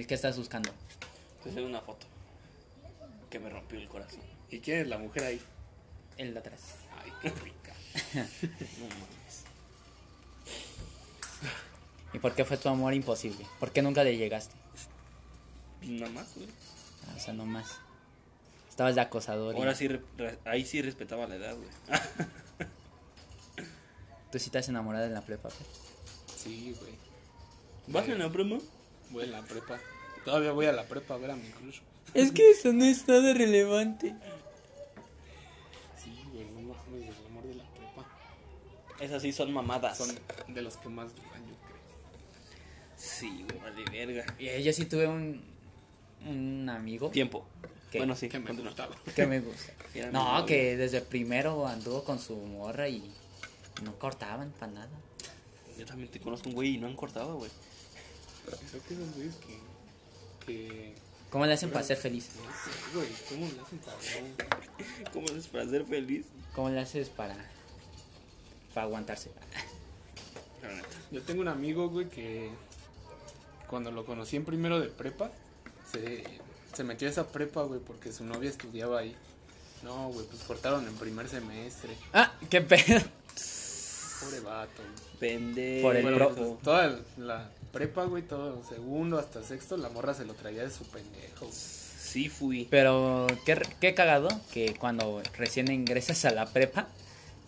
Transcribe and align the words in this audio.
Daniel, 0.00 0.06
¿qué 0.08 0.14
estás 0.14 0.38
buscando? 0.38 0.70
Te 1.44 1.50
hacer 1.50 1.62
una 1.62 1.80
foto. 1.82 2.06
Que 3.28 3.38
me 3.38 3.50
rompió 3.50 3.78
el 3.78 3.86
corazón. 3.86 4.20
¿Y 4.50 4.60
quién 4.60 4.78
es 4.80 4.88
la 4.88 4.96
mujer 4.96 5.24
ahí? 5.24 5.40
El 6.16 6.32
de 6.32 6.40
atrás. 6.40 6.60
Ay, 7.04 7.12
qué 7.20 7.28
rica. 7.30 7.74
No 8.78 8.86
mames. 8.86 9.44
¿Y 12.14 12.18
por 12.18 12.34
qué 12.34 12.44
fue 12.46 12.56
tu 12.56 12.68
amor 12.70 12.94
imposible? 12.94 13.44
¿Por 13.58 13.72
qué 13.72 13.82
nunca 13.82 14.02
le 14.02 14.16
llegaste? 14.16 14.54
Nada 15.82 16.10
más, 16.12 16.34
güey. 16.34 16.48
Ah, 17.08 17.14
O 17.16 17.20
sea, 17.20 17.34
no 17.34 17.44
más. 17.44 17.68
Estabas 18.70 18.94
de 18.94 19.02
acosador. 19.02 19.54
y 19.54 19.58
Ahora 19.58 19.74
sí, 19.74 19.86
re- 19.86 20.00
re- 20.16 20.38
ahí 20.46 20.64
sí 20.64 20.80
respetaba 20.80 21.26
la 21.26 21.34
edad, 21.36 21.54
güey. 21.56 21.68
Tú 24.32 24.38
sí 24.38 24.48
te 24.48 24.56
has 24.58 24.68
enamorado 24.70 25.04
en 25.04 25.12
la 25.14 25.20
prepa, 25.20 25.50
Fer? 25.50 25.66
Sí, 26.36 26.74
güey. 26.80 26.94
¿Vas 27.88 28.08
en 28.08 28.18
la 28.18 28.28
broma? 28.28 28.58
Voy 29.10 29.24
a 29.24 29.26
la 29.26 29.42
prepa. 29.42 29.78
Todavía 30.24 30.52
voy 30.52 30.66
a 30.66 30.72
la 30.72 30.84
prepa 30.84 31.14
a 31.14 31.16
ver 31.18 31.30
a 31.30 31.36
mi 31.36 31.48
crush. 31.48 31.80
Es 32.14 32.32
que 32.32 32.50
eso 32.50 32.72
no 32.72 32.84
es 32.84 33.06
nada 33.08 33.32
relevante. 33.34 34.14
Sí, 36.02 36.12
güey, 36.32 36.44
no 36.46 36.60
mames, 36.74 37.08
el 37.08 37.26
amor 37.26 37.44
de 37.44 37.54
la 37.54 37.64
prepa. 37.64 38.06
Esas 39.00 39.22
sí 39.22 39.32
son 39.32 39.52
mamadas. 39.52 39.98
Son 39.98 40.08
de 40.48 40.62
los 40.62 40.76
que 40.76 40.88
más 40.88 41.14
duran, 41.14 41.40
yo 41.46 41.54
creo. 41.66 41.76
Sí, 42.96 43.44
güey, 43.48 43.58
vale 43.60 43.84
verga. 44.06 44.34
Y 44.38 44.62
yo 44.62 44.72
sí 44.72 44.84
tuve 44.86 45.06
un, 45.06 45.42
un 46.26 46.68
amigo 46.68 47.10
Tiempo. 47.10 47.46
¿Qué? 47.90 47.98
Bueno, 47.98 48.14
sí, 48.14 48.28
Que 48.28 48.38
me 48.38 48.46
continúa. 48.46 48.70
gustaba. 48.70 48.96
que 49.16 49.26
me 49.26 49.40
gusta. 49.40 49.72
No, 50.12 50.46
que 50.46 50.76
desde 50.76 51.00
primero 51.00 51.66
anduvo 51.66 52.04
con 52.04 52.20
su 52.20 52.36
morra 52.36 52.88
y 52.88 53.10
no 53.82 53.98
cortaban 53.98 54.52
para 54.52 54.70
nada. 54.70 54.88
Yo 55.76 55.84
también 55.84 56.08
te 56.08 56.20
conozco 56.20 56.48
un 56.48 56.54
güey 56.54 56.76
y 56.76 56.78
no 56.78 56.86
han 56.86 56.94
cortado, 56.94 57.38
güey. 57.38 57.50
Creo 58.46 58.82
que 58.88 58.94
esos 58.94 59.14
güeyes 59.14 59.34
que. 59.36 60.46
que. 60.46 60.94
¿Cómo 61.30 61.46
le 61.46 61.52
hacen 61.52 61.70
para 61.70 61.84
ser 61.84 61.96
feliz? 61.96 62.28
No 62.36 62.42
sé, 62.42 62.94
güey, 62.94 63.08
¿cómo 63.28 63.46
le 63.52 63.60
hacen 63.60 63.78
para 63.78 63.96
no? 63.96 65.10
¿Cómo 65.12 65.26
haces 65.26 65.46
para 65.46 65.66
ser 65.68 65.84
feliz? 65.84 66.26
¿Cómo 66.54 66.68
le 66.70 66.80
haces 66.80 67.08
para, 67.08 67.36
para 68.74 68.86
aguantarse? 68.86 69.30
Yo 71.12 71.22
tengo 71.22 71.40
un 71.42 71.48
amigo, 71.48 71.88
güey, 71.88 72.08
que. 72.08 72.50
Cuando 73.68 73.92
lo 73.92 74.04
conocí 74.04 74.34
en 74.36 74.44
primero 74.44 74.80
de 74.80 74.88
prepa, 74.88 75.30
se, 75.92 76.24
se 76.74 76.82
metió 76.82 77.06
a 77.06 77.10
esa 77.12 77.28
prepa, 77.28 77.62
güey, 77.62 77.78
porque 77.80 78.12
su 78.12 78.24
novia 78.24 78.50
estudiaba 78.50 78.98
ahí. 78.98 79.14
No, 79.84 80.08
güey, 80.08 80.26
pues 80.26 80.42
cortaron 80.42 80.86
en 80.88 80.94
primer 80.96 81.28
semestre. 81.28 81.96
Ah, 82.12 82.32
qué 82.50 82.60
pedo. 82.60 83.00
Pobre 84.20 84.40
vato, 84.40 84.82
güey. 84.82 85.18
Pendejo. 85.20 85.86
Por 85.86 85.96
el 85.96 86.02
Bueno, 86.02 86.16
pro- 86.18 86.34
pues, 86.34 86.62
toda 86.62 87.00
la 87.16 87.48
prepa, 87.72 88.04
güey, 88.04 88.22
todo 88.22 88.62
segundo 88.68 89.18
hasta 89.18 89.42
sexto, 89.42 89.76
la 89.76 89.88
morra 89.88 90.14
se 90.14 90.24
lo 90.24 90.34
traía 90.34 90.62
de 90.62 90.70
su 90.70 90.84
pendejo. 90.84 91.48
Sí 91.52 92.28
fui. 92.28 92.66
Pero 92.70 93.26
qué, 93.46 93.60
qué 93.80 93.94
cagado 93.94 94.28
que 94.52 94.74
cuando 94.74 95.22
recién 95.36 95.70
ingresas 95.70 96.24
a 96.24 96.30
la 96.32 96.46
prepa, 96.46 96.88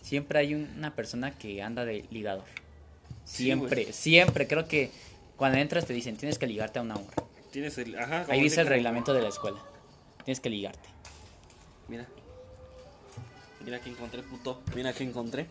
siempre 0.01 0.39
hay 0.39 0.53
un- 0.55 0.71
una 0.77 0.95
persona 0.95 1.37
que 1.37 1.61
anda 1.61 1.83
de 1.85 2.05
ligador. 2.11 2.45
Siempre, 3.25 3.91
siempre. 3.93 4.47
Creo 4.47 4.67
que 4.67 4.91
cuando 5.37 5.57
entras 5.57 5.85
te 5.85 5.93
dicen, 5.93 6.15
tienes 6.17 6.37
que 6.37 6.47
ligarte 6.47 6.79
a 6.79 6.81
una 6.81 6.95
hora. 6.95 7.23
Tienes 7.51 7.77
el. 7.77 7.97
Ajá. 7.97 8.25
Ahí 8.29 8.41
dice 8.41 8.61
el 8.61 8.67
como- 8.67 8.75
reglamento 8.75 9.13
de 9.13 9.21
la 9.21 9.29
escuela. 9.29 9.59
Tienes 10.25 10.39
que 10.39 10.49
ligarte. 10.49 10.89
Mira. 11.87 12.07
Mira 13.65 13.79
que 13.79 13.89
encontré, 13.89 14.23
puto. 14.23 14.61
Mira 14.75 14.93
que 14.93 15.03
encontré. 15.03 15.47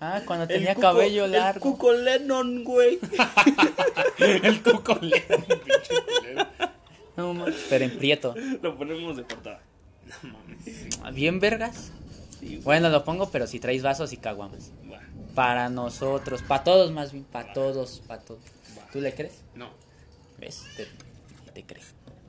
Ah, 0.00 0.20
cuando 0.26 0.42
El 0.44 0.48
tenía 0.48 0.74
Cuco- 0.74 0.80
cabello 0.82 1.24
el 1.24 1.32
largo. 1.32 1.60
Cuco 1.60 1.92
Lennon, 1.92 2.64
güey. 2.64 2.98
El 4.18 4.62
cuco 4.62 4.98
le 5.00 5.20
pinche 5.20 5.94
culero. 6.18 6.46
No, 7.16 7.32
ma- 7.34 7.46
pero 7.70 7.84
en 7.86 7.96
prieto. 7.98 8.34
Lo 8.62 8.76
ponemos 8.76 9.16
de 9.16 9.22
portada. 9.24 9.60
No 10.22 10.34
mames. 10.34 11.14
Bien 11.14 11.40
vergas. 11.40 11.90
Sí. 12.40 12.58
Bueno, 12.62 12.90
lo 12.90 13.04
pongo, 13.04 13.30
pero 13.30 13.46
si 13.46 13.58
traes 13.58 13.82
vasos 13.82 14.12
y 14.12 14.18
caguamas. 14.18 14.70
Para 15.34 15.68
nosotros, 15.70 16.42
para 16.42 16.64
todos 16.64 16.90
más 16.92 17.12
bien, 17.12 17.24
para 17.24 17.52
todos, 17.52 18.02
para 18.06 18.20
todos. 18.22 18.40
¿Tú 18.92 19.00
le 19.00 19.14
crees? 19.14 19.42
No, 19.54 19.70
¿Ves? 20.38 20.64
Te, 20.76 20.86
te 21.52 21.62
creo. 21.64 21.82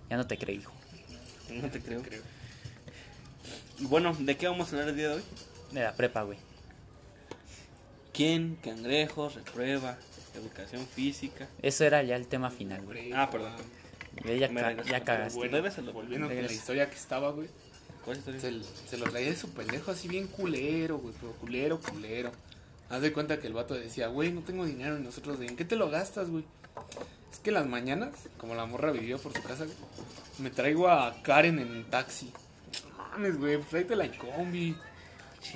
Ya 0.09 0.15
no 0.17 0.25
te 0.27 0.37
creo, 0.37 0.55
hijo. 0.55 0.71
No 1.49 1.69
te 1.69 1.81
creo. 1.81 2.01
bueno, 3.79 4.15
¿de 4.19 4.35
qué 4.37 4.47
vamos 4.47 4.67
a 4.67 4.71
hablar 4.71 4.89
el 4.89 4.95
día 4.95 5.09
de 5.09 5.15
hoy? 5.15 5.21
De 5.71 5.81
la 5.83 5.93
prepa, 5.93 6.23
güey. 6.23 6.37
¿Quién? 8.17 8.57
Cangrejos, 8.63 9.35
reprueba, 9.35 9.97
educación 10.35 10.85
física. 10.87 11.47
Eso 11.61 11.83
era 11.85 12.01
ya 12.03 12.15
el 12.15 12.27
tema 12.27 12.49
final, 12.51 12.81
güey. 12.83 13.13
Ah, 13.13 13.29
perdón. 13.29 13.53
Ya, 14.25 14.49
ca- 14.51 14.83
ya 14.83 15.03
cagaste. 15.03 15.37
Bueno, 15.37 15.57
Regrésalo. 15.57 15.93
volviendo 15.93 16.27
con 16.27 16.35
la 16.35 16.51
historia 16.51 16.89
que 16.89 16.95
estaba, 16.95 17.31
güey. 17.31 17.47
¿Cuál 18.03 18.17
historia? 18.17 18.41
Se, 18.41 18.51
se 18.89 18.97
lo 18.97 19.05
traía 19.09 19.29
de 19.29 19.35
su 19.35 19.49
pendejo 19.51 19.91
así 19.91 20.07
bien 20.07 20.27
culero, 20.27 20.97
güey, 20.97 21.13
pero 21.21 21.33
culero, 21.33 21.79
culero. 21.79 22.31
Haz 22.89 23.01
de 23.01 23.13
cuenta 23.13 23.39
que 23.39 23.47
el 23.47 23.53
vato 23.53 23.75
decía, 23.75 24.07
güey, 24.07 24.31
no 24.31 24.41
tengo 24.41 24.65
dinero. 24.65 24.97
Y 24.97 25.01
nosotros, 25.03 25.39
¿en 25.41 25.55
qué 25.55 25.65
te 25.65 25.75
lo 25.75 25.89
gastas, 25.89 26.29
güey? 26.29 26.43
Es 27.31 27.39
que 27.39 27.51
las 27.51 27.67
mañanas, 27.67 28.11
como 28.37 28.55
la 28.55 28.65
morra 28.65 28.91
vivió 28.91 29.19
por 29.19 29.33
su 29.33 29.43
casa, 29.43 29.65
güey, 29.65 29.77
me 30.39 30.49
traigo 30.49 30.87
a 30.89 31.21
Karen 31.21 31.59
en 31.59 31.83
taxi. 31.85 32.31
No 32.89 32.97
mames, 32.97 33.37
güey, 33.37 33.57
pues 33.57 33.69
tráetela 33.69 34.05
en 34.05 34.13
combi. 34.17 34.75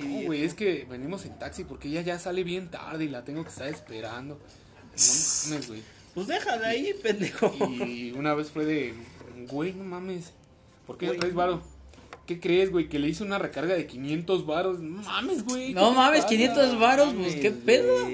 No, 0.00 0.22
güey, 0.26 0.44
es 0.44 0.54
que 0.54 0.86
venimos 0.88 1.24
en 1.24 1.38
taxi 1.38 1.64
porque 1.64 1.88
ella 1.88 2.02
ya 2.02 2.18
sale 2.18 2.44
bien 2.44 2.70
tarde 2.70 3.04
y 3.04 3.08
la 3.08 3.24
tengo 3.24 3.42
que 3.42 3.50
estar 3.50 3.68
esperando. 3.68 4.34
No 4.36 5.50
mames, 5.50 5.68
güey. 5.68 5.82
Pues 6.14 6.26
déjala 6.26 6.68
ahí, 6.68 6.94
pendejo. 7.02 7.54
Y 7.86 8.12
una 8.12 8.34
vez 8.34 8.50
fue 8.50 8.64
de, 8.64 8.94
güey, 9.50 9.72
no 9.72 9.84
mames. 9.84 10.32
¿Por 10.86 10.98
qué 10.98 11.08
traes 11.10 11.34
varo? 11.34 11.62
¿Qué 12.26 12.38
crees, 12.38 12.70
güey? 12.70 12.88
Que 12.88 12.98
le 12.98 13.08
hice 13.08 13.24
una 13.24 13.38
recarga 13.38 13.74
de 13.74 13.86
500 13.86 14.46
varos. 14.46 14.80
No 14.80 15.02
mames, 15.02 15.44
güey. 15.44 15.72
No 15.72 15.80
¿qué 15.80 15.86
te 15.88 15.96
mames, 15.96 16.20
pasa? 16.20 16.28
500 16.28 16.78
varos, 16.78 17.14
pues 17.14 17.36
qué 17.36 17.50
pedo. 17.50 18.06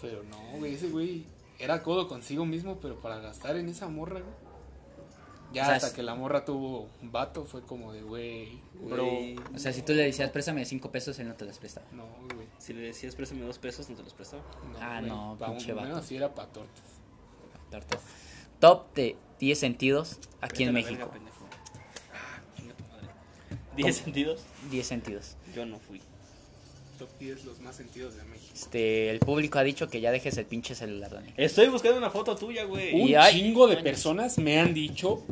Pero 0.00 0.22
no, 0.24 0.58
güey, 0.58 0.74
ese 0.74 0.88
güey 0.88 1.24
era 1.58 1.82
codo 1.82 2.08
consigo 2.08 2.44
mismo, 2.44 2.78
pero 2.80 3.00
para 3.00 3.18
gastar 3.18 3.56
en 3.56 3.68
esa 3.68 3.88
morra, 3.88 4.20
güey. 4.20 4.41
Ya 5.52 5.62
O 5.62 5.66
sea, 5.66 5.74
hasta 5.76 5.88
es- 5.88 5.92
que 5.92 6.02
la 6.02 6.14
morra 6.14 6.44
tuvo 6.44 6.88
vato 7.02 7.44
fue 7.44 7.62
como 7.62 7.92
de, 7.92 8.02
güey, 8.02 8.60
bro. 8.74 9.06
O 9.54 9.58
sea, 9.58 9.72
si 9.72 9.82
tú 9.82 9.92
le 9.92 10.02
decías, 10.04 10.30
préstame 10.30 10.64
5 10.64 10.90
pesos, 10.90 11.18
él 11.18 11.28
no 11.28 11.34
te 11.34 11.44
los 11.44 11.58
prestaba. 11.58 11.86
No, 11.92 12.04
güey. 12.34 12.46
Si 12.58 12.72
le 12.72 12.80
decías 12.82 13.14
préstame 13.14 13.42
dos 13.42 13.58
pesos, 13.58 13.88
no 13.90 13.96
te 13.96 14.02
los 14.02 14.14
prestaba. 14.14 14.42
No, 14.72 14.78
Ah, 14.80 15.00
no, 15.00 15.36
pa' 15.38 15.48
un- 15.50 15.56
pinche 15.56 15.72
vato. 15.72 15.88
no, 15.88 16.02
sí 16.02 16.16
era 16.16 16.34
pa' 16.34 16.46
tortas. 16.46 16.82
Tortas. 17.70 18.00
Top 18.60 18.94
de 18.94 19.16
10 19.40 19.58
sentidos 19.58 20.18
aquí 20.40 20.62
en 20.64 20.72
México. 20.74 20.96
verga, 20.98 21.10
pendejo. 21.12 21.46
Ah, 22.14 22.40
chinga 22.56 22.74
tu 22.74 22.84
madre. 22.84 23.08
¿Diez 23.76 23.96
sentidos? 23.96 24.44
10 24.70 24.86
sentidos. 24.86 25.36
Yo 25.54 25.66
no 25.66 25.78
fui. 25.78 26.00
Top 27.02 27.18
10 27.18 27.44
los 27.46 27.58
más 27.60 27.74
sentidos 27.74 28.14
de 28.16 28.22
México. 28.22 28.52
Este, 28.54 29.10
el 29.10 29.18
público 29.18 29.58
ha 29.58 29.64
dicho 29.64 29.88
que 29.88 30.00
ya 30.00 30.12
dejes 30.12 30.36
el 30.36 30.46
pinche 30.46 30.76
celular, 30.76 31.10
Daniel. 31.10 31.34
Estoy 31.36 31.66
buscando 31.66 31.98
una 31.98 32.10
foto 32.10 32.36
tuya, 32.36 32.62
güey. 32.62 32.96
Y 32.96 33.14
Un 33.14 33.20
hay- 33.20 33.40
chingo 33.40 33.66
de 33.66 33.78
personas 33.78 34.38
me 34.38 34.60
han 34.60 34.72
dicho. 34.72 35.24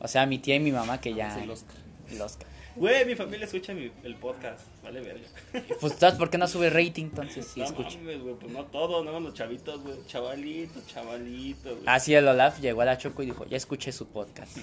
O 0.00 0.08
sea, 0.08 0.24
mi 0.24 0.38
tía 0.38 0.54
y 0.54 0.60
mi 0.60 0.72
mamá 0.72 1.02
que 1.02 1.12
ya... 1.12 1.36
Es 1.36 1.42
el 1.42 1.50
Oscar. 1.50 1.76
el 2.10 2.20
Oscar. 2.22 2.48
Güey, 2.76 3.04
mi 3.04 3.14
familia 3.14 3.44
escucha 3.44 3.74
mi, 3.74 3.90
el 4.04 4.14
podcast. 4.14 4.62
Vale, 4.82 5.02
verga. 5.02 5.26
Pues, 5.80 5.96
¿sabes 5.98 6.16
por 6.16 6.30
qué 6.30 6.38
no 6.38 6.48
sube 6.48 6.70
rating? 6.70 7.04
Entonces, 7.04 7.46
sí, 7.52 7.60
no 7.60 7.66
escucha. 7.66 7.98
mames, 7.98 8.22
güey, 8.22 8.34
pues 8.36 8.50
no 8.50 8.64
todos, 8.64 9.04
no 9.04 9.20
los 9.20 9.34
chavitos, 9.34 9.82
güey. 9.82 9.96
Chavalito, 10.06 10.80
chavalito, 10.86 11.70
güey. 11.74 11.82
Así 11.84 12.14
el 12.14 12.26
Olaf 12.26 12.58
llegó 12.60 12.80
a 12.80 12.84
la 12.86 12.96
Choco 12.96 13.22
y 13.22 13.26
dijo, 13.26 13.44
ya 13.46 13.58
escuché 13.58 13.92
su 13.92 14.06
podcast. 14.06 14.56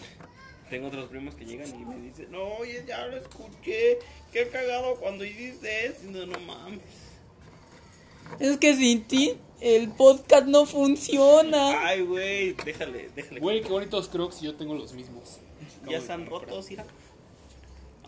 Tengo 0.70 0.88
otros 0.88 1.10
primos 1.10 1.36
que 1.36 1.46
llegan 1.46 1.70
y 1.70 1.86
me 1.86 1.98
dicen, 1.98 2.32
no, 2.32 2.44
oye, 2.44 2.84
ya 2.88 3.06
lo 3.06 3.18
escuché. 3.18 4.00
Qué 4.32 4.48
cagado 4.50 4.96
cuando 4.96 5.24
dices 5.24 5.64
eso. 5.64 6.12
No, 6.12 6.26
no 6.26 6.40
mames. 6.40 6.80
Es 8.40 8.58
que 8.58 8.76
sin 8.76 9.04
ti 9.04 9.38
el 9.62 9.90
podcast 9.90 10.48
no 10.48 10.66
funciona. 10.66 11.88
Ay, 11.88 12.02
güey, 12.02 12.54
déjale, 12.54 13.10
déjale. 13.16 13.40
Güey, 13.40 13.62
qué 13.62 13.70
bonitos 13.70 14.10
crocs, 14.10 14.42
yo 14.42 14.56
tengo 14.56 14.74
los 14.74 14.94
mismos. 14.94 15.38
ya 15.88 15.98
están 15.98 16.26
rotos, 16.26 16.70
mira. 16.70 16.86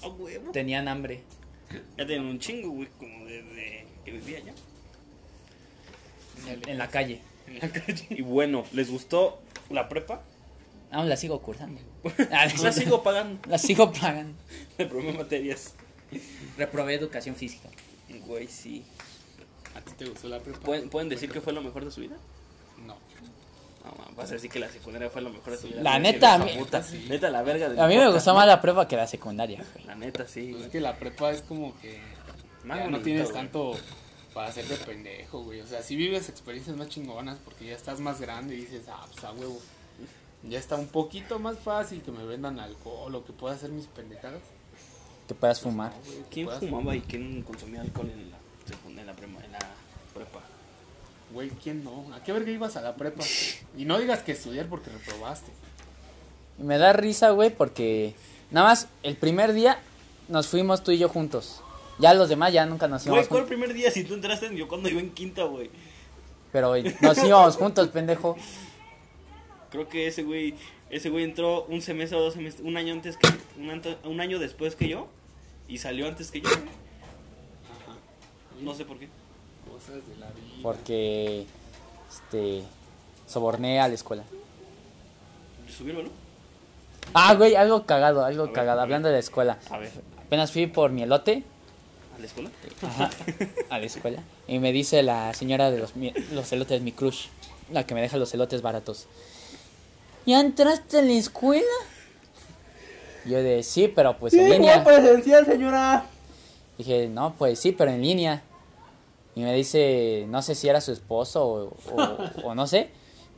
Ah, 0.01 0.07
huevo. 0.07 0.51
Tenían 0.51 0.87
hambre. 0.87 1.21
Ya 1.97 2.05
tienen 2.05 2.25
un 2.25 2.39
chingo, 2.39 2.71
güey, 2.71 2.87
como 2.97 3.25
desde 3.25 3.85
que 4.03 4.11
vivía 4.11 4.39
allá. 4.39 4.53
En 6.67 6.77
la 6.77 6.89
calle. 6.89 7.21
En 7.47 7.59
la 7.59 7.69
calle. 7.71 8.07
Y 8.09 8.21
bueno, 8.21 8.65
¿les 8.73 8.89
gustó 8.89 9.39
la 9.69 9.89
prepa? 9.89 10.23
Aún 10.91 11.09
la 11.09 11.17
sigo 11.17 11.41
cursando. 11.41 11.81
Ah, 12.31 12.47
La 12.61 12.71
sigo 12.71 13.03
pagando. 13.03 13.39
La 13.49 13.57
sigo 13.57 13.91
pagando. 13.91 14.37
Me 14.77 14.85
probé 14.85 15.11
materias. 15.13 15.73
Reprobé 16.57 16.93
educación 16.95 17.35
física. 17.35 17.69
Güey, 18.25 18.47
sí. 18.47 18.83
¿A 19.75 19.81
ti 19.81 19.91
te 19.97 20.05
gustó 20.05 20.27
la 20.29 20.39
prepa? 20.39 20.59
¿Pueden, 20.59 20.89
¿pueden 20.89 21.09
decir 21.09 21.29
que 21.31 21.41
fue 21.41 21.53
lo 21.53 21.61
mejor 21.61 21.83
de 21.85 21.91
su 21.91 22.01
vida? 22.01 22.15
No. 22.85 22.95
No, 23.83 24.15
vas 24.15 24.29
a 24.31 24.33
decir 24.33 24.49
que 24.49 24.59
la 24.59 24.69
secundaria 24.69 25.09
fue 25.09 25.21
lo 25.21 25.29
mejor 25.29 25.51
de 25.53 25.57
su 25.59 25.67
vida. 25.67 25.81
La 25.81 25.99
neta, 25.99 26.33
a 26.35 26.37
mí- 26.39 26.51
puta. 26.57 26.83
Neta, 27.09 27.29
la 27.29 27.41
verga 27.43 27.69
de 27.69 27.79
A 27.81 27.87
mí 27.87 27.95
me 27.97 28.09
gustó 28.11 28.33
más 28.33 28.47
la 28.47 28.59
prueba 28.61 28.87
que 28.87 28.95
la 28.97 29.07
secundaria. 29.07 29.63
La 29.85 29.95
neta, 29.95 30.27
sí. 30.27 30.49
Pues 30.53 30.65
es 30.65 30.71
que 30.71 30.79
la 30.81 30.97
prepa 30.97 31.31
es 31.31 31.41
como 31.41 31.77
que 31.79 31.99
Más 32.63 32.89
no 32.89 32.99
tienes 33.01 33.23
güey. 33.25 33.33
tanto 33.35 33.77
para 34.33 34.47
hacerte 34.49 34.75
pendejo, 34.77 35.43
güey. 35.43 35.61
O 35.61 35.67
sea, 35.67 35.81
si 35.81 35.95
vives 35.95 36.27
experiencias 36.29 36.75
más 36.75 36.89
chingonas 36.89 37.37
porque 37.43 37.65
ya 37.67 37.75
estás 37.75 37.99
más 37.99 38.19
grande 38.19 38.55
y 38.55 38.61
dices, 38.61 38.83
ah, 38.89 39.05
pues 39.11 39.23
a 39.23 39.31
huevo. 39.31 39.59
Ya 40.43 40.59
está 40.59 40.75
un 40.75 40.87
poquito 40.87 41.39
más 41.39 41.57
fácil 41.59 42.01
que 42.01 42.11
me 42.11 42.23
vendan 42.25 42.59
alcohol 42.59 43.13
o 43.15 43.25
que 43.25 43.33
pueda 43.33 43.55
hacer 43.55 43.69
mis 43.71 43.87
pendejadas. 43.87 44.41
Que 45.27 45.33
puedas 45.33 45.59
fumar. 45.59 45.91
No, 45.91 46.23
¿Quién 46.29 46.45
puedas 46.45 46.59
fumaba 46.61 46.95
y 46.95 47.01
quién 47.01 47.41
consumía 47.43 47.81
alcohol 47.81 48.09
en 48.11 48.31
la, 48.31 48.37
secund- 48.67 48.99
en 48.99 49.05
la, 49.07 49.13
prema- 49.13 49.43
en 49.43 49.51
la 49.51 49.59
prepa? 50.13 50.39
Güey, 51.33 51.49
¿quién 51.49 51.83
no? 51.83 52.05
¿A 52.15 52.23
qué 52.23 52.31
verga 52.31 52.49
ibas 52.51 52.77
a 52.77 52.81
la 52.81 52.95
prepa? 52.95 53.23
Y 53.77 53.83
no 53.85 53.97
digas 53.99 54.19
que 54.23 54.31
estudiar 54.31 54.67
porque 54.67 54.89
reprobaste. 54.89 55.51
Y 56.59 56.63
me 56.63 56.77
da 56.77 56.93
risa, 56.93 57.31
güey, 57.31 57.49
porque 57.49 58.15
nada 58.51 58.67
más 58.69 58.87
el 59.03 59.17
primer 59.17 59.51
día 59.53 59.79
nos 60.29 60.47
fuimos 60.47 60.83
tú 60.83 60.91
y 60.91 60.97
yo 60.97 61.09
juntos. 61.09 61.61
Ya 61.99 62.13
los 62.13 62.29
demás 62.29 62.53
ya 62.53 62.65
nunca 62.65 62.87
nos 62.87 63.05
íbamos 63.05 63.21
Güey, 63.21 63.27
¿cuál 63.27 63.41
juntos. 63.41 63.57
primer 63.57 63.73
día 63.75 63.91
si 63.91 64.03
tú 64.05 64.13
entraste? 64.13 64.55
Yo 64.55 64.67
cuando 64.69 64.87
iba 64.87 65.01
en 65.01 65.09
quinta, 65.11 65.43
güey. 65.43 65.69
Pero 66.53 66.73
nos 67.01 67.17
íbamos 67.23 67.57
juntos, 67.57 67.89
pendejo. 67.89 68.37
Creo 69.69 69.87
que 69.89 70.07
ese 70.07 70.23
güey, 70.23 70.55
ese 70.89 71.09
güey 71.09 71.23
entró 71.23 71.65
un 71.65 71.81
semestre 71.81 72.17
o 72.17 72.21
dos 72.21 72.33
semestres, 72.33 72.65
un 72.65 72.77
año 72.77 72.93
antes 72.93 73.17
que, 73.17 73.27
un, 73.59 73.69
anto- 73.69 73.97
un 74.05 74.21
año 74.21 74.39
después 74.39 74.75
que 74.75 74.87
yo 74.87 75.07
y 75.67 75.77
salió 75.79 76.07
antes 76.07 76.31
que 76.31 76.41
yo. 76.41 76.49
güey. 76.49 76.61
Ajá. 76.61 77.97
No 78.61 78.73
sé 78.73 78.85
por 78.85 78.97
qué. 78.97 79.09
Cosas 79.69 79.95
de 80.07 80.15
la 80.19 80.27
vida. 80.27 80.55
Porque, 80.63 81.45
este, 82.09 82.63
soborné 83.27 83.79
a 83.81 83.87
la 83.87 83.93
escuela. 83.95 84.23
¿Subió 85.69 85.91
el 85.91 85.97
balón? 85.97 86.11
Ah, 87.13 87.33
güey, 87.35 87.55
algo 87.55 87.85
cagado, 87.85 88.23
algo 88.23 88.45
ver, 88.45 88.53
cagado. 88.53 88.81
Hablando 88.81 89.07
de 89.09 89.13
la 89.15 89.19
escuela. 89.19 89.59
A 89.69 89.77
ver, 89.77 89.91
Apenas 90.25 90.51
fui 90.51 90.67
por 90.67 90.91
mi 90.91 91.03
elote 91.03 91.43
¿a 92.15 92.19
la 92.19 92.25
escuela? 92.25 92.49
ajá, 92.81 93.09
a 93.69 93.79
la 93.79 93.85
escuela. 93.85 94.21
Y 94.47 94.59
me 94.59 94.71
dice 94.73 95.03
la 95.03 95.33
señora 95.33 95.71
de 95.71 95.79
los, 95.79 95.95
mi- 95.95 96.13
los 96.31 96.51
elotes, 96.51 96.81
mi 96.81 96.91
crush, 96.91 97.27
la 97.71 97.85
que 97.85 97.93
me 97.93 98.01
deja 98.01 98.17
los 98.17 98.33
elotes 98.33 98.61
baratos. 98.61 99.07
¿Ya 100.27 100.39
entraste 100.41 100.99
en 100.99 101.07
la 101.07 101.13
escuela? 101.13 101.63
Yo 103.25 103.41
de, 103.41 103.63
sí, 103.63 103.87
pero 103.87 104.17
pues 104.19 104.33
en 104.33 104.49
línea. 104.49 104.83
presencial, 104.83 105.45
señora. 105.45 106.05
Dije, 106.77 107.07
no, 107.07 107.33
pues 107.35 107.59
sí, 107.59 107.71
pero 107.71 107.89
en 107.91 108.01
línea. 108.01 108.43
Y 109.35 109.41
me 109.41 109.53
dice, 109.53 110.25
no 110.29 110.41
sé 110.41 110.53
si 110.53 110.67
era 110.69 110.81
su 110.81 110.91
esposo 110.91 111.45
o, 111.45 111.73
o- 111.95 112.17
o 112.43 112.55
no 112.55 112.67
sé. 112.67 112.89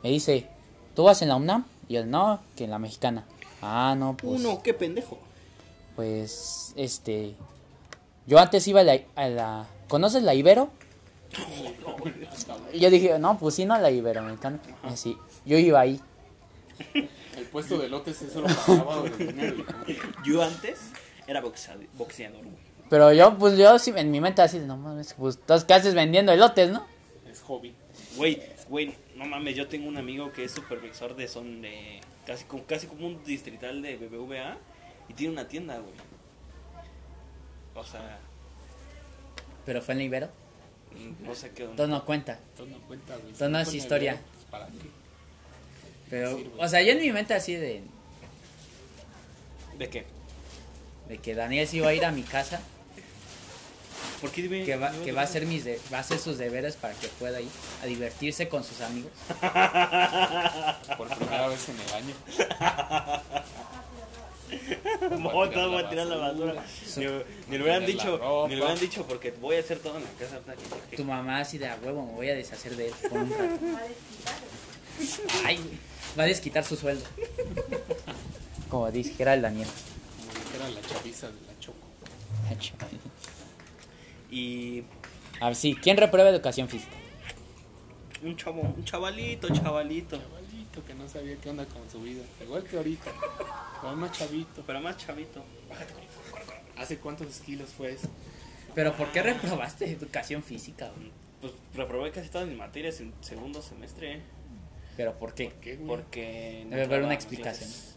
Me 0.03 0.09
dice, 0.09 0.47
¿tú 0.95 1.03
vas 1.03 1.21
en 1.21 1.29
la 1.29 1.35
UNAM? 1.37 1.65
Y 1.87 1.93
yo, 1.93 2.05
no, 2.05 2.39
que 2.57 2.65
en 2.65 2.71
la 2.71 2.79
mexicana. 2.79 3.23
Ah, 3.61 3.95
no, 3.97 4.17
pues. 4.17 4.39
Uno, 4.39 4.61
qué 4.63 4.73
pendejo. 4.73 5.17
Pues, 5.95 6.73
este. 6.75 7.35
Yo 8.27 8.39
antes 8.39 8.67
iba 8.67 8.81
a 8.81 8.83
la. 8.83 8.99
a 9.15 9.27
la- 9.29 9.65
¿Conoces 9.87 10.23
la 10.23 10.33
Ibero? 10.33 10.69
Y 12.73 12.79
yo 12.79 12.89
dije, 12.89 13.17
no, 13.19 13.37
pues 13.37 13.55
sí, 13.55 13.65
no, 13.65 13.77
la 13.79 13.89
Ibero, 13.91 14.21
mexicana. 14.23 14.59
Y 14.91 14.97
sí, 14.97 15.17
yo 15.45 15.57
iba 15.57 15.79
ahí. 15.79 15.99
El 17.37 17.45
puesto 17.51 17.77
de 17.77 17.89
lotes 17.89 18.21
eso 18.21 18.41
lo 18.41 18.47
pagaba 18.47 19.03
de 19.03 19.25
dinero. 19.25 19.65
Yo 20.25 20.43
antes 20.43 20.91
era 21.27 21.41
boxeador, 21.41 21.85
boxeador 21.97 22.43
güey. 22.43 22.69
Pero 22.89 23.13
yo, 23.13 23.37
pues 23.37 23.57
yo 23.57 23.77
sí, 23.77 23.93
en 23.95 24.09
mi 24.11 24.19
mente 24.19 24.41
así, 24.41 24.59
no 24.59 24.75
mames, 24.75 25.13
pues, 25.13 25.35
entonces, 25.35 25.65
¿qué 25.65 25.75
haces 25.75 25.93
vendiendo 25.93 26.31
elotes, 26.31 26.71
no? 26.71 26.85
Es 27.29 27.41
hobby. 27.41 27.73
Güey, 28.17 28.41
güey, 28.67 28.95
no 29.15 29.25
mames, 29.25 29.55
yo 29.55 29.67
tengo 29.67 29.87
un 29.87 29.97
amigo 29.97 30.31
que 30.31 30.43
es 30.43 30.51
supervisor 30.51 31.15
de 31.15 31.27
son 31.27 31.61
de 31.61 32.01
casi 32.25 32.45
como 32.45 32.63
casi 32.65 32.87
como 32.87 33.05
un 33.07 33.23
distrital 33.23 33.81
de 33.81 33.97
BBVA 33.97 34.57
y 35.07 35.13
tiene 35.13 35.33
una 35.33 35.47
tienda, 35.47 35.77
güey. 35.77 35.93
O 37.75 37.83
sea, 37.83 38.19
Pero 39.65 39.81
fue 39.81 39.93
en 39.93 39.97
la 39.99 40.03
Ibero. 40.05 40.27
mm, 40.91 41.25
no 41.25 41.35
sé 41.35 41.51
qué 41.51 41.63
onda. 41.63 41.71
Entonces 41.73 41.89
no 41.95 42.05
cuenta. 42.05 42.39
Entonces 42.51 42.75
no 42.75 42.87
cuenta, 42.87 43.13
güey. 43.13 43.27
Entonces 43.27 43.49
no 43.49 43.59
es 43.59 43.73
historia. 43.73 44.19
pues, 44.33 44.45
¿para 44.45 44.65
qué? 44.67 44.89
Pero, 46.09 46.39
o 46.57 46.67
sea, 46.67 46.81
yo 46.81 46.91
en 46.93 46.99
mi 46.99 47.11
mente 47.11 47.33
así 47.33 47.53
de, 47.55 47.81
¿De 49.77 49.89
qué? 49.89 50.05
de 51.07 51.17
que 51.19 51.35
Daniel 51.35 51.67
sí 51.67 51.79
va 51.79 51.89
a 51.89 51.93
ir 51.93 52.03
a 52.05 52.11
mi 52.11 52.23
casa, 52.23 52.59
¿Por 54.21 54.31
qué 54.31 54.41
dime? 54.43 54.63
que 54.65 54.75
va, 54.75 54.91
dime 54.91 55.05
que 55.05 55.11
va 55.13 55.21
a 55.21 55.23
hacer 55.23 55.45
mis 55.45 55.63
de- 55.65 55.79
va 55.93 55.97
a 55.97 56.01
hacer 56.01 56.19
sus 56.19 56.37
deberes 56.37 56.75
para 56.75 56.93
que 56.95 57.07
pueda 57.07 57.39
ir 57.39 57.47
a 57.81 57.85
divertirse 57.85 58.49
con 58.49 58.63
sus 58.63 58.81
amigos. 58.81 59.11
Por 60.97 61.07
primera 61.15 61.47
vez 61.47 61.69
en 61.69 61.79
el 61.79 61.93
año. 61.93 62.15
No, 65.11 65.17
no 65.19 65.29
voy 65.69 65.83
a 65.83 65.89
tirar 65.89 66.07
la 66.07 66.15
basura. 66.17 66.63
Ni, 66.97 67.03
ni 67.05 67.57
le 67.57 67.63
hubieran 67.63 67.85
dicho, 67.85 68.17
ni 68.47 68.55
le 68.55 68.61
hubieran 68.61 68.79
dicho 68.79 69.05
porque 69.05 69.29
voy 69.31 69.55
a 69.57 69.59
hacer 69.59 69.77
todo 69.79 69.97
en 69.97 70.03
la 70.03 70.09
casa. 70.19 70.39
Tu 70.95 71.03
mamá 71.03 71.39
así 71.41 71.59
de 71.59 71.67
a 71.67 71.77
huevo, 71.83 72.03
me 72.07 72.13
voy 72.13 72.29
a 72.29 72.35
deshacer 72.35 72.75
de 72.75 72.87
él 72.87 72.93
por 73.09 73.19
un 73.19 73.29
rato. 73.29 73.59
Ay, 75.45 75.59
va 76.17 76.23
a 76.23 76.27
desquitar 76.27 76.63
su 76.63 76.75
sueldo. 76.75 77.05
Como 78.69 78.89
dijera 78.91 79.33
el 79.33 79.41
Daniel. 79.41 79.67
Como 80.19 80.45
dijera 80.45 80.69
la 80.69 80.81
chaviza 80.87 81.27
de 81.27 81.33
la 81.47 81.59
Choco. 81.59 81.77
Y 84.31 84.83
A 85.39 85.47
ver, 85.47 85.55
sí, 85.55 85.75
¿quién 85.81 85.97
reprueba 85.97 86.29
educación 86.29 86.67
física? 86.69 86.95
un 88.21 88.35
chavo, 88.35 88.61
un 88.61 88.83
chavalito, 88.83 89.47
chavalito. 89.53 90.17
Chavalito 90.17 90.85
que 90.85 90.93
no 90.93 91.07
sabía 91.07 91.35
qué 91.37 91.49
onda 91.49 91.65
con 91.65 91.89
su 91.89 92.01
vida. 92.01 92.21
Igual 92.43 92.63
que 92.63 92.77
ahorita. 92.77 93.11
Pero 93.81 93.95
más 93.95 94.11
chavito. 94.11 94.63
Pero 94.67 94.81
más 94.81 94.97
chavito. 94.97 95.43
¿Hace 96.77 96.97
cuántos 96.97 97.39
kilos 97.39 97.69
fue 97.69 97.93
eso? 97.93 98.07
Pero 98.75 98.93
¿por 98.95 99.11
qué 99.11 99.23
reprobaste 99.23 99.89
educación 99.89 100.43
física? 100.43 100.91
güey? 100.95 101.11
Pues 101.41 101.53
reprobé 101.73 102.11
casi 102.11 102.29
todas 102.29 102.47
mis 102.47 102.57
materias 102.57 102.99
en 102.99 103.13
segundo 103.21 103.61
semestre. 103.61 104.21
¿Pero 104.99 105.13
por 105.17 105.33
qué? 105.33 105.49
Porque 105.87 106.63
no 106.65 106.71
Debe 106.71 106.83
haber 106.83 107.03
una 107.03 107.11
a 107.11 107.13
explicación. 107.13 107.69
clases. 107.69 107.95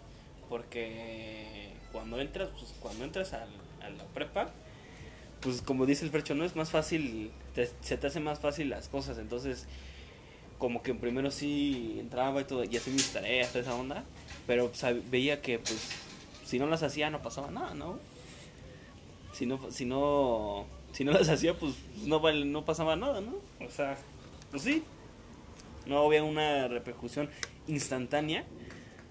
Porque 0.48 1.72
cuando 1.90 2.20
entras, 2.20 2.50
pues 2.56 2.72
cuando 2.78 3.02
entras 3.02 3.32
al- 3.32 3.48
a 3.80 3.90
la 3.90 4.04
prepa, 4.14 4.52
pues 5.40 5.62
como 5.62 5.84
dice 5.84 6.04
el 6.04 6.12
Fercho, 6.12 6.36
no 6.36 6.44
es 6.44 6.54
más 6.54 6.70
fácil, 6.70 7.32
te- 7.56 7.68
se 7.80 7.96
te 7.96 8.06
hace 8.06 8.20
más 8.20 8.38
fácil 8.38 8.70
las 8.70 8.86
cosas. 8.88 9.18
Entonces, 9.18 9.66
como 10.58 10.84
que 10.84 10.94
primero 10.94 11.32
sí 11.32 11.96
entraba 11.98 12.40
y 12.42 12.44
todo, 12.44 12.62
y 12.62 12.76
hacía 12.76 12.92
mis 12.92 13.12
tareas, 13.12 13.48
toda 13.48 13.62
esa 13.62 13.74
onda. 13.74 14.04
Pero 14.46 14.70
sab- 14.72 15.02
veía 15.10 15.42
que, 15.42 15.58
pues, 15.58 15.88
si 16.46 16.60
no 16.60 16.68
las 16.68 16.84
hacía, 16.84 17.10
no 17.10 17.20
pasaba 17.20 17.50
nada, 17.50 17.74
¿no? 17.74 17.98
Si 19.32 19.44
no, 19.44 19.72
si 19.72 19.86
no, 19.86 20.66
si 20.92 21.02
no 21.02 21.10
las 21.10 21.28
hacía, 21.28 21.58
pues 21.58 21.74
no, 22.04 22.20
no 22.44 22.64
pasaba 22.64 22.94
nada, 22.94 23.20
¿no? 23.20 23.34
O 23.66 23.70
sea, 23.72 23.98
pues 24.52 24.62
sí. 24.62 24.84
No 25.86 26.04
había 26.06 26.22
una 26.22 26.68
repercusión 26.68 27.28
instantánea 27.66 28.44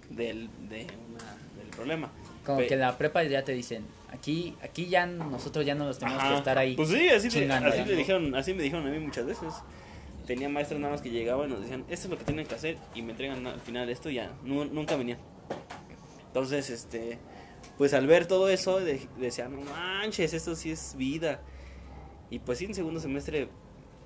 del, 0.10 0.50
de 0.70 0.88
una, 1.10 1.38
del 1.62 1.68
problema. 1.76 2.12
Como 2.46 2.60
Pe- 2.60 2.68
que 2.68 2.76
la 2.76 2.98
prepa 2.98 3.24
ya 3.24 3.44
te 3.44 3.52
dicen, 3.54 3.86
aquí 4.12 4.56
aquí 4.64 4.88
ya 4.88 5.06
nosotros 5.06 5.66
ya 5.66 5.76
no 5.76 5.86
los 5.86 6.00
tenemos 6.00 6.20
Ajá. 6.22 6.32
que 6.32 6.38
estar 6.38 6.58
ahí. 6.58 6.76
Pues 6.76 6.90
sí, 6.90 7.08
así, 7.10 7.28
me, 7.28 7.34
chingando, 7.34 7.70
así 7.70 7.82
me 7.84 7.92
dijeron, 7.94 8.36
así 8.36 8.54
me 8.54 8.64
dijeron 8.64 8.88
a 8.88 8.90
mí 8.92 9.00
muchas 9.00 9.26
veces. 9.26 9.54
Tenía 10.26 10.50
maestros 10.50 10.80
nada 10.80 10.94
más 10.94 11.02
que 11.02 11.10
llegaban 11.10 11.50
y 11.50 11.54
nos 11.54 11.62
decían, 11.62 11.82
esto 11.90 12.08
es 12.08 12.12
lo 12.12 12.18
que 12.18 12.24
tienen 12.24 12.46
que 12.46 12.56
hacer 12.56 12.78
y 12.96 13.02
me 13.02 13.12
entregan 13.12 13.46
al 13.46 13.60
final 13.60 13.90
esto 13.90 14.10
y 14.10 14.16
ya, 14.16 14.32
nu- 14.44 14.66
nunca 14.66 14.96
venían. 14.96 15.18
Entonces, 16.28 16.70
este, 16.70 17.18
pues 17.78 17.94
al 17.94 18.08
ver 18.08 18.26
todo 18.28 18.48
eso, 18.50 18.80
de- 18.80 19.08
decía, 19.20 19.50
no 19.50 19.60
manches, 19.62 20.34
esto 20.34 20.56
sí 20.56 20.72
es 20.72 20.96
vida. 20.98 21.42
Y 22.30 22.40
pues 22.40 22.60
sí, 22.60 22.66
en 22.66 22.74
segundo 22.76 23.00
semestre 23.00 23.50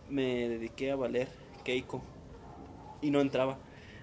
me 0.10 0.50
dediqué 0.50 0.92
a 0.92 0.96
valer 0.96 1.28
Keiko 1.64 2.02
y 3.02 3.12
no 3.12 3.22
entraba 3.22 3.58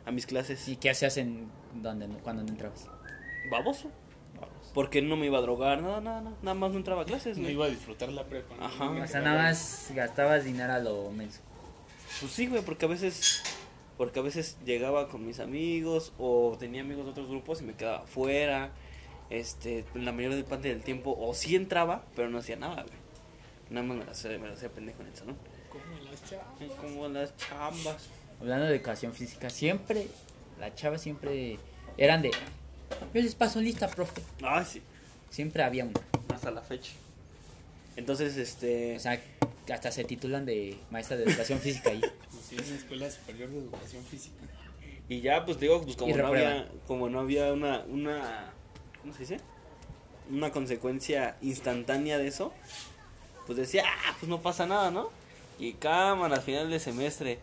a 0.05 0.11
mis 0.11 0.27
clases. 0.27 0.67
¿Y 0.69 0.77
qué 0.77 0.91
hacías 0.91 1.17
en 1.17 1.49
donde 1.75 2.07
cuando 2.23 2.43
no 2.43 2.49
entrabas? 2.51 2.89
Baboso. 3.51 3.91
Porque 4.75 5.03
no 5.03 5.17
me 5.17 5.27
iba 5.27 5.39
a 5.39 5.43
drogar, 5.43 5.83
nada, 5.83 6.01
nada, 6.01 6.23
nada, 6.23 6.37
nada 6.41 6.55
más 6.55 6.71
no 6.71 6.79
entraba 6.79 7.03
a 7.03 7.05
clases. 7.05 7.37
No 7.37 7.43
güey. 7.43 7.55
iba 7.55 7.67
a 7.67 7.69
disfrutar 7.69 8.11
la 8.11 8.25
prepa. 8.25 8.55
¿no? 8.57 8.65
Ajá. 8.65 8.91
O 8.91 9.07
sea, 9.07 9.21
nada 9.21 9.43
más 9.43 9.91
gastabas 9.95 10.45
dinero 10.45 10.73
a 10.73 10.79
lo 10.79 11.11
menso. 11.11 11.41
Pues 12.21 12.33
sí, 12.33 12.47
güey, 12.47 12.63
porque 12.63 12.87
a 12.87 12.89
veces 12.89 13.43
porque 13.97 14.19
a 14.19 14.23
veces 14.23 14.57
llegaba 14.65 15.09
con 15.09 15.27
mis 15.27 15.39
amigos 15.39 16.13
o 16.19 16.57
tenía 16.59 16.81
amigos 16.81 17.05
de 17.05 17.11
otros 17.13 17.29
grupos 17.29 17.61
y 17.61 17.65
me 17.65 17.75
quedaba 17.75 18.07
fuera. 18.07 18.73
Este, 19.31 19.85
la 19.95 20.13
mayor 20.13 20.45
parte 20.45 20.69
del 20.69 20.83
tiempo 20.83 21.17
o 21.19 21.33
sí 21.35 21.55
entraba, 21.55 22.05
pero 22.17 22.29
no 22.29 22.39
hacía 22.39 22.57
nada, 22.57 22.83
güey. 22.83 22.97
Nada 23.71 23.87
más 23.87 23.97
me 23.99 24.05
la 24.05 24.13
hacía, 24.13 24.39
me 24.39 24.49
la 24.49 24.55
hacía 24.55 24.71
pendejo 24.71 25.03
en 25.03 25.09
el 25.09 25.15
salón. 25.15 25.37
Como 25.71 26.11
las 26.11 26.25
chavas. 26.25 26.47
Como 26.81 27.09
las 27.09 27.37
chambas. 27.37 28.09
Hablando 28.43 28.67
de 28.67 28.75
educación 28.75 29.15
física, 29.15 29.49
siempre, 29.51 30.09
las 30.59 30.75
chavas 30.75 31.01
siempre 31.01 31.61
eran 31.97 32.23
de, 32.23 32.33
yo 33.15 33.23
les 33.23 33.37
paso 33.37 33.61
lista, 33.61 33.87
profe. 33.87 34.21
Ay, 34.43 34.65
sí, 34.65 34.83
Siempre 35.31 35.63
había 35.63 35.85
una. 35.85 36.01
hasta 36.35 36.51
la 36.51 36.61
fecha. 36.61 36.91
Entonces, 37.95 38.37
este, 38.37 38.97
O 38.97 38.99
sea, 38.99 39.23
hasta 39.73 39.93
se 39.93 40.03
titulan 40.03 40.45
de 40.45 40.77
maestra 40.91 41.17
de 41.17 41.23
educación 41.23 41.61
física 41.61 41.91
ahí. 41.91 42.01
Sí, 42.49 42.57
es 42.59 42.67
una 42.67 42.77
escuela 42.79 43.11
superior 43.11 43.49
de 43.49 43.59
educación 43.59 44.05
física. 44.05 44.37
y 45.09 45.21
ya 45.21 45.45
pues 45.47 45.61
digo, 45.61 45.81
pues 45.83 45.97
como 45.97 46.15
no 46.15 46.27
había 46.27 46.69
como 46.87 47.09
no 47.09 47.21
había 47.21 47.51
una 47.53 47.81
una 47.89 48.53
¿cómo 49.01 49.15
se 49.15 49.21
dice? 49.21 49.37
Una 50.31 50.51
consecuencia 50.51 51.37
instantánea 51.41 52.19
de 52.19 52.27
eso, 52.27 52.53
pues 53.47 53.57
decía, 53.57 53.85
ah, 53.87 54.17
pues 54.19 54.29
no 54.29 54.43
pasa 54.43 54.67
nada, 54.67 54.91
¿no? 54.91 55.11
Y 55.59 55.75
cámara 55.75 56.35
al 56.37 56.43
final 56.43 56.69
del 56.69 56.81
semestre 56.81 57.39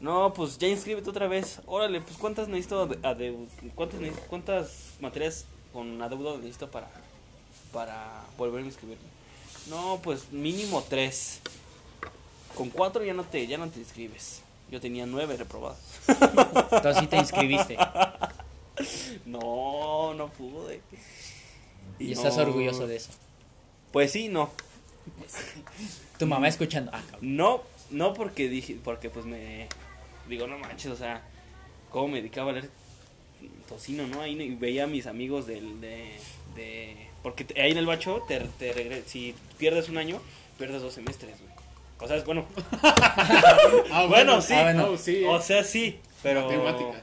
No, 0.00 0.32
pues 0.34 0.58
ya 0.58 0.68
inscríbete 0.68 1.08
otra 1.10 1.26
vez. 1.26 1.60
Órale, 1.66 2.00
pues 2.00 2.16
¿cuántas 2.18 2.48
necesito 2.48 2.88
¿Cuántas, 3.74 4.00
cuántas 4.28 4.70
materias 5.00 5.46
con 5.72 6.00
adeudo 6.02 6.36
necesito 6.38 6.70
para, 6.70 6.88
para 7.72 8.24
volver 8.36 8.62
a 8.62 8.66
inscribirme? 8.66 9.04
No, 9.68 10.00
pues 10.02 10.30
mínimo 10.32 10.84
tres. 10.88 11.40
Con 12.54 12.70
cuatro 12.70 13.04
ya 13.04 13.14
no 13.14 13.24
te, 13.24 13.46
ya 13.46 13.58
no 13.58 13.68
te 13.68 13.78
inscribes. 13.80 14.42
Yo 14.70 14.80
tenía 14.80 15.06
nueve 15.06 15.36
reprobados. 15.36 15.78
Entonces 16.08 16.98
sí 16.98 17.06
te 17.06 17.16
inscribiste. 17.16 17.76
No, 19.24 20.12
no 20.12 20.28
pude. 20.28 20.82
Y 21.98 22.12
estás 22.12 22.36
no- 22.36 22.42
orgulloso 22.42 22.86
de 22.86 22.96
eso. 22.96 23.10
Pues 23.90 24.12
sí, 24.12 24.28
no. 24.28 24.50
Tu 26.18 26.26
mamá 26.26 26.46
escuchando. 26.48 26.90
Ah. 26.94 27.02
No, 27.22 27.62
no 27.90 28.12
porque 28.12 28.50
dije, 28.50 28.78
porque 28.84 29.08
pues 29.08 29.24
me 29.24 29.66
digo, 30.28 30.46
no 30.46 30.58
manches, 30.58 30.90
o 30.92 30.96
sea, 30.96 31.22
cómo 31.90 32.08
me 32.08 32.18
dedicaba 32.18 32.50
a 32.50 32.54
leer 32.54 32.70
tocino, 33.68 34.06
¿no? 34.06 34.20
Ahí 34.22 34.40
y 34.40 34.54
veía 34.54 34.84
a 34.84 34.86
mis 34.86 35.06
amigos 35.06 35.46
del, 35.46 35.80
de, 35.80 36.12
de, 36.54 36.96
porque 37.22 37.44
te- 37.44 37.60
ahí 37.60 37.72
en 37.72 37.78
el 37.78 37.86
bacho 37.86 38.22
te, 38.28 38.40
te 38.58 38.72
regre- 38.74 39.04
si 39.06 39.34
pierdes 39.58 39.88
un 39.88 39.98
año, 39.98 40.20
pierdes 40.58 40.82
dos 40.82 40.94
semestres, 40.94 41.38
güey. 41.40 41.52
O 41.98 42.06
sea, 42.06 42.16
es 42.16 42.24
bueno. 42.24 42.46
Ah, 43.90 44.06
bueno, 44.08 44.40
sí. 44.42 44.52
Ah, 44.54 44.62
bueno. 44.64 44.90
No, 44.92 44.96
sí. 44.98 45.24
O 45.26 45.40
sea, 45.40 45.64
sí, 45.64 45.98
pero 46.22 46.42
Matemáticas. 46.42 47.02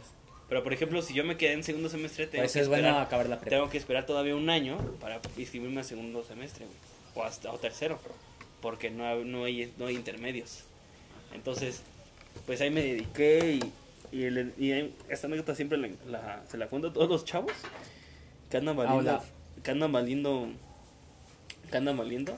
pero 0.50 0.64
por 0.64 0.74
ejemplo, 0.74 1.02
si 1.02 1.14
yo 1.14 1.24
me 1.24 1.38
quedé 1.38 1.54
en 1.54 1.64
segundo 1.64 1.90
semestre, 1.90 2.28
tengo 2.28 2.44
Pues 2.44 2.54
que 2.54 2.60
es 2.60 2.68
bueno 2.68 2.88
esperar, 2.88 3.06
acabar 3.06 3.30
la 3.30 3.40
prepa. 3.40 3.56
tengo 3.56 3.70
que 3.70 3.78
esperar 3.78 4.06
todavía 4.06 4.36
un 4.36 4.50
año 4.50 4.78
para 5.00 5.20
inscribirme 5.38 5.82
a 5.82 5.84
segundo 5.84 6.24
semestre, 6.24 6.66
güey. 6.66 6.78
O 7.16 7.24
hasta 7.28 7.52
o 7.52 7.58
tercero, 7.58 8.00
porque 8.62 8.90
no 8.90 9.16
no 9.24 9.46
hay, 9.46 9.72
no 9.78 9.88
hay 9.88 9.96
intermedios. 9.96 10.64
Entonces, 11.34 11.82
pues 12.46 12.60
ahí 12.62 12.70
me 12.70 12.82
dediqué 12.82 13.60
y, 14.12 14.18
y, 14.18 14.24
el- 14.26 14.54
y 14.58 14.72
ahí- 14.72 14.96
esta 15.10 15.28
anécdota 15.28 15.56
siempre 15.56 15.78
la, 15.78 15.90
la- 16.10 16.44
se 16.50 16.58
la 16.58 16.68
cuento 16.68 16.90
a 16.90 16.94
todos 16.94 17.10
los 17.10 17.26
chavos 17.26 17.52
que 18.50 18.58
andan 18.58 18.76
valiendo, 18.78 19.04
que 19.64 19.72
andan 19.72 19.92
valiendo, 19.92 20.48
que 21.72 21.78
andan 21.78 21.98
valiendo. 21.98 22.38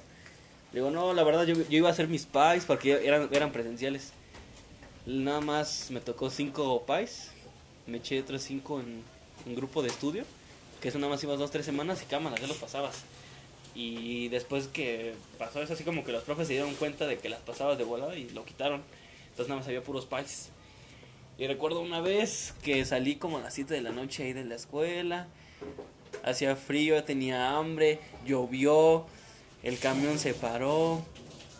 Digo, 0.73 0.91
no, 0.91 1.13
la 1.13 1.23
verdad 1.23 1.45
yo, 1.45 1.55
yo 1.55 1.77
iba 1.77 1.89
a 1.89 1.91
hacer 1.91 2.07
mis 2.07 2.25
pies 2.25 2.65
porque 2.65 3.05
eran, 3.07 3.29
eran 3.31 3.51
presenciales. 3.51 4.11
Nada 5.05 5.39
más 5.41 5.91
me 5.91 5.99
tocó 6.01 6.29
cinco 6.29 6.85
pies, 6.85 7.31
me 7.87 7.97
eché 7.97 8.19
otros 8.19 8.41
cinco 8.41 8.79
en 8.79 9.03
un 9.45 9.55
grupo 9.55 9.81
de 9.83 9.89
estudio, 9.89 10.23
que 10.81 10.89
eso 10.89 10.97
nada 10.99 11.11
más 11.13 11.23
ibas 11.23 11.37
dos, 11.39 11.51
tres 11.51 11.65
semanas 11.65 12.01
y 12.01 12.05
cámara, 12.05 12.35
ya 12.39 12.47
los 12.47 12.57
pasabas. 12.57 13.03
Y 13.75 14.29
después 14.29 14.67
que 14.67 15.13
pasó 15.37 15.61
eso, 15.61 15.73
así 15.73 15.83
como 15.83 16.03
que 16.03 16.11
los 16.11 16.23
profes 16.23 16.47
se 16.47 16.53
dieron 16.53 16.73
cuenta 16.75 17.05
de 17.07 17.17
que 17.17 17.29
las 17.29 17.41
pasabas 17.41 17.77
de 17.77 17.83
volada 17.83 18.15
y 18.15 18.29
lo 18.29 18.45
quitaron. 18.45 18.81
Entonces 19.35 19.49
nada 19.49 19.59
más 19.59 19.67
había 19.67 19.83
puros 19.83 20.05
pies. 20.05 20.49
Y 21.37 21.45
recuerdo 21.47 21.81
una 21.81 21.99
vez 21.99 22.53
que 22.63 22.85
salí 22.85 23.17
como 23.17 23.37
a 23.37 23.41
las 23.41 23.53
7 23.53 23.73
de 23.73 23.81
la 23.81 23.91
noche 23.91 24.23
ahí 24.23 24.31
de 24.31 24.45
la 24.45 24.55
escuela. 24.55 25.27
Hacía 26.23 26.55
frío, 26.55 27.03
tenía 27.03 27.57
hambre, 27.57 27.99
llovió, 28.25 29.05
el 29.61 29.77
camión 29.77 30.17
se 30.17 30.33
paró. 30.33 31.03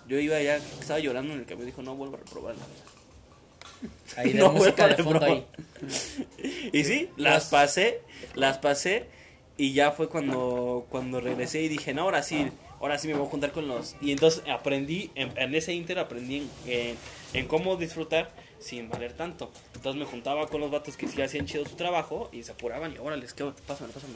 Yo 0.07 0.17
iba 0.19 0.41
ya, 0.41 0.55
estaba 0.55 0.99
llorando 0.99 1.33
en 1.33 1.39
el 1.41 1.45
camión, 1.45 1.65
dijo, 1.65 1.81
no 1.81 1.95
vuelvo 1.95 2.15
a 2.15 2.19
reprobar. 2.19 2.55
la 2.55 2.61
verdad". 2.65 4.17
Ahí 4.17 4.31
de 4.33 4.39
No, 4.39 4.53
música 4.53 4.87
de 4.87 5.03
fondo 5.03 5.25
ahí. 5.25 5.45
Y 6.71 6.83
sí, 6.85 7.09
las 7.17 7.45
pasé, 7.49 7.99
las 8.35 8.57
pasé 8.59 9.07
y 9.57 9.73
ya 9.73 9.91
fue 9.91 10.07
cuando, 10.07 10.85
cuando 10.89 11.19
regresé 11.19 11.61
y 11.61 11.67
dije, 11.67 11.93
no, 11.93 12.03
ahora 12.03 12.23
sí, 12.23 12.47
ahora 12.79 12.97
sí 12.97 13.07
me 13.09 13.15
voy 13.15 13.27
a 13.27 13.29
juntar 13.29 13.51
con 13.51 13.67
los... 13.67 13.95
Y 14.01 14.11
entonces 14.11 14.41
aprendí, 14.49 15.11
en, 15.15 15.37
en 15.37 15.53
ese 15.53 15.73
inter 15.73 15.99
aprendí 15.99 16.37
en, 16.37 16.49
en- 16.71 16.97
en 17.33 17.47
cómo 17.47 17.75
disfrutar 17.75 18.31
sin 18.59 18.89
valer 18.89 19.13
tanto. 19.13 19.51
Entonces 19.75 19.99
me 19.99 20.05
juntaba 20.05 20.47
con 20.47 20.61
los 20.61 20.71
vatos 20.71 20.95
que 20.97 21.07
sí 21.07 21.21
hacían 21.21 21.45
chido 21.45 21.65
su 21.65 21.75
trabajo 21.75 22.29
y 22.31 22.43
se 22.43 22.51
apuraban 22.53 22.93
y 22.93 22.97
órale, 22.97 23.25
¿qué? 23.35 23.45
Pásame, 23.67 23.91
pásame. 23.93 24.13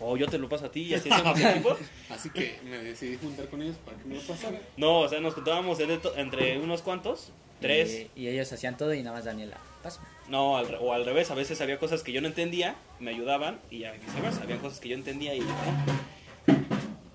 O 0.00 0.16
yo 0.16 0.26
te 0.26 0.38
lo 0.38 0.48
paso 0.48 0.66
a 0.66 0.70
ti 0.72 0.82
y 0.84 0.94
así 0.94 1.10
hacíamos 1.10 1.38
equipo. 1.44 1.76
Así 2.08 2.30
que 2.30 2.58
me 2.64 2.78
decidí 2.78 3.16
juntar 3.18 3.46
con 3.48 3.60
ellos 3.62 3.76
para 3.84 3.96
que 3.98 4.04
me 4.06 4.14
lo 4.16 4.22
pasaran. 4.22 4.58
No, 4.76 5.00
o 5.00 5.08
sea, 5.08 5.20
nos 5.20 5.34
juntábamos 5.34 5.78
entre, 5.80 6.58
unos 6.58 6.80
cuantos, 6.82 7.30
tres, 7.60 8.06
Y, 8.16 8.22
y 8.22 8.28
ellos 8.28 8.50
hacían 8.52 8.76
todo 8.76 8.94
y 8.94 9.02
nada 9.02 9.16
más 9.16 9.24
Daniela. 9.26 9.58
Pásame. 9.82 10.06
No, 10.28 10.56
al 10.56 10.68
re- 10.68 10.78
o 10.80 10.92
al 10.94 11.04
revés, 11.04 11.30
a 11.30 11.34
veces 11.34 11.60
había 11.60 11.78
cosas 11.78 12.02
que 12.02 12.12
yo 12.12 12.20
no 12.22 12.28
entendía, 12.28 12.76
me 13.00 13.10
ayudaban 13.10 13.60
y 13.70 13.78
viceversa, 14.06 14.42
había 14.42 14.56
cosas 14.58 14.80
que 14.80 14.88
yo 14.88 14.94
entendía 14.94 15.34
y. 15.34 15.42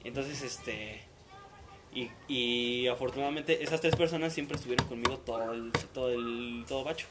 Entonces, 0.03 0.41
este 0.41 1.01
y, 1.93 2.09
y 2.27 2.87
afortunadamente 2.87 3.63
esas 3.63 3.81
tres 3.81 3.95
personas 3.95 4.33
siempre 4.33 4.55
estuvieron 4.57 4.87
conmigo 4.87 5.17
todo 5.17 5.53
el 5.53 5.71
todo 5.93 6.09
el 6.11 6.65
todo 6.67 6.83
bacho. 6.83 7.07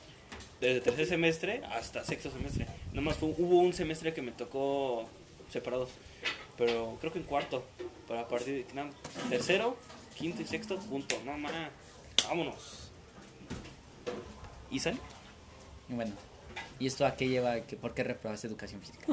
Desde 0.60 0.80
tercer 0.80 1.06
semestre 1.06 1.62
hasta 1.66 2.02
sexto 2.04 2.30
semestre. 2.30 2.66
Nada 2.90 3.02
más 3.02 3.16
fue- 3.16 3.34
hubo 3.36 3.58
un 3.60 3.72
semestre 3.72 4.14
que 4.14 4.22
me 4.22 4.32
tocó 4.32 5.06
separados, 5.50 5.90
pero 6.56 6.96
creo 7.00 7.12
que 7.12 7.18
en 7.18 7.24
cuarto, 7.26 7.62
pero 8.08 8.20
a 8.20 8.28
partir 8.28 8.66
de 8.66 8.74
no, 8.74 8.88
tercero, 9.28 9.76
quinto 10.16 10.40
y 10.42 10.46
sexto, 10.46 10.78
punto. 10.78 11.16
No 11.24 11.36
más. 11.36 11.52
Vámonos. 12.28 12.90
¿Y 14.70 14.78
sale? 14.78 14.98
Y 15.88 15.94
bueno. 15.94 16.12
¿Y 16.78 16.86
esto 16.86 17.06
a 17.06 17.16
qué 17.16 17.28
lleva? 17.28 17.60
Que, 17.60 17.76
¿Por 17.76 17.94
qué 17.94 18.04
reprobaste 18.04 18.46
educación 18.46 18.80
física? 18.80 19.06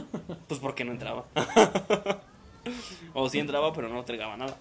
Pues 0.48 0.60
porque 0.60 0.84
no 0.86 0.91
entraba. 0.91 1.25
o 3.13 3.29
sí 3.29 3.39
entraba, 3.39 3.74
pero 3.74 3.89
no 3.89 4.00
entregaba 4.00 4.38
nada. 4.38 4.58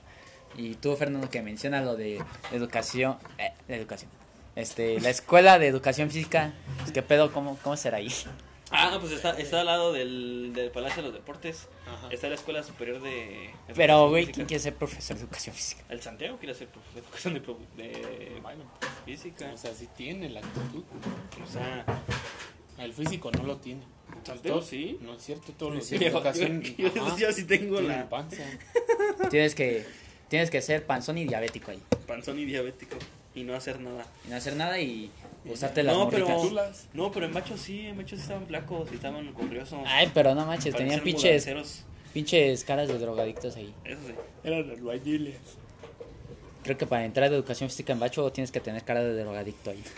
Y 0.57 0.75
tú, 0.75 0.95
Fernando, 0.97 1.29
que 1.31 1.43
menciona 1.43 1.81
lo 1.81 1.97
de 1.97 2.23
educación. 2.53 3.17
Eh, 3.39 3.53
de 3.69 3.77
educación. 3.77 4.11
Este, 4.55 5.01
la 5.01 5.11
escuela 5.11 5.59
de 5.59 5.67
educación 5.67 6.11
física. 6.11 6.53
Pues, 6.81 6.93
¿Qué 6.93 7.03
pedo? 7.03 7.33
¿Cómo, 7.33 7.59
cómo 7.63 7.77
será 7.77 7.97
ahí? 7.99 8.13
Ah, 8.71 8.97
pues 9.01 9.13
está, 9.13 9.33
está 9.39 9.61
al 9.61 9.67
lado 9.67 9.93
del, 9.93 10.53
del 10.55 10.71
Palacio 10.71 11.03
de 11.03 11.09
los 11.09 11.15
Deportes. 11.15 11.69
Ajá. 11.87 12.09
Está 12.11 12.29
la 12.29 12.35
Escuela 12.37 12.63
Superior 12.63 13.03
de 13.03 13.51
Pero, 13.75 14.09
güey. 14.09 14.27
¿quién 14.27 14.47
quiere 14.47 14.63
ser 14.63 14.75
profesor 14.75 15.17
de 15.17 15.23
educación 15.25 15.55
física? 15.55 15.83
El 15.91 16.01
Santiago 16.01 16.39
quiere 16.39 16.53
hacer 16.53 16.69
profe- 16.69 16.99
educación 16.99 17.35
de, 17.35 17.85
de 17.85 18.43
física. 19.05 19.51
O 19.53 19.57
sea, 19.59 19.75
sí 19.75 19.89
tiene 19.97 20.31
la 20.31 20.41
actitud. 20.41 20.85
O 21.43 21.47
sea, 21.51 21.85
El 22.79 22.93
físico 22.95 23.31
no 23.31 23.43
lo 23.43 23.57
tiene. 23.59 23.83
Santiago 24.25 24.59
Todo- 24.61 24.67
sí. 24.69 24.99
No 25.03 25.15
es 25.15 25.23
cierto, 25.23 25.53
todos 25.53 25.75
los 25.75 25.91
Yo- 25.91 25.99
de 25.99 26.07
educación. 26.07 26.63
yo- 26.79 27.17
yo- 27.19 27.33
sí 27.33 27.45
tengo 27.45 27.81
la- 27.81 28.09
panza. 28.09 28.43
Tienes 29.31 29.55
que, 29.55 29.85
tienes 30.33 30.49
que 30.49 30.63
ser 30.63 30.87
panzón 30.87 31.19
y 31.19 31.27
diabético 31.27 31.73
ahí. 31.73 31.83
panzón 32.07 32.39
y 32.39 32.47
diabético. 32.47 32.97
Y 33.35 33.43
no 33.45 33.55
hacer 33.55 33.81
nada. 33.81 34.07
Y 34.27 34.31
no 34.31 34.37
hacer 34.37 34.57
nada 34.57 34.81
y 34.81 35.11
usarte 35.45 35.83
las 35.83 35.95
No, 35.95 36.07
morritas. 36.07 36.89
No, 36.95 37.13
pero 37.13 37.27
en 37.27 37.35
Macho 37.35 37.59
sí, 37.59 37.81
en 37.87 37.99
Macho 37.99 38.17
sí 38.17 38.23
estaban 38.23 38.47
flacos 38.47 38.91
y 38.91 38.95
estaban 38.95 39.31
curiosos. 39.35 39.81
Ay, 39.85 40.11
pero 40.15 40.35
no 40.35 40.47
manches, 40.47 40.75
tenían 40.75 41.01
pinches, 41.03 41.45
mudanceros. 41.47 41.85
pinches 42.15 42.65
caras 42.65 42.89
de 42.89 42.99
drogadictos 42.99 43.57
ahí. 43.57 43.75
Eso 43.85 44.01
sí. 44.07 44.15
Eran 44.43 44.71
albañiles. 44.71 45.37
Creo 46.63 46.79
que 46.79 46.87
para 46.87 47.05
entrar 47.05 47.31
a 47.31 47.35
educación 47.35 47.69
física 47.69 47.93
en 47.93 48.01
Bacho 48.01 48.33
tienes 48.33 48.51
que 48.51 48.61
tener 48.61 48.83
cara 48.85 49.05
de 49.05 49.15
drogadicto 49.23 49.69
ahí. 49.71 49.85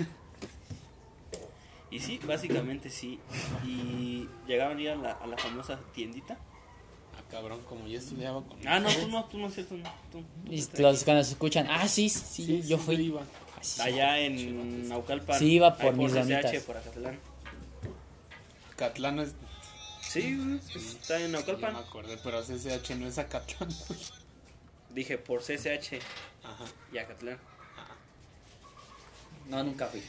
Y 1.93 2.01
sí, 2.01 2.19
básicamente 2.27 2.91
sí. 2.91 3.21
Y 3.65 4.27
llegaban 4.49 4.79
a 4.79 4.81
ir 4.83 4.91
a 4.91 4.97
la, 4.97 5.13
a 5.13 5.29
la 5.29 5.39
famosa 5.39 5.79
tiendita. 5.95 6.37
Cabrón, 7.35 7.61
como 7.69 7.89
yo 7.89 7.99
estudiaba 7.99 8.45
con. 8.45 8.57
Ah, 8.65 8.79
no, 8.79 8.89
tú 8.89 9.09
no, 9.09 9.25
tú 9.25 9.39
no 9.39 9.51
cierto. 9.51 9.75
No, 9.75 9.93
tú, 10.13 10.23
tú 10.47 10.53
Y 10.53 10.65
los 10.81 11.03
cuando 11.03 11.25
se 11.25 11.33
escuchan, 11.33 11.67
ah, 11.69 11.89
sí, 11.89 12.09
sí, 12.09 12.47
Sí, 12.47 12.63
yo 12.63 12.79
sí, 12.79 12.85
fui. 12.85 12.95
iba. 12.95 13.23
Ah, 13.23 13.59
sí. 13.61 13.83
Allá 13.83 14.21
en 14.21 14.89
Naucalpan. 14.89 15.37
Sí, 15.41 15.55
iba 15.55 15.77
por 15.77 15.97
mis 15.97 16.13
CCH, 16.13 16.19
donitas. 16.21 16.63
por 16.63 16.77
Acatlán. 16.77 17.19
Catlán 18.77 19.19
es. 19.19 19.35
Sí, 20.01 20.37
güey, 20.37 20.61
está 20.77 21.21
en 21.21 21.33
Naucalpan. 21.33 21.73
me 21.73 21.81
acordé, 21.81 22.17
pero 22.23 22.41
CCH 22.41 22.91
no 23.01 23.09
es 23.09 23.19
Acatlán. 23.19 23.69
Dije 24.91 25.19
por 25.19 25.41
CCH 25.43 25.95
Ajá. 26.45 26.65
y 26.93 26.99
Acatlán. 26.99 27.39
No, 29.49 29.65
nunca 29.65 29.89
fui. 29.89 30.05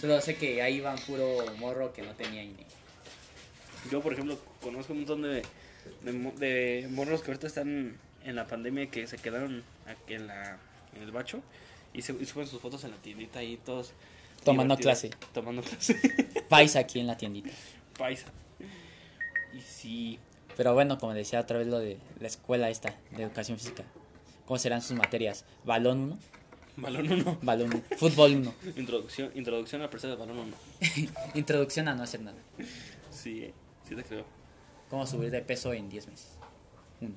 Solo 0.00 0.20
sé 0.20 0.36
que 0.36 0.62
ahí 0.62 0.76
iban 0.76 0.96
puro 1.08 1.44
morro 1.58 1.92
que 1.92 2.02
no 2.02 2.14
tenía 2.14 2.44
INE. 2.44 2.64
Yo, 3.90 4.00
por 4.00 4.12
ejemplo, 4.12 4.38
conozco 4.62 4.92
un 4.92 5.00
montón 5.00 5.22
de, 5.22 5.42
de, 6.02 6.12
de 6.12 6.88
morros 6.88 7.22
que 7.22 7.30
ahorita 7.30 7.46
están 7.46 7.96
en 8.24 8.36
la 8.36 8.46
pandemia 8.46 8.90
que 8.90 9.06
se 9.06 9.18
quedaron 9.18 9.62
aquí 9.86 10.14
en, 10.14 10.26
la, 10.26 10.58
en 10.96 11.02
el 11.02 11.12
bacho 11.12 11.42
y, 11.92 12.02
se, 12.02 12.12
y 12.12 12.26
suben 12.26 12.46
sus 12.46 12.60
fotos 12.60 12.84
en 12.84 12.90
la 12.90 12.96
tiendita 12.96 13.38
ahí 13.38 13.58
todos. 13.64 13.92
Tomando 14.44 14.76
divertidos. 14.76 15.16
Tomando 15.32 15.62
clase. 15.62 15.96
Paisa 16.48 16.80
aquí 16.80 17.00
en 17.00 17.06
la 17.06 17.16
tiendita. 17.16 17.50
Paisa. 17.96 18.26
Y 19.54 19.60
sí. 19.60 20.18
Pero 20.56 20.74
bueno, 20.74 20.98
como 20.98 21.14
decía 21.14 21.40
otra 21.40 21.58
vez 21.58 21.66
lo 21.66 21.78
de 21.78 21.98
la 22.20 22.26
escuela 22.26 22.68
esta 22.68 22.94
de 23.10 23.22
educación 23.22 23.58
física. 23.58 23.84
¿Cómo 24.46 24.58
serán 24.58 24.82
sus 24.82 24.96
materias? 24.96 25.44
Balón 25.64 26.00
1, 26.00 26.18
Balón 26.76 27.10
1. 27.10 27.38
balón 27.42 27.70
1, 27.72 27.82
fútbol 27.96 28.32
1. 28.34 28.54
Introducción, 28.76 29.30
introducción 29.34 29.80
a 29.80 29.84
la 29.84 29.90
persona 29.90 30.16
del 30.16 30.26
balón 30.26 30.38
1. 30.38 30.56
Introducción 31.34 31.88
a 31.88 31.94
no 31.94 32.02
hacer 32.02 32.20
nada. 32.20 32.36
Sí, 33.10 33.52
sí 33.88 33.94
te 33.94 34.04
creo. 34.04 34.24
¿Cómo 34.94 35.08
subir 35.08 35.32
de 35.32 35.42
peso 35.42 35.72
en 35.72 35.88
10 35.88 36.06
meses? 36.06 36.28
Uno. 37.00 37.14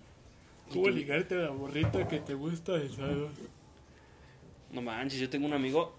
¿Cómo 0.73 0.89
ligarte 0.89 1.35
a 1.35 1.43
la 1.43 1.49
borrita 1.51 2.07
que 2.07 2.19
te 2.19 2.33
gusta 2.33 2.73
el 2.73 2.91
salón? 2.91 3.29
No 4.71 4.81
manches, 4.81 5.19
yo 5.19 5.29
tengo 5.29 5.45
un 5.45 5.53
amigo. 5.53 5.93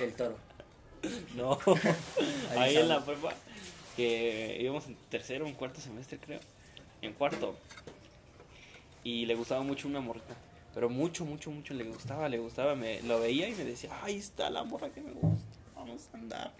El 0.00 0.12
toro. 0.14 0.36
No, 1.36 1.60
ahí 2.58 2.76
en 2.76 2.88
la 2.88 3.04
prepa, 3.04 3.34
que 3.94 4.58
íbamos 4.60 4.88
en 4.88 4.96
tercero, 5.10 5.46
en 5.46 5.54
cuarto 5.54 5.80
semestre, 5.80 6.18
creo. 6.18 6.40
En 7.02 7.12
cuarto. 7.12 7.54
Y 9.04 9.26
le 9.26 9.36
gustaba 9.36 9.62
mucho 9.62 9.86
una 9.86 10.00
morrita. 10.00 10.34
Pero 10.74 10.90
mucho, 10.90 11.24
mucho, 11.24 11.52
mucho 11.52 11.72
le 11.72 11.84
gustaba, 11.84 12.28
le 12.28 12.40
gustaba. 12.40 12.74
Me, 12.74 13.00
lo 13.02 13.20
veía 13.20 13.48
y 13.48 13.54
me 13.54 13.64
decía, 13.64 13.90
ahí 14.02 14.16
está 14.16 14.50
la 14.50 14.64
morra 14.64 14.90
que 14.90 15.02
me 15.02 15.12
gusta, 15.12 15.46
vamos 15.76 16.08
a 16.12 16.16
andar. 16.16 16.52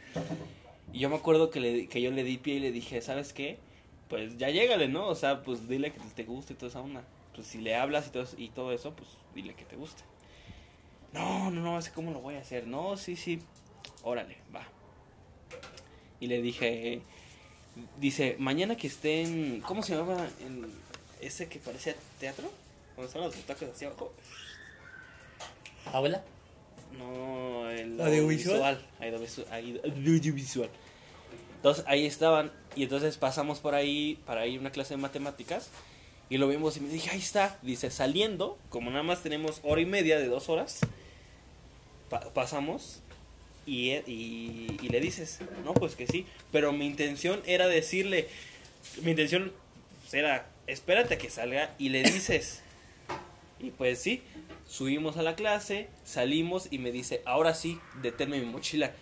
Y 0.92 1.00
yo 1.00 1.10
me 1.10 1.16
acuerdo 1.16 1.50
que, 1.50 1.58
le, 1.58 1.88
que 1.88 2.00
yo 2.00 2.12
le 2.12 2.22
di 2.22 2.38
pie 2.38 2.54
y 2.54 2.60
le 2.60 2.70
dije, 2.70 3.02
¿sabes 3.02 3.32
qué? 3.32 3.58
Pues 4.12 4.37
ya 4.37 4.50
llégale, 4.50 4.88
¿no? 4.88 5.07
O 5.07 5.14
sea, 5.14 5.42
pues 5.42 5.66
dile 5.66 5.90
que 5.90 5.99
te 6.14 6.25
guste 6.25 6.52
y 6.52 6.57
toda 6.57 6.69
esa 6.69 6.83
onda. 6.83 7.02
Pues 7.35 7.47
si 7.47 7.62
le 7.62 7.76
hablas 7.76 8.09
y 8.09 8.11
todo, 8.11 8.26
y 8.37 8.49
todo 8.50 8.71
eso, 8.71 8.92
pues 8.95 9.09
dile 9.35 9.54
que 9.54 9.64
te 9.64 9.75
guste. 9.75 10.02
No, 11.14 11.50
no, 11.50 11.62
no, 11.62 11.81
sé 11.81 11.92
cómo 11.92 12.11
lo 12.11 12.21
voy 12.21 12.35
a 12.35 12.40
hacer. 12.40 12.66
No, 12.66 12.99
sí, 12.99 13.16
sí. 13.16 13.40
Órale, 14.02 14.37
va. 14.54 14.66
Y 16.21 16.26
le 16.26 16.42
dije, 16.42 17.00
dice, 17.99 18.37
mañana 18.38 18.76
que 18.76 18.88
estén, 18.88 19.62
¿cómo 19.62 19.83
se 19.83 19.97
llamaba? 19.97 20.28
En 20.47 20.71
ese 21.23 21.49
que 21.49 21.59
parecía 21.59 21.97
teatro, 22.21 22.52
cuando 22.95 23.07
estaban 23.07 23.28
los 23.28 23.37
butacas 23.38 23.71
hacia 23.71 23.88
abajo. 23.88 24.12
¿Abuela? 25.87 26.23
No, 26.99 27.71
el 27.71 27.99
audiovisual. 27.99 28.78
audiovisual, 29.00 29.49
audiovisual. 29.50 30.69
Entonces 31.57 31.83
ahí 31.88 32.04
estaban 32.04 32.52
y 32.76 32.84
entonces 32.84 33.16
pasamos 33.16 33.58
por 33.60 33.74
ahí 33.74 34.18
para 34.26 34.46
ir 34.46 34.58
a 34.58 34.60
una 34.60 34.70
clase 34.72 34.94
de 34.94 34.98
matemáticas 35.00 35.68
y 36.30 36.38
lo 36.38 36.48
vimos 36.48 36.76
y 36.76 36.80
me 36.80 36.88
dije, 36.88 37.10
ahí 37.10 37.18
está, 37.18 37.58
dice, 37.62 37.90
saliendo, 37.90 38.58
como 38.70 38.90
nada 38.90 39.02
más 39.02 39.22
tenemos 39.22 39.60
hora 39.62 39.80
y 39.80 39.86
media 39.86 40.18
de 40.18 40.28
dos 40.28 40.48
horas, 40.48 40.80
pa- 42.08 42.32
pasamos 42.32 43.00
y, 43.66 43.90
y, 44.06 44.78
y 44.82 44.88
le 44.88 45.00
dices, 45.00 45.38
no, 45.64 45.74
pues 45.74 45.94
que 45.94 46.06
sí, 46.06 46.26
pero 46.50 46.72
mi 46.72 46.86
intención 46.86 47.40
era 47.46 47.66
decirle, 47.68 48.28
mi 49.02 49.10
intención 49.12 49.52
era, 50.12 50.46
espérate 50.66 51.14
a 51.14 51.18
que 51.18 51.30
salga 51.30 51.74
y 51.78 51.90
le 51.90 52.02
dices, 52.02 52.62
y 53.60 53.70
pues 53.70 54.00
sí, 54.00 54.22
subimos 54.68 55.16
a 55.18 55.22
la 55.22 55.36
clase, 55.36 55.88
salimos 56.04 56.68
y 56.70 56.78
me 56.78 56.92
dice, 56.92 57.22
ahora 57.26 57.54
sí, 57.54 57.78
deténme 58.02 58.40
mi 58.40 58.46
mochila. 58.46 58.92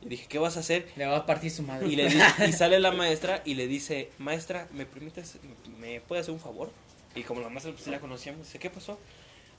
Y 0.00 0.08
dije, 0.08 0.26
¿qué 0.28 0.38
vas 0.38 0.56
a 0.56 0.60
hacer? 0.60 0.86
Le 0.96 1.06
va 1.06 1.16
a 1.16 1.26
partir 1.26 1.50
su 1.50 1.62
madre. 1.62 1.88
Y, 1.88 1.96
le 1.96 2.08
di- 2.08 2.20
y 2.48 2.52
sale 2.52 2.78
la 2.78 2.92
maestra 2.92 3.42
y 3.44 3.54
le 3.54 3.66
dice, 3.66 4.10
maestra, 4.18 4.68
¿me 4.72 4.86
permites, 4.86 5.38
me 5.78 6.00
puede 6.00 6.20
hacer 6.20 6.32
un 6.32 6.40
favor? 6.40 6.70
Y 7.14 7.22
como 7.24 7.40
la 7.40 7.48
maestra 7.48 7.72
pues, 7.72 7.86
la 7.88 7.98
conocíamos, 7.98 8.46
dice, 8.46 8.58
¿qué 8.58 8.70
pasó? 8.70 8.98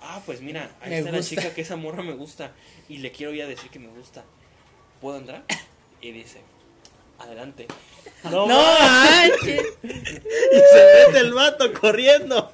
Ah, 0.01 0.21
pues 0.25 0.39
mira, 0.41 0.71
ahí 0.81 0.91
Me 0.91 0.99
está 0.99 1.11
la 1.11 1.21
chica 1.21 1.53
que 1.53 1.61
esa 1.61 1.75
morra 1.75 2.03
me 2.03 2.13
gusta 2.13 2.53
y 2.87 2.99
le 2.99 3.11
quiero 3.11 3.33
ya 3.33 3.47
decir 3.47 3.69
que 3.69 3.79
me 3.79 3.89
gusta. 3.89 4.23
¿Puedo 5.01 5.17
entrar? 5.17 5.43
Y 6.01 6.11
dice, 6.13 6.39
adelante. 7.19 7.67
No, 8.23 8.31
¡No 8.47 8.61
manches! 8.79 9.61
y 9.83 9.87
se 9.89 11.07
mete 11.07 11.19
el 11.19 11.33
vato 11.33 11.73
corriendo. 11.73 12.53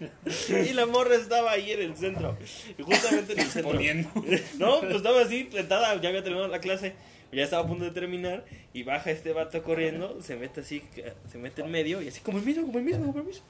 Y 0.48 0.72
la 0.72 0.86
morra 0.86 1.14
estaba 1.16 1.52
ahí 1.52 1.72
en 1.72 1.82
el 1.82 1.96
centro. 1.96 2.36
Y 2.78 2.82
justamente 2.82 3.32
en 3.34 3.40
el 3.40 3.46
centro. 3.46 3.72
Poniendo. 3.72 4.10
No, 4.58 4.80
pues 4.80 4.96
estaba 4.96 5.22
así, 5.22 5.48
sentada, 5.52 6.00
ya 6.00 6.08
había 6.08 6.22
terminado 6.22 6.48
la 6.48 6.60
clase, 6.60 6.94
ya 7.32 7.44
estaba 7.44 7.64
a 7.64 7.66
punto 7.66 7.84
de 7.84 7.90
terminar, 7.90 8.44
y 8.72 8.82
baja 8.82 9.10
este 9.10 9.32
vato 9.32 9.62
corriendo, 9.62 10.20
se 10.22 10.36
mete 10.36 10.60
así, 10.60 10.82
se 11.30 11.38
mete 11.38 11.62
en 11.62 11.70
medio, 11.70 12.02
y 12.02 12.08
así, 12.08 12.20
con 12.20 12.34
permiso, 12.34 12.62
con 12.62 12.72
permiso, 12.72 12.98
con 12.98 13.12
permiso. 13.12 13.42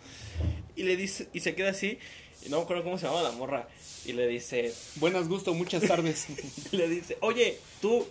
Y 0.76 0.82
le 0.82 0.96
dice, 0.96 1.28
y 1.32 1.40
se 1.40 1.54
queda 1.54 1.70
así, 1.70 1.98
y 2.44 2.48
no 2.48 2.58
me 2.58 2.62
acuerdo 2.64 2.84
cómo 2.84 2.98
se 2.98 3.06
llama 3.06 3.22
la 3.22 3.32
morra, 3.32 3.68
y 4.04 4.12
le 4.12 4.26
dice, 4.26 4.72
Buenas 4.96 5.28
gusto, 5.28 5.54
muchas 5.54 5.82
tardes. 5.82 6.26
le 6.72 6.88
dice, 6.88 7.16
oye, 7.20 7.58
tú, 7.80 8.06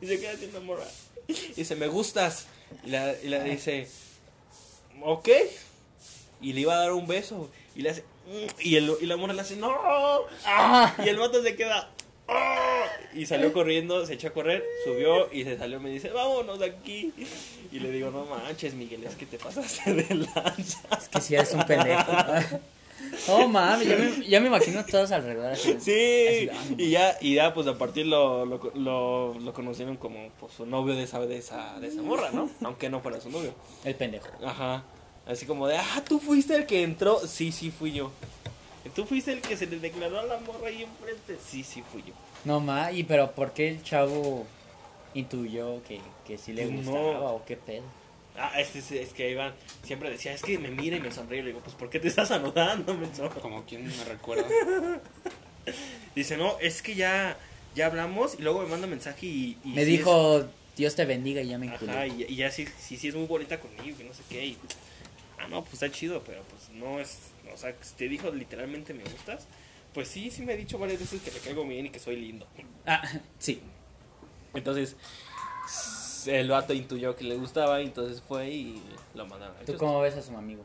y 0.00 0.06
se 0.06 0.20
queda 0.20 0.32
así 0.32 0.48
la 0.52 0.60
morra, 0.60 0.86
y 1.28 1.34
dice, 1.56 1.76
me 1.76 1.86
gustas, 1.86 2.46
y 2.84 2.90
la, 2.90 3.14
y 3.22 3.28
le 3.28 3.42
dice, 3.44 3.88
ok, 5.02 5.28
y 6.40 6.52
le 6.52 6.60
iba 6.62 6.74
a 6.74 6.78
dar 6.78 6.92
un 6.92 7.06
beso, 7.06 7.50
y 7.74 7.82
le 7.82 7.90
hace, 7.90 8.02
"Mm", 8.26 8.60
y, 8.60 8.76
el, 8.76 8.92
y 9.00 9.06
la 9.06 9.16
morra 9.16 9.32
le 9.32 9.40
hace, 9.42 9.56
no, 9.56 9.72
¡Ah! 10.46 10.94
y 11.04 11.08
el 11.08 11.16
vato 11.18 11.42
se 11.42 11.54
queda. 11.56 11.90
"Ah", 12.28 12.84
Y 13.14 13.26
salió 13.26 13.52
corriendo, 13.52 14.06
se 14.06 14.14
echó 14.14 14.28
a 14.28 14.32
correr, 14.32 14.64
subió 14.84 15.32
y 15.32 15.44
se 15.44 15.58
salió. 15.58 15.80
Me 15.80 15.90
dice, 15.90 16.10
vámonos 16.10 16.58
de 16.60 16.66
aquí. 16.66 17.12
Y 17.72 17.80
le 17.80 17.90
digo, 17.90 18.10
no 18.10 18.24
manches, 18.24 18.74
Miguel, 18.74 19.04
es 19.04 19.16
que 19.16 19.26
te 19.26 19.36
pasaste 19.38 19.94
de 19.94 20.14
lanza. 20.14 20.80
Es 20.96 21.08
que 21.08 21.20
si 21.20 21.34
eres 21.34 21.52
un 21.52 21.64
pendejo. 21.64 22.12
No 23.26 23.48
mames, 23.48 23.88
ya 23.88 23.96
me, 23.96 24.28
ya 24.28 24.40
me 24.40 24.48
imagino 24.48 24.84
todos 24.84 25.10
alrededor 25.10 25.46
así. 25.52 25.74
Sí, 25.80 26.48
Así, 26.48 26.50
ah, 26.52 26.74
y 26.76 26.90
ya, 26.90 27.16
y 27.22 27.34
ya, 27.34 27.54
pues 27.54 27.66
a 27.66 27.78
partir 27.78 28.06
lo, 28.06 28.44
lo, 28.44 28.60
lo, 28.74 29.34
lo 29.40 29.52
conocieron 29.54 29.96
como 29.96 30.30
pues, 30.38 30.52
su 30.52 30.66
novio 30.66 30.94
de 30.94 31.04
esa, 31.04 31.18
de, 31.20 31.38
esa, 31.38 31.80
de 31.80 31.88
esa 31.88 32.02
morra, 32.02 32.30
¿no? 32.30 32.50
Aunque 32.62 32.90
no 32.90 33.00
fuera 33.00 33.18
su 33.20 33.30
novio. 33.30 33.54
El 33.84 33.94
pendejo. 33.94 34.28
Ajá. 34.44 34.84
Así 35.30 35.46
como 35.46 35.66
de, 35.68 35.76
ah, 35.76 36.02
tú 36.08 36.18
fuiste 36.18 36.56
el 36.56 36.66
que 36.66 36.82
entró. 36.82 37.20
Sí, 37.26 37.52
sí, 37.52 37.70
fui 37.70 37.92
yo. 37.92 38.10
¿Tú 38.94 39.04
fuiste 39.04 39.32
el 39.32 39.40
que 39.40 39.56
se 39.56 39.66
le 39.66 39.78
declaró 39.78 40.18
a 40.18 40.24
la 40.24 40.38
morra 40.38 40.66
ahí 40.68 40.82
enfrente? 40.82 41.36
Sí, 41.46 41.62
sí, 41.62 41.82
fui 41.92 42.02
yo. 42.02 42.12
No 42.44 42.58
ma, 42.60 42.90
y 42.90 43.04
pero 43.04 43.30
¿por 43.32 43.52
qué 43.52 43.68
el 43.68 43.82
chavo 43.82 44.46
intuyó 45.14 45.82
que, 45.84 46.00
que 46.26 46.38
sí 46.38 46.52
le 46.52 46.64
No. 46.66 46.78
gustaba 46.82 47.30
o 47.32 47.44
qué 47.44 47.56
pedo? 47.56 47.84
Ah, 48.36 48.58
es, 48.60 48.74
es, 48.74 48.90
es 48.92 49.12
que 49.12 49.30
Iván 49.30 49.52
siempre 49.84 50.08
decía, 50.10 50.32
es 50.32 50.42
que 50.42 50.58
me 50.58 50.70
mira 50.70 50.96
y 50.96 51.00
me 51.00 51.12
sonríe. 51.12 51.42
Le 51.42 51.48
digo, 51.48 51.60
pues, 51.60 51.76
¿por 51.76 51.90
qué 51.90 52.00
te 52.00 52.08
estás 52.08 52.30
anudando, 52.30 52.94
menso? 52.94 53.28
Como 53.42 53.64
quien 53.64 53.84
me 53.86 54.04
recuerda. 54.04 54.46
Dice, 56.14 56.36
no, 56.36 56.58
es 56.60 56.82
que 56.82 56.94
ya, 56.94 57.36
ya 57.76 57.86
hablamos 57.86 58.34
y 58.38 58.42
luego 58.42 58.62
me 58.62 58.68
manda 58.68 58.86
mensaje 58.86 59.26
y... 59.26 59.58
y 59.64 59.68
Me 59.68 59.84
sí 59.84 59.92
dijo, 59.98 60.44
Dios 60.76 60.96
te 60.96 61.04
bendiga 61.04 61.40
y 61.42 61.48
ya 61.48 61.58
me 61.58 61.66
enculé. 61.66 61.92
Ajá, 61.92 62.06
y, 62.06 62.24
y 62.28 62.36
ya 62.36 62.50
sí, 62.50 62.66
sí, 62.78 62.96
sí 62.96 63.08
es 63.08 63.14
muy 63.14 63.26
bonita 63.26 63.60
conmigo 63.60 63.96
y 64.00 64.04
no 64.04 64.14
sé 64.14 64.22
qué. 64.28 64.46
y- 64.46 64.58
ah, 65.40 65.48
no, 65.48 65.62
pues 65.62 65.74
está 65.74 65.90
chido, 65.90 66.22
pero 66.24 66.42
pues 66.44 66.70
no 66.70 67.00
es... 67.00 67.32
O 67.52 67.56
sea, 67.56 67.74
si 67.80 67.94
te 67.94 68.08
dijo 68.08 68.30
literalmente 68.30 68.94
me 68.94 69.02
gustas. 69.04 69.46
Pues 69.94 70.08
sí, 70.08 70.30
sí 70.30 70.42
me 70.42 70.52
ha 70.52 70.56
dicho 70.56 70.78
varias 70.78 71.00
veces 71.00 71.20
que 71.20 71.32
le 71.32 71.40
caigo 71.40 71.66
bien 71.66 71.86
y 71.86 71.90
que 71.90 71.98
soy 71.98 72.16
lindo. 72.16 72.46
Ah, 72.86 73.02
sí. 73.38 73.60
Entonces, 74.54 74.96
el 76.26 76.48
vato 76.48 76.72
intuyó 76.72 77.16
que 77.16 77.24
le 77.24 77.36
gustaba 77.36 77.80
y 77.80 77.86
entonces 77.86 78.22
fue 78.22 78.50
y 78.50 78.82
lo 79.14 79.26
mandaron. 79.26 79.56
¿Tú 79.64 79.76
cómo 79.76 80.00
ves 80.00 80.14
a 80.16 80.22
su 80.22 80.36
amigo? 80.36 80.64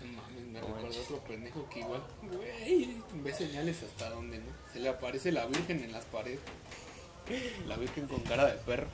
No 0.00 0.22
mames, 0.22 0.46
me 0.46 0.60
manches. 0.60 1.04
otro 1.04 1.18
pendejo 1.20 1.68
que 1.68 1.80
igual, 1.80 2.02
güey, 2.22 2.96
ve 3.14 3.32
señales 3.32 3.82
hasta 3.82 4.10
donde, 4.10 4.38
¿no? 4.38 4.44
Se 4.72 4.80
le 4.80 4.88
aparece 4.88 5.32
la 5.32 5.46
virgen 5.46 5.82
en 5.82 5.92
las 5.92 6.04
paredes. 6.04 6.40
La 7.66 7.76
virgen 7.76 8.06
con 8.06 8.20
cara 8.20 8.46
de 8.46 8.52
perro. 8.58 8.86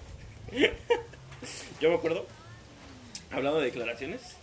Yo 1.81 1.90
me 1.90 1.97
acuerdo, 1.97 2.27
hablando 3.31 3.59
de 3.59 3.66
declaraciones, 3.66 4.37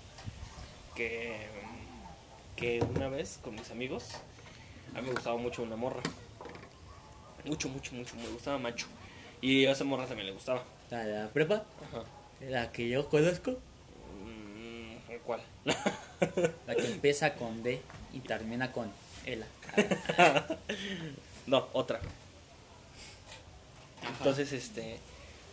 que, 1.00 1.32
que 2.58 2.82
una 2.94 3.08
vez 3.08 3.40
con 3.42 3.56
mis 3.56 3.72
amigos, 3.72 4.04
a 4.94 5.00
mí 5.00 5.08
me 5.08 5.14
gustaba 5.14 5.38
mucho 5.38 5.64
una 5.64 5.78
morra. 5.78 6.02
Mucho, 7.46 7.70
mucho, 7.70 7.96
mucho, 7.96 8.18
me 8.18 8.28
gustaba 8.28 8.58
macho. 8.58 8.88
Y 9.40 9.66
a 9.66 9.72
esa 9.72 9.86
morra 9.86 10.06
también 10.06 10.28
le 10.28 10.34
gustaba. 10.34 10.62
¿La 10.90 11.06
de 11.06 11.24
la 11.24 11.30
prepa? 11.30 11.64
Ajá. 11.88 12.04
¿La 12.42 12.74
que 12.74 12.90
yo 12.90 13.08
conozco? 13.08 13.52
Mm, 14.26 14.96
¿Cuál? 15.24 15.42
La 16.68 16.76
que 16.76 16.86
empieza 16.86 17.36
con 17.36 17.64
D 17.64 17.82
y 18.12 18.20
termina 18.20 18.74
con 18.74 18.92
Ela. 19.26 19.48
No, 21.48 21.68
otra. 21.74 22.00
Entonces, 24.20 24.52
este, 24.52 25.00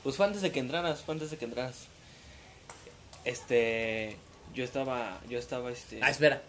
pues 0.02 0.16
fue 0.16 0.26
antes 0.26 0.42
de 0.42 0.52
que 0.52 0.58
entraras, 0.58 1.00
fue 1.00 1.14
antes 1.14 1.30
de 1.30 1.38
que 1.38 1.46
entraras. 1.46 1.86
Este, 3.24 4.18
yo 4.54 4.64
estaba, 4.64 5.20
yo 5.28 5.38
estaba, 5.38 5.70
este, 5.70 6.00
Ah, 6.02 6.10
espera. 6.10 6.42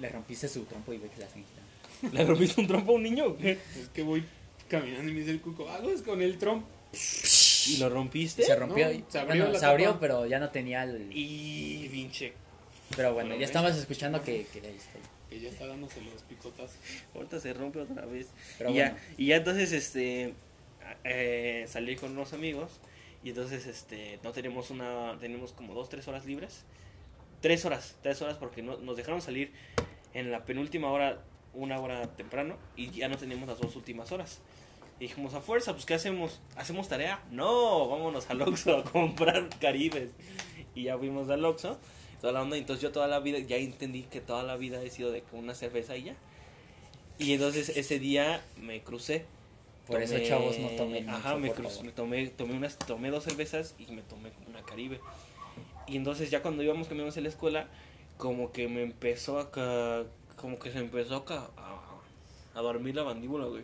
Le 0.00 0.08
rompiste 0.08 0.48
su 0.48 0.64
trompo 0.64 0.92
y 0.92 0.98
ve 0.98 1.08
que 1.08 1.20
la 1.20 1.26
hacen 1.26 1.44
quitar. 1.44 2.12
¿le 2.12 2.24
rompiste 2.24 2.60
un 2.60 2.66
trompo 2.66 2.92
a 2.92 2.94
un 2.94 3.02
niño 3.02 3.36
qué? 3.36 3.52
Es 3.52 3.88
que 3.92 4.02
voy 4.02 4.24
caminando 4.68 5.10
y 5.10 5.14
me 5.14 5.20
dice 5.20 5.32
el 5.32 5.40
cuco, 5.40 5.68
hago 5.68 5.90
es 5.90 6.02
con 6.02 6.22
el 6.22 6.38
trompo. 6.38 6.66
¿Y 7.66 7.76
lo 7.78 7.88
rompiste? 7.90 8.44
Se 8.44 8.56
rompió. 8.56 8.86
No, 8.86 8.92
y- 8.92 9.04
se 9.08 9.18
abrió 9.18 9.42
bueno, 9.42 9.52
la 9.52 9.58
se 9.58 9.66
abrió, 9.66 9.98
pero 10.00 10.26
ya 10.26 10.38
no 10.38 10.50
tenía 10.50 10.84
el... 10.84 11.08
Y 11.12 11.88
pinche. 11.90 12.32
Pero 12.96 13.12
bueno, 13.12 13.36
ya 13.36 13.44
estamos 13.44 13.76
escuchando 13.76 14.22
que, 14.22 14.46
que 14.46 14.60
ahí 14.60 14.76
está. 14.76 14.98
Que 15.28 15.40
ya 15.40 15.50
está 15.50 15.66
dándose 15.66 16.00
los 16.00 16.22
picotazos. 16.22 16.76
Ahorita 17.14 17.38
se 17.40 17.52
rompe 17.52 17.80
otra 17.80 18.06
vez. 18.06 18.28
Pero 18.56 18.70
y, 18.70 18.74
bueno. 18.74 18.94
ya, 18.96 19.14
y 19.18 19.26
ya 19.26 19.36
entonces 19.36 19.72
este 19.72 20.32
eh, 21.04 21.66
salí 21.68 21.96
con 21.96 22.12
unos 22.12 22.32
amigos. 22.32 22.70
Y 23.22 23.30
entonces 23.30 23.66
este 23.66 24.18
no 24.22 24.32
tenemos 24.32 24.70
una. 24.70 25.18
Tenemos 25.20 25.52
como 25.52 25.74
dos, 25.74 25.90
tres 25.90 26.08
horas 26.08 26.24
libres. 26.24 26.62
Tres 27.40 27.64
horas, 27.64 27.96
tres 28.02 28.20
horas 28.22 28.36
porque 28.36 28.62
no, 28.62 28.76
nos 28.78 28.96
dejaron 28.96 29.22
salir 29.22 29.52
en 30.14 30.30
la 30.30 30.44
penúltima 30.44 30.90
hora, 30.90 31.22
una 31.54 31.78
hora 31.80 32.06
temprano. 32.16 32.56
Y 32.76 32.90
ya 32.90 33.08
no 33.08 33.16
teníamos 33.16 33.48
las 33.48 33.58
dos 33.60 33.76
últimas 33.76 34.10
horas. 34.12 34.40
Y 34.98 35.04
dijimos, 35.04 35.34
a 35.34 35.40
fuerza, 35.40 35.72
pues 35.72 35.86
¿qué 35.86 35.94
hacemos? 35.94 36.40
¿Hacemos 36.56 36.88
tarea? 36.88 37.22
No, 37.30 37.88
vámonos 37.88 38.28
al 38.30 38.42
Oxxo 38.42 38.78
a 38.78 38.84
comprar 38.84 39.48
caribes. 39.60 40.10
Y 40.74 40.84
ya 40.84 40.98
fuimos 40.98 41.28
al 41.30 41.44
Oxxo, 41.44 41.78
toda 42.20 42.32
la 42.32 42.42
onda. 42.42 42.56
Entonces 42.56 42.82
yo 42.82 42.90
toda 42.90 43.06
la 43.06 43.20
vida, 43.20 43.38
ya 43.38 43.56
entendí 43.56 44.02
que 44.02 44.20
toda 44.20 44.42
la 44.42 44.56
vida 44.56 44.82
he 44.82 44.90
sido 44.90 45.12
de 45.12 45.22
una 45.32 45.54
cerveza 45.54 45.96
y 45.96 46.04
ya. 46.04 46.16
Y 47.18 47.32
entonces 47.32 47.68
ese 47.76 47.98
día 48.00 48.42
me 48.60 48.80
crucé 48.82 49.24
Por 49.86 50.02
eso, 50.02 50.18
chavos, 50.20 50.58
no 50.58 50.68
tomen 50.70 51.08
Ajá, 51.08 51.30
mucho, 51.36 51.40
me, 51.40 51.48
por 51.48 51.56
cru- 51.64 51.68
favor. 51.68 51.84
me 51.84 51.92
tomé, 51.92 52.26
tomé, 52.28 52.54
unas, 52.54 52.78
tomé 52.78 53.10
dos 53.10 53.24
cervezas 53.24 53.74
y 53.78 53.86
me 53.92 54.02
tomé 54.02 54.30
una 54.48 54.62
Caribe. 54.62 55.00
Y 55.88 55.96
entonces 55.96 56.30
ya 56.30 56.42
cuando 56.42 56.62
íbamos 56.62 56.86
caminando 56.88 57.10
hacia 57.10 57.22
la 57.22 57.28
escuela, 57.28 57.66
como 58.16 58.52
que 58.52 58.68
me 58.68 58.82
empezó 58.82 59.38
a... 59.38 59.50
ca- 59.50 60.04
Como 60.36 60.58
que 60.58 60.70
se 60.70 60.78
empezó 60.78 61.24
a, 61.28 61.50
a, 61.56 62.58
a 62.58 62.60
dormir 62.62 62.94
la 62.94 63.04
mandíbula, 63.04 63.46
güey. 63.46 63.62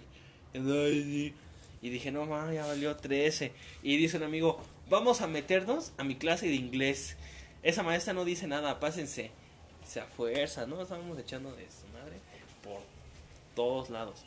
Y 1.83 1.91
dije, 1.91 2.11
no 2.11 2.25
mames, 2.27 2.55
ya 2.55 2.67
valió 2.67 2.97
13. 2.97 3.53
Y 3.83 3.97
dice 3.97 4.17
un 4.17 4.23
amigo, 4.23 4.59
vamos 4.89 5.21
a 5.21 5.27
meternos 5.27 5.93
a 5.99 6.05
mi 6.05 6.17
clase 6.17 6.47
de 6.47 6.55
inglés. 6.55 7.17
Esa 7.63 7.83
maestra 7.83 8.15
no 8.15 8.25
dice 8.25 8.47
nada, 8.47 8.81
pásense. 8.81 9.31
Se 9.87 10.01
a 10.01 10.07
fuerza, 10.07 10.67
¿no? 10.67 10.81
Estábamos 10.81 11.19
echando 11.19 11.53
de 11.55 11.65
su 11.71 11.87
madre 11.93 12.17
por 12.63 12.81
todos 13.55 13.91
lados. 13.91 14.25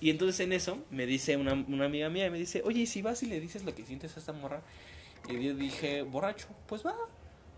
Y 0.00 0.10
entonces 0.10 0.40
en 0.40 0.52
eso 0.52 0.78
me 0.90 1.04
dice 1.06 1.36
una, 1.36 1.52
una 1.52 1.84
amiga 1.86 2.08
mía, 2.08 2.30
me 2.30 2.38
dice, 2.38 2.62
oye, 2.64 2.80
¿y 2.80 2.86
si 2.86 3.02
vas 3.02 3.22
y 3.22 3.26
le 3.26 3.40
dices 3.40 3.64
lo 3.64 3.74
que 3.74 3.84
sientes 3.84 4.16
a 4.16 4.20
esta 4.20 4.32
morra? 4.32 4.62
Y 5.28 5.42
yo 5.42 5.54
dije, 5.54 6.02
borracho, 6.02 6.46
pues 6.66 6.84
va. 6.84 6.94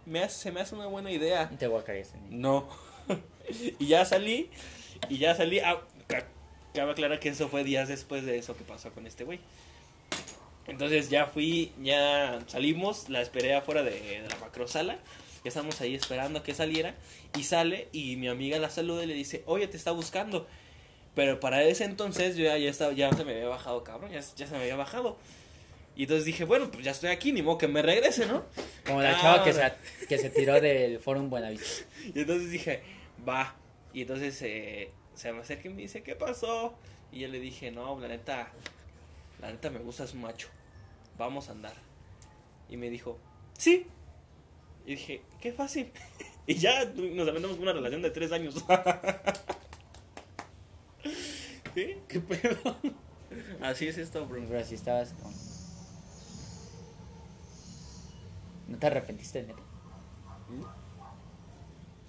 Me 0.09 0.23
hace, 0.23 0.39
se 0.39 0.53
me 0.53 0.61
hace 0.61 0.75
una 0.75 0.87
buena 0.87 1.11
idea. 1.11 1.49
Te 1.59 1.67
voy 1.67 1.81
a 1.81 1.85
caer. 1.85 2.07
No. 2.31 2.69
y 3.79 3.87
ya 3.87 4.05
salí. 4.05 4.51
Y 5.09 5.19
ya 5.19 5.35
salí. 5.35 5.61
Ah, 5.61 5.81
ca- 6.07 6.27
cabe 6.75 6.93
aclarar 6.93 7.21
que 7.21 7.29
eso 7.29 7.49
fue 7.49 7.65
días 7.65 7.89
después 7.89 8.25
de 8.25 8.39
eso 8.39 8.57
que 8.57 8.65
pasó 8.65 8.91
con 8.93 9.07
este 9.07 9.25
güey. 9.25 9.41
Entonces 10.67 11.09
ya 11.09 11.27
fui, 11.27 11.73
ya 11.83 12.41
salimos, 12.47 13.09
la 13.09 13.23
esperé 13.23 13.55
afuera 13.55 13.83
de, 13.83 13.91
de 14.21 14.29
la 14.29 14.37
macrosala. 14.37 14.95
Ya 15.45 15.49
estamos 15.49 15.81
ahí 15.81 15.95
esperando 15.95 16.41
a 16.41 16.43
que 16.43 16.55
saliera. 16.55 16.95
Y 17.39 17.45
sale 17.45 17.89
y 17.93 18.17
mi 18.17 18.29
amiga 18.29 18.59
la 18.59 18.69
saluda 18.71 19.05
y 19.05 19.07
le 19.07 19.15
dice, 19.15 19.43
oye, 19.47 19.67
te 19.69 19.77
está 19.77 19.93
buscando. 19.93 20.47
Pero 21.15 21.41
para 21.41 21.63
ese 21.63 21.85
entonces 21.85 22.37
yo 22.37 22.45
ya, 22.45 22.59
ya, 22.59 22.69
estaba, 22.71 22.93
ya 22.93 23.11
se 23.13 23.25
me 23.25 23.33
había 23.33 23.49
bajado, 23.49 23.83
cabrón, 23.83 24.11
ya, 24.13 24.21
ya 24.21 24.47
se 24.47 24.53
me 24.53 24.59
había 24.63 24.77
bajado. 24.77 25.17
Y 25.99 26.03
entonces 26.05 26.25
dije, 26.25 26.45
bueno, 26.45 26.71
pues 26.71 26.85
ya 26.85 26.93
estoy 26.93 27.11
aquí, 27.11 27.33
ni 27.33 27.43
modo 27.43 27.59
que 27.59 27.67
me 27.67 27.83
regrese, 27.83 28.25
¿no? 28.25 28.45
Como 28.87 29.03
la 29.03 29.19
Ah, 29.19 29.21
chava 29.21 29.43
que 29.45 29.53
se, 29.53 29.73
que 30.09 30.17
se 30.17 30.31
tiró 30.31 30.61
del 30.61 31.01
Forum 31.01 31.29
Buenavista. 31.29 31.85
Y 32.15 32.21
entonces 32.21 32.53
dije, 32.53 32.85
va. 33.29 33.57
Y 33.93 34.03
entonces 34.03 34.41
eh, 34.43 34.93
se 35.17 35.33
me 35.33 35.41
acerca 35.41 35.67
y 35.67 35.73
me 35.73 35.83
dice, 35.83 36.05
¿qué 36.05 36.15
pasó? 36.15 36.79
Y 37.11 37.19
yo 37.19 37.27
le 37.27 37.41
dije, 37.41 37.73
no, 37.73 37.99
la 37.99 38.07
neta, 38.07 38.53
la 39.41 39.51
neta 39.51 39.71
me 39.71 39.81
gusta 39.81 40.07
su 40.07 40.17
macho. 40.19 40.47
Vamos 41.19 41.49
a 41.49 41.53
andar. 41.53 41.75
Y 42.69 42.77
me 42.77 42.91
dijo, 42.91 43.19
sí. 43.59 43.89
Y 44.87 44.91
dije, 44.93 45.23
qué 45.41 45.53
fácil. 45.53 45.91
Y 46.47 46.55
ya 46.55 46.85
nos 46.87 47.29
aventamos 47.29 47.59
una 47.59 47.75
relación 47.75 48.01
de 48.01 48.11
tres 48.11 48.31
años. 48.33 48.55
¿Sí? 51.75 51.97
¿Qué 52.09 52.21
pedo? 52.21 52.77
Así 53.61 53.87
es 53.89 53.99
esto, 53.99 54.25
bro. 54.27 54.43
Pero 54.49 54.65
si 54.65 54.77
estabas 54.77 55.13
con... 55.13 55.48
¿No 58.69 58.79
te 58.79 58.87
arrepentiste, 58.87 59.43
neta? 59.43 59.61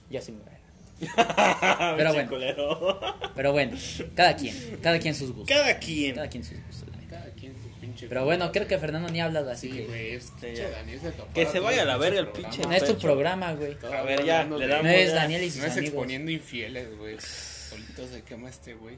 Yo 0.10 0.22
sí 0.22 0.32
me 0.32 0.40
voy 0.40 0.54
a 0.54 0.60
Pero 1.98 2.10
bueno. 2.14 2.24
Chicolero. 2.24 3.00
Pero 3.36 3.52
bueno, 3.54 3.78
cada 4.16 4.36
quien, 4.36 4.56
cada 4.82 5.00
quien 5.00 5.16
sus 5.16 5.32
gustos. 5.32 5.56
Cada 5.56 5.78
quien. 5.80 6.16
Cada 6.16 6.28
quien 6.30 6.44
sus 6.44 6.58
gustos. 6.66 6.90
Cada 7.10 7.26
quien 7.32 7.54
su 7.54 7.70
pinche. 7.80 8.08
Pero 8.08 8.26
bueno, 8.26 8.52
creo 8.52 8.68
que 8.68 8.78
Fernando 8.78 9.08
ni 9.10 9.22
ha 9.22 9.26
hablado 9.26 9.50
así 9.52 9.70
Sí, 9.72 9.78
que... 9.78 9.86
güey. 9.86 10.12
Es 10.16 10.24
Sí, 10.26 10.32
que 10.42 10.56
ya. 10.56 10.70
Daniel 10.72 11.00
se 11.00 11.14
Que 11.54 11.60
vaya 11.60 11.84
a 11.84 11.86
la 11.86 11.98
verga 11.98 12.20
el 12.20 12.28
pinche 12.30 12.62
No 12.64 12.74
es 12.74 12.84
tu 12.86 12.98
programa, 12.98 13.54
güey. 13.54 13.78
A 13.94 14.02
ver, 14.04 14.26
ya, 14.26 14.44
le 14.44 14.68
damos. 14.68 14.84
No 14.84 14.90
es. 14.90 15.14
Daniel 15.14 15.44
y 15.44 15.50
sus 15.52 15.62
No 15.62 15.66
es 15.68 15.72
amigos. 15.74 15.88
exponiendo 15.94 16.32
infieles, 16.32 16.98
güey. 16.98 17.18
Solito 17.20 18.08
se 18.08 18.24
quema 18.24 18.50
este 18.50 18.74
güey. 18.74 18.98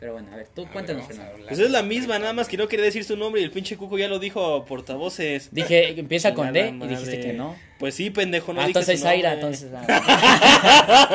Pero 0.00 0.12
bueno, 0.12 0.28
a 0.32 0.36
ver, 0.36 0.46
tú 0.54 0.62
A 0.62 0.64
ver, 0.64 0.72
cuéntanos, 0.72 1.04
a 1.04 1.06
Fernando. 1.08 1.46
Pues 1.48 1.58
es 1.58 1.70
la 1.70 1.82
misma, 1.82 2.20
nada 2.20 2.32
más 2.32 2.46
que 2.46 2.56
no 2.56 2.68
quería 2.68 2.84
decir 2.84 3.02
su 3.04 3.16
nombre 3.16 3.40
y 3.40 3.44
el 3.44 3.50
pinche 3.50 3.76
cuco 3.76 3.98
ya 3.98 4.06
lo 4.06 4.20
dijo 4.20 4.54
a 4.54 4.64
portavoces. 4.64 5.48
Dije, 5.50 5.98
empieza 5.98 6.34
con 6.34 6.52
D 6.52 6.68
y 6.68 6.86
dijiste 6.86 7.18
que 7.20 7.32
no. 7.32 7.56
Pues 7.80 7.96
sí, 7.96 8.10
pendejo, 8.10 8.52
no 8.52 8.60
ah, 8.60 8.66
dije 8.66 8.78
entonces 8.78 9.00
su 9.00 9.06
Zaira, 9.06 9.34
nombre. 9.34 9.58
entonces... 9.58 9.70
ah. 9.74 11.08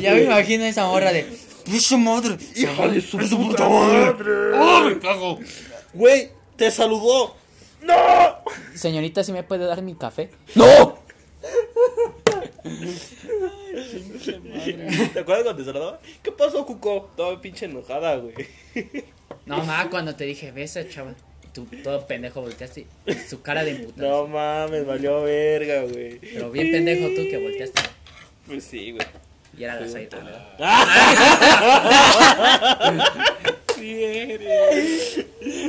ya 0.00 0.14
me 0.14 0.22
imagino 0.24 0.64
esa 0.64 0.86
morra 0.86 1.12
de... 1.12 1.26
¡Pucha 1.64 1.96
madre! 1.96 2.36
¡Hija 2.56 2.88
de 2.88 3.00
su 3.00 3.16
puta 3.18 3.68
madre! 3.68 4.52
¡Oh, 4.54 4.80
me 4.82 4.98
cago! 4.98 5.38
Güey, 5.92 6.30
te 6.56 6.70
saludó. 6.70 7.36
¡No! 7.80 7.94
Señorita, 8.74 9.22
¿sí 9.22 9.32
me 9.32 9.44
puede 9.44 9.66
dar 9.66 9.82
mi 9.82 9.94
café? 9.94 10.30
¡No! 10.54 10.93
¿Te 12.64 12.70
acuerdas 15.20 15.44
cuando 15.44 15.56
te 15.56 15.64
saludó? 15.64 15.98
¿Qué 16.22 16.32
pasó, 16.32 16.64
cuco? 16.64 17.10
Toda 17.14 17.38
pinche 17.40 17.66
enojada, 17.66 18.16
güey. 18.16 18.34
No, 19.44 19.62
ma, 19.64 19.90
cuando 19.90 20.16
te 20.16 20.24
dije, 20.24 20.50
besa, 20.50 20.88
chaval. 20.88 21.14
Tú 21.52 21.66
todo 21.84 22.06
pendejo 22.06 22.40
volteaste. 22.40 22.86
Su 23.28 23.42
cara 23.42 23.62
de 23.64 23.72
emputado. 23.72 24.22
No 24.22 24.28
mames, 24.28 24.86
valió 24.86 25.22
verga, 25.22 25.82
güey. 25.82 26.18
Pero 26.18 26.50
bien 26.50 26.72
pendejo 26.72 27.08
tú 27.14 27.28
que 27.28 27.36
volteaste. 27.38 27.82
Pues 28.46 28.64
sí, 28.64 28.92
güey. 28.92 29.06
Y 29.56 29.62
era 29.62 29.78
la 29.78 29.86
Zaira, 29.86 30.18
¿verdad? 30.18 30.58
Sí. 33.74 35.26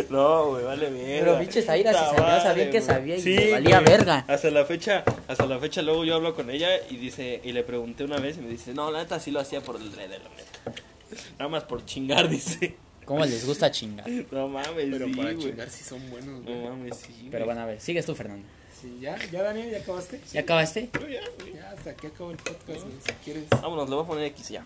No, 0.10 0.50
güey, 0.52 0.64
vale 0.64 0.90
verga. 0.90 1.26
Pero 1.26 1.40
pinche 1.40 1.62
Zaira, 1.62 1.92
si 1.94 2.00
Puta 2.16 2.18
sabía, 2.26 2.42
sabía 2.44 2.70
que 2.72 2.82
sabía 2.82 3.16
y 3.18 3.22
Sí, 3.22 3.36
le 3.36 3.52
valía 3.52 3.80
güey. 3.82 3.90
verga. 3.98 4.26
Hasta 4.28 4.50
la 4.52 4.66
fecha, 4.66 5.04
hasta 5.28 5.46
la 5.46 5.60
fecha 5.60 5.82
luego 5.82 6.06
yo 6.06 6.16
hablo 6.16 6.36
con 6.36 6.50
ella 6.50 6.70
y 6.90 6.98
dice, 6.98 7.42
y 7.44 7.52
le 7.52 7.64
pregunté 7.64 8.04
una 8.04 8.18
vez 8.18 8.38
y 8.38 8.42
me 8.42 8.50
dice, 8.50 8.74
no, 8.74 8.92
la 8.92 9.00
neta 9.04 9.20
sí 9.20 9.32
lo 9.32 9.40
hacía 9.40 9.62
por 9.62 9.76
el 9.78 9.92
rey 9.94 10.08
de 10.08 10.20
la 10.20 10.26
neta. 10.30 10.82
Nada 11.40 11.50
más 11.50 11.64
por 11.64 11.86
chingar, 11.86 12.30
dice. 12.30 12.76
¿Cómo 13.06 13.24
les 13.26 13.46
gusta 13.46 13.70
chingar? 13.70 14.08
No 14.32 14.48
mames, 14.48 14.88
Pero 14.92 15.06
sí, 15.08 15.14
para 15.14 15.34
güey. 15.34 15.46
chingar 15.46 15.70
si 15.70 15.84
son 15.84 16.10
buenos, 16.10 16.44
güey. 16.44 16.56
No 16.56 16.70
mames, 16.72 16.98
sí. 16.98 17.28
Pero 17.32 17.46
bueno, 17.46 17.62
a 17.62 17.66
ver, 17.66 17.80
sigues 17.82 18.06
tú, 18.06 18.16
Fernando. 18.16 18.48
Sí, 18.82 18.98
¿ya? 19.00 19.16
¿Ya, 19.32 19.44
Daniel? 19.44 19.70
¿Ya 19.72 19.78
acabaste? 19.78 20.20
¿Ya 20.34 20.42
acabaste? 20.42 20.90
Yo 20.94 21.08
ya, 21.08 21.22
güey. 21.40 21.54
Ya, 21.54 21.70
hasta 21.72 21.92
aquí 21.92 22.08
acabó 22.08 22.32
el 22.32 22.38
podcast, 22.38 22.82
güey. 22.82 22.96
Si 23.06 23.12
quieres. 23.24 23.44
Vámonos, 23.50 23.90
le 23.90 23.96
voy 23.96 24.04
a 24.04 24.08
poner 24.08 24.26
X 24.26 24.50
ya. 24.50 24.66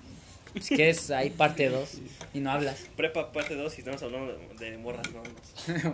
Si 0.60 0.76
quieres, 0.76 1.12
hay 1.12 1.30
parte 1.30 1.70
2 1.70 1.90
y 2.34 2.40
no 2.40 2.52
hablas. 2.52 2.88
Prepa 2.96 3.32
parte 3.32 3.56
2 3.56 3.74
y 3.76 3.82
estamos 3.82 4.02
hablando 4.02 4.34
de, 4.58 4.72
de 4.72 4.78
morras, 4.78 5.08
no 5.12 5.22
más. 5.22 5.86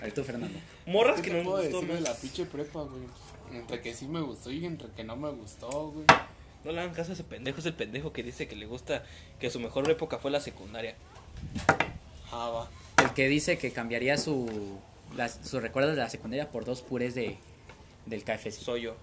A 0.00 0.04
ver, 0.04 0.14
tú, 0.14 0.24
Fernando. 0.24 0.58
Morras 0.86 1.20
¿Qué 1.20 1.30
que 1.30 1.42
no 1.42 1.50
nos 1.50 1.62
gustó 1.62 1.82
más. 1.82 2.00
la 2.00 2.14
pinche 2.14 2.46
prepa, 2.46 2.82
güey? 2.82 3.02
Entre 3.52 3.80
que 3.80 3.94
sí 3.94 4.06
me 4.06 4.20
gustó 4.20 4.50
y 4.50 4.64
entre 4.64 4.88
que 4.90 5.04
no 5.04 5.16
me 5.16 5.30
gustó, 5.30 5.90
güey. 5.90 6.06
No 6.64 6.72
le 6.72 6.80
hagan 6.80 6.94
caso 6.94 7.10
a 7.10 7.14
ese 7.14 7.24
pendejo, 7.24 7.60
es 7.60 7.66
el 7.66 7.74
pendejo 7.74 8.12
que 8.12 8.22
dice 8.22 8.48
que 8.48 8.56
le 8.56 8.66
gusta, 8.66 9.04
que 9.38 9.50
su 9.50 9.60
mejor 9.60 9.88
época 9.90 10.18
fue 10.18 10.30
la 10.30 10.40
secundaria. 10.40 10.96
Ah, 12.32 12.50
va. 12.50 12.70
El 13.02 13.14
que 13.14 13.28
dice 13.28 13.58
que 13.58 13.72
cambiaría 13.72 14.18
su, 14.18 14.78
las, 15.16 15.38
sus 15.44 15.62
recuerdos 15.62 15.94
de 15.94 16.02
la 16.02 16.10
secundaria 16.10 16.50
por 16.50 16.64
dos 16.64 16.82
purés 16.82 17.14
de, 17.14 17.38
del 18.06 18.24
KFC. 18.24 18.52
Soy 18.52 18.82
yo. 18.82 18.96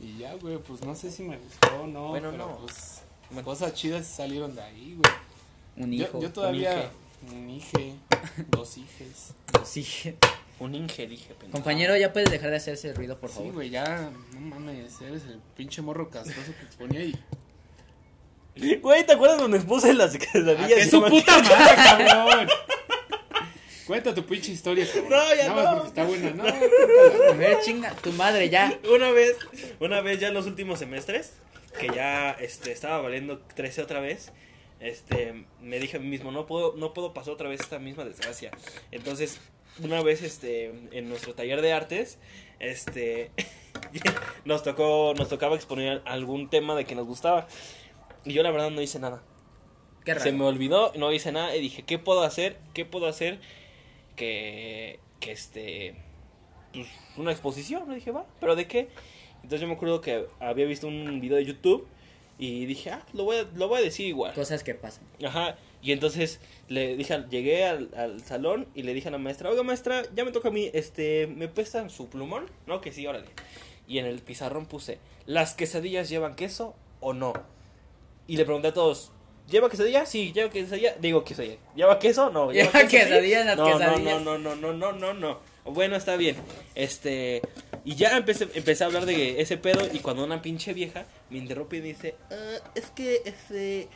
Y 0.00 0.18
ya, 0.18 0.34
güey, 0.34 0.58
pues 0.58 0.82
no 0.82 0.94
sé 0.94 1.10
si 1.10 1.22
me 1.22 1.36
gustó 1.36 1.82
o 1.82 1.86
no. 1.86 2.08
Bueno, 2.08 2.30
pero 2.30 2.46
no. 2.46 2.56
pues 2.58 3.02
cosas 3.44 3.74
chidas 3.74 4.06
salieron 4.06 4.54
de 4.54 4.62
ahí, 4.62 4.96
güey. 4.98 5.14
Un 5.76 5.92
hijo. 5.94 6.12
Yo, 6.14 6.20
yo 6.20 6.26
un 6.28 6.32
todavía. 6.32 6.90
Un 7.30 7.50
hije, 7.50 7.94
dos 8.48 8.76
hijes. 8.78 9.34
Sí. 9.64 10.14
Un 10.58 10.74
Inge, 10.74 11.06
dije, 11.06 11.28
pendejo. 11.34 11.52
Compañero, 11.52 11.96
¿ya 11.96 12.12
puedes 12.12 12.30
dejar 12.30 12.50
de 12.50 12.56
hacer 12.56 12.74
ese 12.74 12.92
ruido, 12.92 13.18
por 13.18 13.30
Sí, 13.30 13.36
favor? 13.36 13.52
güey, 13.54 13.70
ya. 13.70 14.10
No 14.34 14.40
mames, 14.40 15.00
eres 15.00 15.22
el 15.24 15.38
pinche 15.56 15.80
morro 15.80 16.10
castroso 16.10 16.52
que 16.58 16.66
te 16.66 16.76
ponía 16.76 17.00
ahí. 17.00 17.14
Güey, 18.82 19.06
¿te 19.06 19.12
acuerdas 19.14 19.38
cuando 19.38 19.56
expuse 19.56 19.92
las 19.94 20.14
¡Ah, 20.14 20.18
quesadillas? 20.18 20.68
que 20.68 20.80
Y 20.82 20.90
su 20.90 21.02
puta 21.02 21.38
madre, 21.42 21.74
cabrón! 21.76 22.48
Cuenta 23.86 24.14
tu 24.14 24.24
pinche 24.24 24.52
historia, 24.52 24.86
cabrón. 24.86 25.10
No, 25.10 25.34
ya 25.34 25.48
Nada 25.48 25.54
más 25.54 25.64
no. 25.64 25.82
porque 25.82 25.88
está 25.88 26.04
buena. 26.04 26.30
No. 26.30 26.44
A 27.32 27.34
ver, 27.36 27.58
chinga, 27.64 27.90
tu 27.96 28.12
madre 28.12 28.48
ya. 28.50 28.78
Una 28.94 29.10
vez, 29.12 29.36
una 29.80 30.00
vez 30.00 30.20
ya 30.20 30.28
en 30.28 30.34
los 30.34 30.46
últimos 30.46 30.78
semestres, 30.78 31.32
que 31.78 31.88
ya 31.88 32.30
este, 32.32 32.72
estaba 32.72 33.00
valiendo 33.00 33.38
13 33.54 33.82
otra 33.82 34.00
vez, 34.00 34.32
este, 34.80 35.44
me 35.60 35.78
dije 35.78 35.98
a 35.98 36.00
mí 36.00 36.08
mismo, 36.08 36.32
no 36.32 36.46
puedo, 36.46 36.74
no 36.76 36.94
puedo 36.94 37.12
pasar 37.12 37.34
otra 37.34 37.48
vez 37.48 37.60
esta 37.60 37.78
misma 37.78 38.04
desgracia. 38.04 38.50
Entonces, 38.90 39.40
una 39.82 40.02
vez 40.02 40.22
este, 40.22 40.72
en 40.92 41.08
nuestro 41.08 41.34
taller 41.34 41.60
de 41.60 41.72
artes, 41.72 42.18
este, 42.58 43.30
nos 44.44 44.62
tocó, 44.62 45.14
nos 45.16 45.28
tocaba 45.28 45.54
exponer 45.54 46.02
algún 46.06 46.48
tema 46.48 46.74
de 46.74 46.84
que 46.84 46.94
nos 46.94 47.06
gustaba. 47.06 47.46
Y 48.24 48.32
yo 48.32 48.42
la 48.42 48.50
verdad 48.50 48.70
no 48.70 48.80
hice 48.80 48.98
nada. 48.98 49.22
Qué 50.04 50.14
raro. 50.14 50.24
Se 50.24 50.32
me 50.32 50.44
olvidó, 50.44 50.92
no 50.96 51.12
hice 51.12 51.30
nada 51.30 51.54
y 51.54 51.60
dije, 51.60 51.82
¿qué 51.82 51.98
puedo 51.98 52.22
hacer? 52.22 52.58
¿Qué 52.74 52.84
puedo 52.84 53.06
hacer? 53.06 53.38
Que, 54.16 54.98
que 55.20 55.32
este, 55.32 55.94
pues, 56.72 56.88
una 57.16 57.32
exposición. 57.32 57.88
Le 57.88 57.96
dije, 57.96 58.10
va, 58.10 58.26
¿pero 58.40 58.56
de 58.56 58.66
qué? 58.66 58.88
Entonces 59.42 59.60
yo 59.60 59.66
me 59.66 59.74
acuerdo 59.74 60.00
que 60.00 60.26
había 60.38 60.66
visto 60.66 60.86
un 60.86 61.20
video 61.20 61.36
de 61.36 61.44
YouTube 61.44 61.86
y 62.38 62.66
dije, 62.66 62.90
ah, 62.90 63.04
lo 63.12 63.24
voy 63.24 63.36
a, 63.38 63.46
lo 63.54 63.68
voy 63.68 63.80
a 63.80 63.82
decir 63.82 64.06
igual. 64.06 64.34
Cosas 64.34 64.64
que 64.64 64.74
pasan. 64.74 65.04
Ajá, 65.24 65.56
y 65.82 65.92
entonces 65.92 66.40
le 66.68 66.96
dije, 66.96 67.24
llegué 67.30 67.66
al, 67.66 67.90
al 67.96 68.22
salón 68.22 68.66
y 68.74 68.82
le 68.82 68.94
dije 68.94 69.08
a 69.08 69.10
la 69.10 69.18
maestra, 69.18 69.50
oiga 69.50 69.62
maestra, 69.62 70.02
ya 70.14 70.24
me 70.24 70.32
toca 70.32 70.48
a 70.48 70.52
mí, 70.52 70.70
este, 70.72 71.26
¿me 71.26 71.48
prestan 71.48 71.90
su 71.90 72.08
plumón? 72.08 72.46
No, 72.66 72.80
que 72.80 72.92
sí, 72.92 73.06
órale. 73.06 73.26
Y 73.88 73.98
en 73.98 74.06
el 74.06 74.20
pizarrón 74.20 74.66
puse, 74.66 74.98
¿las 75.26 75.54
quesadillas 75.54 76.08
llevan 76.08 76.34
queso 76.34 76.74
o 77.00 77.12
no? 77.12 77.32
y 78.30 78.36
le 78.36 78.44
pregunté 78.44 78.68
a 78.68 78.72
todos, 78.72 79.10
¿lleva 79.48 79.68
quesadilla? 79.68 80.06
Sí, 80.06 80.32
lleva 80.32 80.50
quesadilla. 80.50 80.94
Digo 81.00 81.24
quesadilla. 81.24 81.56
¿Lleva 81.74 81.98
queso? 81.98 82.30
No. 82.30 82.52
Lleva 82.52 82.70
quesadilla, 82.88 83.44
las 83.44 83.56
no, 83.56 83.64
quesadillas. 83.64 84.22
No, 84.22 84.38
no, 84.38 84.54
no, 84.54 84.54
no, 84.54 84.72
no, 84.72 84.92
no, 84.92 85.14
no. 85.14 85.38
Bueno, 85.64 85.96
está 85.96 86.16
bien. 86.16 86.36
Este. 86.74 87.42
Y 87.84 87.94
ya 87.94 88.16
empecé, 88.16 88.48
empecé 88.54 88.84
a 88.84 88.86
hablar 88.86 89.06
de 89.06 89.40
ese 89.40 89.56
pedo. 89.56 89.86
Y 89.92 89.98
cuando 90.00 90.24
una 90.24 90.42
pinche 90.42 90.72
vieja 90.72 91.04
me 91.30 91.38
interrumpe 91.38 91.76
y 91.78 91.80
me 91.80 91.88
dice: 91.88 92.16
"Ah, 92.30 92.70
Es 92.74 92.86
que, 92.90 93.22
este. 93.24 93.88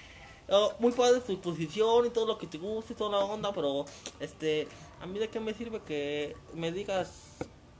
oh, 0.48 0.74
muy 0.78 0.92
padre 0.92 1.20
tu 1.20 1.40
posición 1.40 2.06
y 2.06 2.10
todo 2.10 2.26
lo 2.26 2.38
que 2.38 2.46
te 2.46 2.58
gusta 2.58 2.92
y 2.92 2.96
toda 2.96 3.18
la 3.18 3.24
onda, 3.24 3.52
pero. 3.52 3.84
Este. 4.20 4.68
A 5.00 5.06
mí 5.06 5.18
de 5.18 5.28
qué 5.28 5.40
me 5.40 5.52
sirve 5.54 5.80
que 5.86 6.36
me 6.54 6.70
digas. 6.72 7.10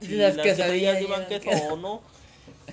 Si 0.01 0.09
Las 0.15 0.35
las 0.35 0.45
quesadillas 0.45 0.99
llevan 0.99 1.25
queso 1.27 1.49
queso. 1.49 1.73
o 1.73 1.77
no. 1.77 2.01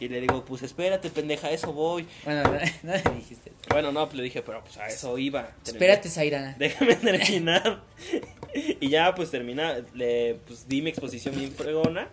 Y 0.00 0.08
le 0.08 0.20
digo: 0.20 0.44
Pues 0.44 0.62
espérate, 0.62 1.08
pendeja, 1.10 1.50
eso 1.50 1.72
voy. 1.72 2.06
Bueno, 2.24 2.42
no, 2.42 2.52
no 2.82 2.92
le 2.92 3.02
dijiste. 3.16 3.52
Bueno, 3.70 3.92
no, 3.92 4.04
pues 4.06 4.16
le 4.16 4.24
dije: 4.24 4.42
Pero 4.42 4.62
pues 4.64 4.76
a 4.78 4.88
eso 4.88 5.16
iba. 5.18 5.52
Espérate, 5.64 6.08
Zaira. 6.10 6.54
Déjame 6.58 6.96
terminar. 6.96 7.82
y 8.80 8.88
ya 8.88 9.14
pues 9.14 9.30
termina, 9.30 9.78
le 9.94 10.36
pues 10.46 10.68
di 10.68 10.82
mi 10.82 10.90
exposición 10.90 11.36
bien 11.36 11.52
fregona. 11.52 12.08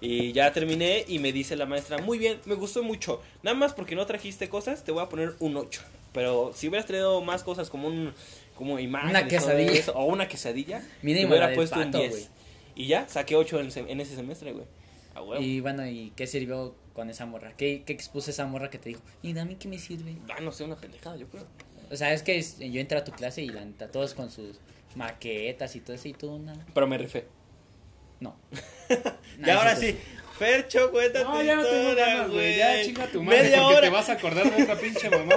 Y 0.00 0.32
ya 0.32 0.52
terminé 0.52 1.04
y 1.08 1.18
me 1.18 1.32
dice 1.32 1.56
la 1.56 1.66
maestra, 1.66 1.98
muy 1.98 2.18
bien, 2.18 2.38
me 2.44 2.54
gustó 2.54 2.84
mucho. 2.84 3.20
Nada 3.42 3.56
más 3.56 3.74
porque 3.74 3.96
no 3.96 4.06
trajiste 4.06 4.48
cosas, 4.48 4.84
te 4.84 4.92
voy 4.92 5.02
a 5.02 5.08
poner 5.08 5.34
un 5.40 5.56
8. 5.56 5.80
Pero 6.12 6.52
si 6.54 6.68
hubieras 6.68 6.86
traído 6.86 7.20
más 7.20 7.42
cosas 7.42 7.68
como 7.68 7.88
un 7.88 8.12
como 8.54 8.78
imágenes 8.78 9.22
Una 9.22 9.28
quesadilla. 9.28 9.72
eso, 9.72 9.92
o 9.94 10.04
una 10.04 10.26
quesadilla, 10.28 10.82
Mínimo 11.02 11.28
te 11.28 11.38
hubiera 11.38 11.54
puesto 11.54 11.78
un 11.78 11.86
pato, 11.86 11.98
10. 11.98 12.10
güey. 12.10 12.26
Y 12.76 12.86
ya 12.86 13.08
saqué 13.08 13.36
8 13.36 13.60
en, 13.60 13.70
en 13.88 14.00
ese 14.00 14.14
semestre, 14.14 14.52
güey. 14.52 14.66
A 15.14 15.22
huevo. 15.22 15.42
Y 15.42 15.60
bueno, 15.60 15.86
¿y 15.86 16.12
qué 16.14 16.26
sirvió 16.26 16.74
con 16.92 17.10
esa 17.10 17.26
morra? 17.26 17.52
¿Qué, 17.56 17.82
qué 17.84 17.92
expuso 17.92 18.30
esa 18.30 18.46
morra 18.46 18.70
que 18.70 18.78
te 18.78 18.90
dijo? 18.90 19.00
¿Y 19.22 19.36
a 19.36 19.44
mí 19.44 19.56
qué 19.56 19.68
me 19.68 19.78
sirve? 19.78 20.16
Ah, 20.28 20.40
no 20.40 20.52
sé, 20.52 20.64
una 20.64 20.76
pendejada, 20.76 21.16
yo 21.16 21.28
creo. 21.28 21.44
O 21.90 21.96
sea, 21.96 22.12
es 22.12 22.22
que 22.22 22.40
yo 22.40 22.80
entré 22.80 22.98
a 22.98 23.04
tu 23.04 23.12
clase 23.12 23.42
y 23.42 23.48
la 23.48 23.64
todos 23.90 24.14
con 24.14 24.30
sus 24.30 24.58
maquetas 24.94 25.74
y 25.76 25.80
todo 25.80 25.94
eso 25.94 26.08
y 26.08 26.14
tú 26.14 26.38
nada. 26.38 26.64
Pero 26.74 26.86
me 26.86 26.98
rifé. 26.98 27.26
No. 28.20 28.36
y 29.46 29.50
ahora 29.50 29.76
sí, 29.76 29.96
Fercho, 30.38 30.90
cuéntate 30.90 31.24
No, 31.24 31.42
ya 31.42 31.56
no 31.56 31.64
tengo 31.64 31.94
ganas, 31.94 32.30
güey. 32.30 32.56
Ya 32.56 32.82
chinga 32.82 33.06
tu 33.08 33.22
madre. 33.22 33.42
Media 33.42 33.58
porque 33.62 33.74
hora. 33.74 33.86
te 33.86 33.90
vas 33.90 34.08
a 34.08 34.12
acordar 34.12 34.50
de 34.50 34.62
otra 34.62 34.76
pinche 34.76 35.10
mamá. 35.10 35.34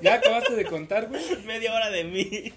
Ya 0.00 0.14
acabaste 0.14 0.54
de 0.54 0.64
contar, 0.66 1.08
güey. 1.08 1.22
Media 1.46 1.72
hora 1.72 1.90
de 1.90 2.04
mí. 2.04 2.52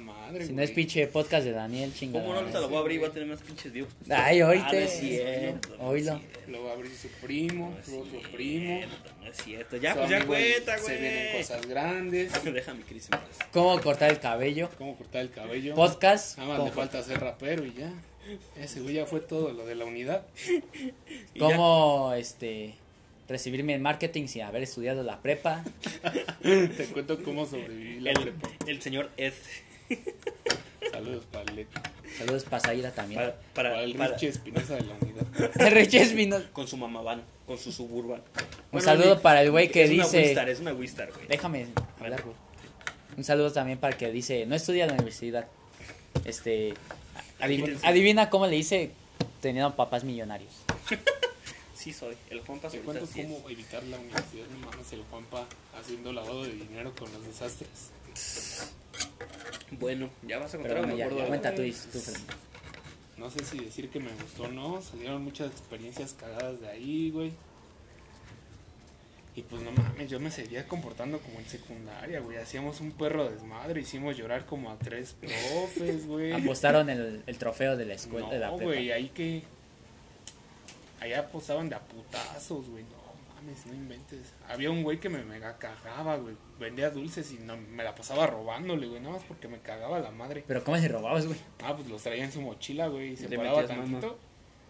Madre, 0.00 0.40
Si 0.40 0.46
güey. 0.46 0.56
no 0.56 0.62
es 0.62 0.70
pinche 0.72 1.06
podcast 1.06 1.44
de 1.44 1.52
Daniel, 1.52 1.94
chingada. 1.94 2.22
¿Cómo 2.24 2.34
no? 2.34 2.40
Ahorita 2.40 2.60
lo 2.60 2.68
voy 2.68 2.76
a 2.76 2.80
abrir 2.80 2.96
y 2.98 3.02
va 3.02 3.08
a 3.08 3.12
tener 3.12 3.28
más 3.28 3.40
pinches 3.40 3.72
views. 3.72 3.88
Ay, 4.10 4.40
ahorita. 4.40 4.66
Ah, 4.68 4.72
no 4.72 4.78
es 4.78 4.90
cierto. 4.98 5.68
no 5.68 5.74
es 5.74 5.80
Oílo. 5.82 6.18
cierto, 6.18 6.50
Lo 6.50 6.64
va 6.64 6.70
a 6.70 6.74
abrir 6.74 6.92
su 6.94 7.08
primo, 7.24 7.70
no 7.70 7.78
es 7.78 7.86
su 7.86 7.98
otro 8.00 8.10
cierto, 8.10 8.30
primo. 8.32 8.80
No 9.20 9.26
es 9.30 9.36
cierto. 9.36 9.76
Ya, 9.76 9.92
Su 9.92 9.98
pues 9.98 10.10
ya 10.10 10.16
amigo, 10.16 10.32
cuenta, 10.32 10.76
güey. 10.78 10.86
Se 10.88 11.00
vienen 11.00 11.36
cosas 11.38 11.66
grandes. 11.66 12.44
Deja 12.44 12.74
mi 12.74 12.82
crisis. 12.82 13.10
en 13.12 13.18
paz. 13.20 13.38
¿Cómo 13.52 13.80
cortar 13.80 14.10
el 14.10 14.18
cabello? 14.20 14.68
Cómo 14.76 14.96
cortar 14.96 15.20
el 15.22 15.30
cabello. 15.30 15.74
Podcast. 15.76 16.36
Nada 16.38 16.48
más 16.48 16.58
¿Cómo, 16.58 16.68
le 16.70 16.74
falta 16.74 17.02
ser 17.02 17.20
rapero 17.20 17.64
y 17.64 17.72
ya. 17.74 17.92
Ese 18.60 18.80
güey 18.80 18.94
ya 18.96 19.06
fue 19.06 19.20
todo 19.20 19.52
lo 19.52 19.64
de 19.66 19.76
la 19.76 19.84
unidad. 19.84 20.26
Y 21.32 21.38
cómo, 21.38 22.12
este, 22.16 22.74
recibirme 23.28 23.74
en 23.74 23.82
marketing 23.82 24.26
sin 24.26 24.42
haber 24.42 24.64
estudiado 24.64 25.04
la 25.04 25.22
prepa? 25.22 25.62
Te 26.42 26.86
cuento 26.92 27.22
cómo 27.22 27.46
sobreviví 27.46 28.00
la 28.00 28.10
el, 28.10 28.18
prepa. 28.20 28.48
el 28.66 28.82
señor 28.82 29.10
Ed. 29.16 29.32
Saludos 30.92 31.24
para 31.30 31.52
el, 31.52 31.66
Saludos 32.18 32.44
para 32.44 32.60
Zaira 32.60 32.90
también. 32.92 33.20
Para, 33.20 33.36
para, 33.54 33.70
para 33.70 33.82
el 33.82 33.94
para- 33.94 34.12
Richie 34.14 34.28
Espinosa 34.28 34.74
de 34.76 34.82
la 34.82 34.94
unidad. 34.94 35.26
El 35.60 35.70
Riches 35.72 36.14
vino. 36.14 36.38
con 36.52 36.66
su 36.66 36.76
mamaván, 36.76 37.22
con 37.46 37.58
su 37.58 37.70
suburban. 37.72 38.22
Un 38.72 38.80
saludo 38.80 39.20
para 39.20 39.42
el 39.42 39.50
güey 39.50 39.70
que 39.70 39.84
es 39.84 39.90
Una 39.90 40.04
dice- 40.04 40.22
Wistar, 40.22 40.48
es 40.48 40.60
una 40.60 40.72
Wistar, 40.72 41.12
güey. 41.12 41.26
Déjame 41.28 41.66
hablar, 42.00 42.22
güey. 42.22 42.34
Un 43.16 43.24
saludo 43.24 43.52
también 43.52 43.78
para 43.78 43.92
el 43.94 43.98
que 43.98 44.10
dice, 44.10 44.46
no 44.46 44.54
estudia 44.54 44.84
en 44.84 44.88
la 44.90 44.94
universidad. 44.94 45.46
Este, 46.24 46.72
adivina, 47.38 48.30
cómo 48.30 48.46
le 48.46 48.56
dice 48.56 48.90
teniendo 49.40 49.74
papás 49.76 50.04
millonarios. 50.04 50.52
Sí, 51.74 51.92
soy. 51.92 52.16
El 52.30 52.40
Juanpa 52.40 52.66
ahorita 52.66 52.84
cuento 52.84 53.06
sí 53.06 53.20
es. 53.20 53.26
cómo 53.28 53.48
evitar 53.48 53.80
la 53.84 53.96
universidad. 53.98 54.46
No 54.46 54.66
mames, 54.66 54.92
el 54.92 55.04
Juanpa 55.08 55.46
haciendo 55.78 56.12
lavado 56.12 56.42
de 56.42 56.50
dinero 56.52 56.92
con 56.98 57.12
los 57.12 57.24
desastres. 57.24 57.92
Bueno, 59.72 60.10
ya 60.22 60.38
vas 60.38 60.54
a 60.54 60.58
contar, 60.58 60.78
bueno, 60.78 60.96
ya, 60.96 61.06
acuerdo. 61.06 61.24
ya 61.24 61.28
cuenta 61.28 61.54
tú, 61.54 61.62
tú. 61.92 61.98
No 63.16 63.30
sé 63.30 63.44
si 63.44 63.58
decir 63.58 63.88
que 63.88 63.98
me 63.98 64.10
gustó 64.12 64.44
o 64.44 64.48
no. 64.48 64.80
Salieron 64.82 65.24
muchas 65.24 65.50
experiencias 65.50 66.14
cagadas 66.14 66.60
de 66.60 66.68
ahí, 66.68 67.10
güey. 67.10 67.32
Y 69.34 69.42
pues 69.42 69.60
no 69.62 69.70
mames, 69.70 70.08
yo 70.08 70.18
me 70.18 70.30
seguía 70.30 70.66
comportando 70.66 71.18
como 71.18 71.38
en 71.38 71.46
secundaria, 71.46 72.20
güey. 72.20 72.38
Hacíamos 72.38 72.80
un 72.80 72.92
perro 72.92 73.28
desmadre, 73.28 73.82
hicimos 73.82 74.16
llorar 74.16 74.46
como 74.46 74.70
a 74.70 74.78
tres 74.78 75.14
profes, 75.20 76.06
güey. 76.06 76.32
Apostaron 76.32 76.88
el, 76.88 77.22
el 77.26 77.38
trofeo 77.38 77.76
de 77.76 77.84
la 77.84 77.94
escuela, 77.94 78.30
de 78.30 78.38
la 78.38 78.50
güey, 78.50 78.92
ahí 78.92 79.08
que. 79.10 79.42
Ahí 81.00 81.12
apostaban 81.12 81.68
de 81.68 81.74
a 81.74 81.80
putazos, 81.80 82.66
güey. 82.68 82.84
No 82.84 83.05
mames, 83.46 83.66
no 83.66 83.74
inventes. 83.74 84.32
Había 84.48 84.70
un 84.70 84.82
güey 84.82 84.98
que 84.98 85.08
me 85.08 85.22
mega 85.24 85.56
cagaba, 85.58 86.16
güey. 86.16 86.36
Vendía 86.58 86.90
dulces 86.90 87.30
y 87.32 87.38
no, 87.38 87.56
me 87.56 87.84
la 87.84 87.94
pasaba 87.94 88.26
robándole, 88.26 88.86
güey. 88.86 89.00
Nada 89.00 89.14
más 89.16 89.24
porque 89.24 89.48
me 89.48 89.58
cagaba 89.60 89.98
la 90.00 90.10
madre. 90.10 90.44
Pero 90.46 90.62
¿cómo 90.64 90.76
se 90.78 90.88
robabas, 90.88 91.26
güey? 91.26 91.38
Ah, 91.62 91.74
pues 91.76 91.88
los 91.88 92.02
traía 92.02 92.24
en 92.24 92.32
su 92.32 92.40
mochila, 92.40 92.88
güey. 92.88 93.12
Y 93.12 93.16
se 93.16 93.28
Le 93.28 93.36
paraba 93.36 93.62
mano. 93.62 93.68
tantito. 93.68 94.18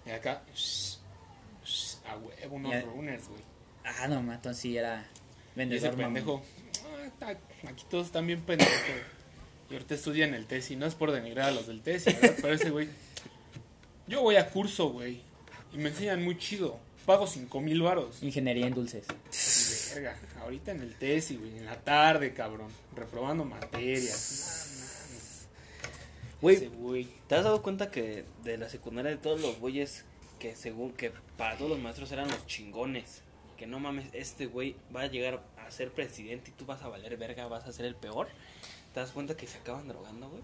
Y 0.07 0.11
acá. 0.11 0.43
shh, 0.55 0.99
shh, 1.65 1.97
a 2.09 2.17
huevo, 2.17 2.57
unos 2.57 2.73
Ya. 2.73 2.83
runners, 2.83 3.29
güey. 3.29 3.43
Ah, 3.85 4.09
no, 4.09 4.23
Matón 4.23 4.55
sí 4.55 4.77
era 4.77 4.99
Y 5.01 5.03
ese 5.03 5.55
vendedor 5.57 5.97
mamón. 5.97 6.15
pendejo. 6.15 6.43
"Ah, 7.21 7.35
aquí 7.69 7.85
todos 7.91 8.07
están 8.07 8.27
bien 8.27 8.41
pendejos. 8.43 8.73
Y 9.69 9.73
ahorita 9.75 9.95
estudian 9.95 10.35
el 10.35 10.47
TESI. 10.47 10.77
No 10.77 10.87
es 10.87 10.95
por 10.95 11.11
denigrar 11.13 11.49
a 11.49 11.51
los 11.53 11.67
del 11.67 11.83
TESI, 11.83 12.13
¿verdad? 12.15 12.35
Pero 12.41 12.55
ese 12.55 12.71
güey. 12.71 12.89
Yo 14.07 14.23
voy 14.23 14.37
a 14.37 14.49
curso, 14.51 14.91
güey. 14.91 15.21
Y 15.73 15.79
me 15.79 15.89
enseñan 15.89 16.23
muy 16.23 16.39
chido. 16.39 16.79
Pago 17.07 17.27
cinco 17.27 17.61
mil 17.61 17.83
varos. 17.83 18.23
Ingeniería 18.23 18.67
en 18.67 18.75
dulces. 18.75 19.07
Verga, 19.95 20.19
ahorita 20.43 20.73
en 20.73 20.81
el 20.81 20.95
TESI, 20.97 21.37
güey. 21.37 21.57
En 21.57 21.67
la 21.67 21.81
tarde, 21.81 22.35
cabrón. 22.35 22.69
Reprobando 22.95 23.45
materias. 23.45 25.47
Güey, 26.43 26.57
Ese 26.57 26.69
güey. 26.69 27.09
¿te 27.29 27.35
has 27.37 27.45
dado 27.45 27.63
cuenta 27.63 27.91
que 27.91 28.25
de 28.45 28.59
la 28.59 28.69
secundaria 28.69 29.11
de 29.11 29.17
todos 29.17 29.41
los 29.41 29.59
güeyes 29.59 30.05
que 30.39 30.55
según 30.55 30.93
que 30.93 31.11
para 31.39 31.57
todos 31.57 31.71
los 31.71 31.81
maestros 31.81 32.13
eran 32.13 32.29
los 32.29 32.47
chingones? 32.47 33.23
Que 33.57 33.67
no 33.67 33.81
mames, 33.81 34.07
este 34.13 34.45
güey 34.47 34.77
va 34.95 35.03
a 35.03 35.07
llegar 35.07 35.43
a 35.57 35.71
ser 35.71 35.91
presidente 35.93 36.51
y 36.51 36.53
tú 36.53 36.67
vas 36.67 36.83
a 36.83 36.89
valer 36.89 37.17
verga, 37.17 37.47
vas 37.47 37.65
a 37.67 37.73
ser 37.73 37.87
el 37.87 37.95
peor. 37.95 38.29
¿Te 38.93 39.01
das 39.01 39.13
cuenta 39.13 39.35
que 39.37 39.47
se 39.47 39.59
acaban 39.59 39.89
drogando, 39.89 40.29
güey? 40.29 40.43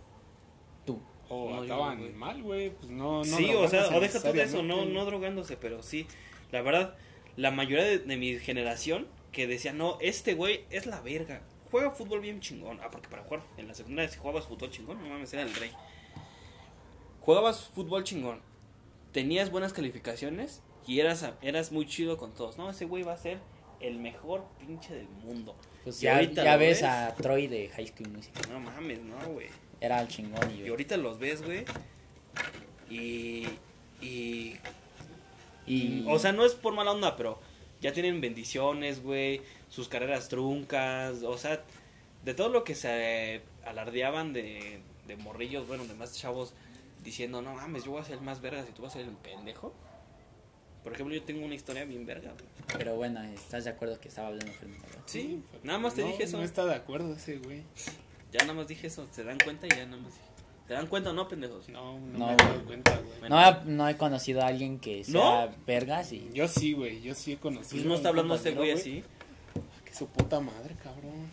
Tú. 0.87 0.99
O 1.35 1.49
No, 1.51 1.65
yo, 1.65 1.75
acaban 1.75 1.99
güey. 1.99 2.13
mal, 2.13 2.43
güey. 2.43 2.71
Pues 2.71 2.91
no, 2.91 3.19
no. 3.19 3.25
sí, 3.25 3.55
o 3.55 3.67
sea, 3.69 3.89
o 3.89 4.01
deja 4.01 4.21
todo 4.21 4.35
eso, 4.35 4.63
no, 4.63 4.85
no 4.85 5.05
drogándose, 5.07 5.57
pero 5.57 5.83
sí. 5.83 6.07
La 6.51 6.61
verdad, 6.61 6.95
la 7.37 7.51
mayoría 7.51 7.85
de, 7.85 7.99
de 8.01 8.17
mi 8.19 8.39
generación 8.39 9.07
que 9.33 9.47
decía, 9.47 9.73
no, 9.73 9.97
este 10.01 10.35
güey 10.35 10.65
es 10.69 10.85
la 10.85 11.01
verga. 11.01 11.41
Juega 11.71 11.91
fútbol 11.91 12.21
bien 12.21 12.41
chingón. 12.41 12.81
Ah, 12.83 12.91
porque 12.93 13.09
para 13.09 13.23
jugar 13.23 13.41
en 13.57 13.67
la 13.67 13.73
secundaria 13.73 14.11
si 14.11 14.19
jugabas 14.19 14.45
fútbol 14.45 14.71
chingón, 14.71 15.03
no 15.03 15.09
mames, 15.09 15.33
era 15.33 15.43
el 15.43 15.55
rey. 15.55 15.71
Jugabas 17.21 17.65
fútbol 17.71 18.05
chingón. 18.05 18.41
Tenías 19.13 19.51
buenas 19.51 19.73
calificaciones 19.73 20.63
y 20.87 21.01
eras, 21.01 21.27
eras 21.41 21.73
muy 21.73 21.87
chido 21.87 22.19
con 22.19 22.35
todos. 22.35 22.59
No, 22.59 22.69
ese 22.69 22.85
güey 22.85 23.03
va 23.05 23.15
a 23.15 23.17
ser 23.17 23.39
el 23.81 23.99
mejor 23.99 24.45
pinche 24.59 24.95
del 24.95 25.09
mundo. 25.09 25.57
Pues 25.85 26.01
ya, 26.01 26.19
ves 26.19 26.35
ves. 26.59 26.83
a 26.83 27.15
Troy 27.17 27.47
de 27.47 27.69
High 27.69 27.87
School 27.89 28.11
Musical. 28.11 28.43
No 28.53 28.61
mames, 28.61 29.01
no, 29.03 29.17
güey. 29.31 29.49
Era 29.83 30.01
el 30.01 30.07
chingón 30.09 30.49
y 30.57 30.63
Y 30.63 30.69
ahorita 30.69 30.97
los 30.97 31.19
ves, 31.19 31.43
güey. 31.43 31.65
Y. 32.89 33.47
Y. 34.01 34.57
Y, 35.67 36.05
O 36.09 36.19
sea, 36.19 36.33
no 36.33 36.45
es 36.45 36.55
por 36.55 36.73
mala 36.75 36.93
onda, 36.93 37.17
pero 37.17 37.41
ya 37.81 37.93
tienen 37.93 38.21
bendiciones, 38.21 39.03
güey. 39.03 39.43
Sus 39.69 39.89
carreras 39.89 40.29
truncas. 40.29 41.23
O 41.25 41.37
sea, 41.37 41.63
de 42.25 42.35
todo 42.35 42.49
lo 42.49 42.63
que 42.65 42.75
se 42.77 43.43
alardeaban 43.65 44.33
de, 44.33 44.81
de 45.09 45.17
morrillos, 45.17 45.67
bueno, 45.67 45.85
de 45.85 45.95
más 45.95 46.17
chavos, 46.17 46.55
diciendo, 47.03 47.43
no 47.43 47.55
mames, 47.55 47.85
yo 47.85 47.91
voy 47.93 48.01
a 48.01 48.05
ser 48.05 48.19
el 48.19 48.23
más 48.23 48.41
verga 48.41 48.65
si 48.65 48.73
tú 48.73 48.83
vas 48.83 48.95
a 48.95 48.99
ser 48.99 49.09
el 49.09 49.17
pendejo. 49.17 49.75
Por 50.85 50.93
ejemplo, 50.93 51.15
yo 51.15 51.23
tengo 51.23 51.45
una 51.45 51.55
historia 51.55 51.85
bien 51.85 52.07
verga, 52.07 52.33
güey. 52.33 52.79
pero 52.79 52.97
bueno, 52.97 53.23
¿estás 53.23 53.65
de 53.65 53.71
acuerdo 53.71 54.01
que 54.01 54.09
estaba 54.09 54.29
hablando 54.29 54.53
Fernando? 54.53 54.87
Sí, 55.07 55.43
nada 55.63 55.79
más 55.79 55.95
te 55.95 56.03
No, 56.03 56.09
dije 56.09 56.25
eso. 56.25 56.39
No 56.39 56.45
está 56.45 56.67
de 56.67 56.75
acuerdo 56.75 57.15
ese 57.15 57.39
güey. 57.39 57.63
Ya 58.33 58.41
nada 58.41 58.55
más 58.55 58.69
dije 58.69 58.87
eso. 58.87 59.07
¿Se 59.13 59.25
dan 59.25 59.39
cuenta? 59.45 59.67
Y 59.67 59.71
ya 59.71 59.85
nada 59.87 59.99
más 60.03 60.13
dije. 60.15 60.25
¿Se 60.67 60.75
dan 60.75 60.87
cuenta 60.87 61.11
o 61.11 61.13
no, 61.13 61.29
pendejos? 61.29 61.69
No, 61.69 61.99
no, 61.99 62.19
No, 62.19 62.27
me 62.27 62.33
he 62.33 62.37
güey. 62.37 62.49
dado 62.49 62.65
cuenta, 62.65 63.01
güey. 63.19 63.31
No, 63.31 63.49
he, 63.49 63.65
no 63.67 63.89
he 63.89 63.97
conocido 63.97 64.43
a 64.43 64.47
alguien 64.47 64.79
que 64.79 65.05
sea 65.05 65.47
¿No? 65.47 65.53
vergas 65.67 66.13
y... 66.13 66.31
Yo 66.33 66.49
sí, 66.49 66.73
güey. 66.73 67.03
Yo 67.03 67.15
sí 67.15 67.33
he 67.33 67.37
conocido. 67.37 67.71
Pues 67.77 67.85
no 67.85 67.93
a 67.95 67.97
está 67.97 68.09
un 68.11 68.19
hablando 68.19 68.35
este 68.37 68.53
güey 68.53 68.71
así. 68.71 69.03
Que 69.85 69.95
su 69.95 70.07
puta 70.07 70.41
madre, 70.41 70.75
cabrón. 70.83 71.29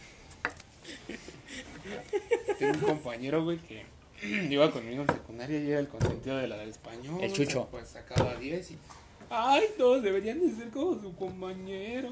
Tengo 2.57 2.73
un 2.73 2.79
compañero, 2.81 3.43
güey, 3.43 3.57
que 3.59 3.85
iba 4.49 4.69
conmigo 4.71 5.03
en 5.03 5.07
secundaria 5.07 5.59
y 5.59 5.69
era 5.71 5.79
el 5.79 5.87
consentido 5.87 6.37
de 6.37 6.47
la 6.47 6.57
del 6.57 6.69
español. 6.69 7.19
El 7.23 7.31
Chucho. 7.31 7.67
Pues 7.71 7.87
sacaba 7.89 8.35
10 8.35 8.71
y. 8.71 8.77
Ay, 9.29 9.63
todos 9.77 10.01
deberían 10.03 10.39
de 10.39 10.53
ser 10.55 10.69
como 10.71 10.99
su 10.99 11.15
compañero. 11.15 12.09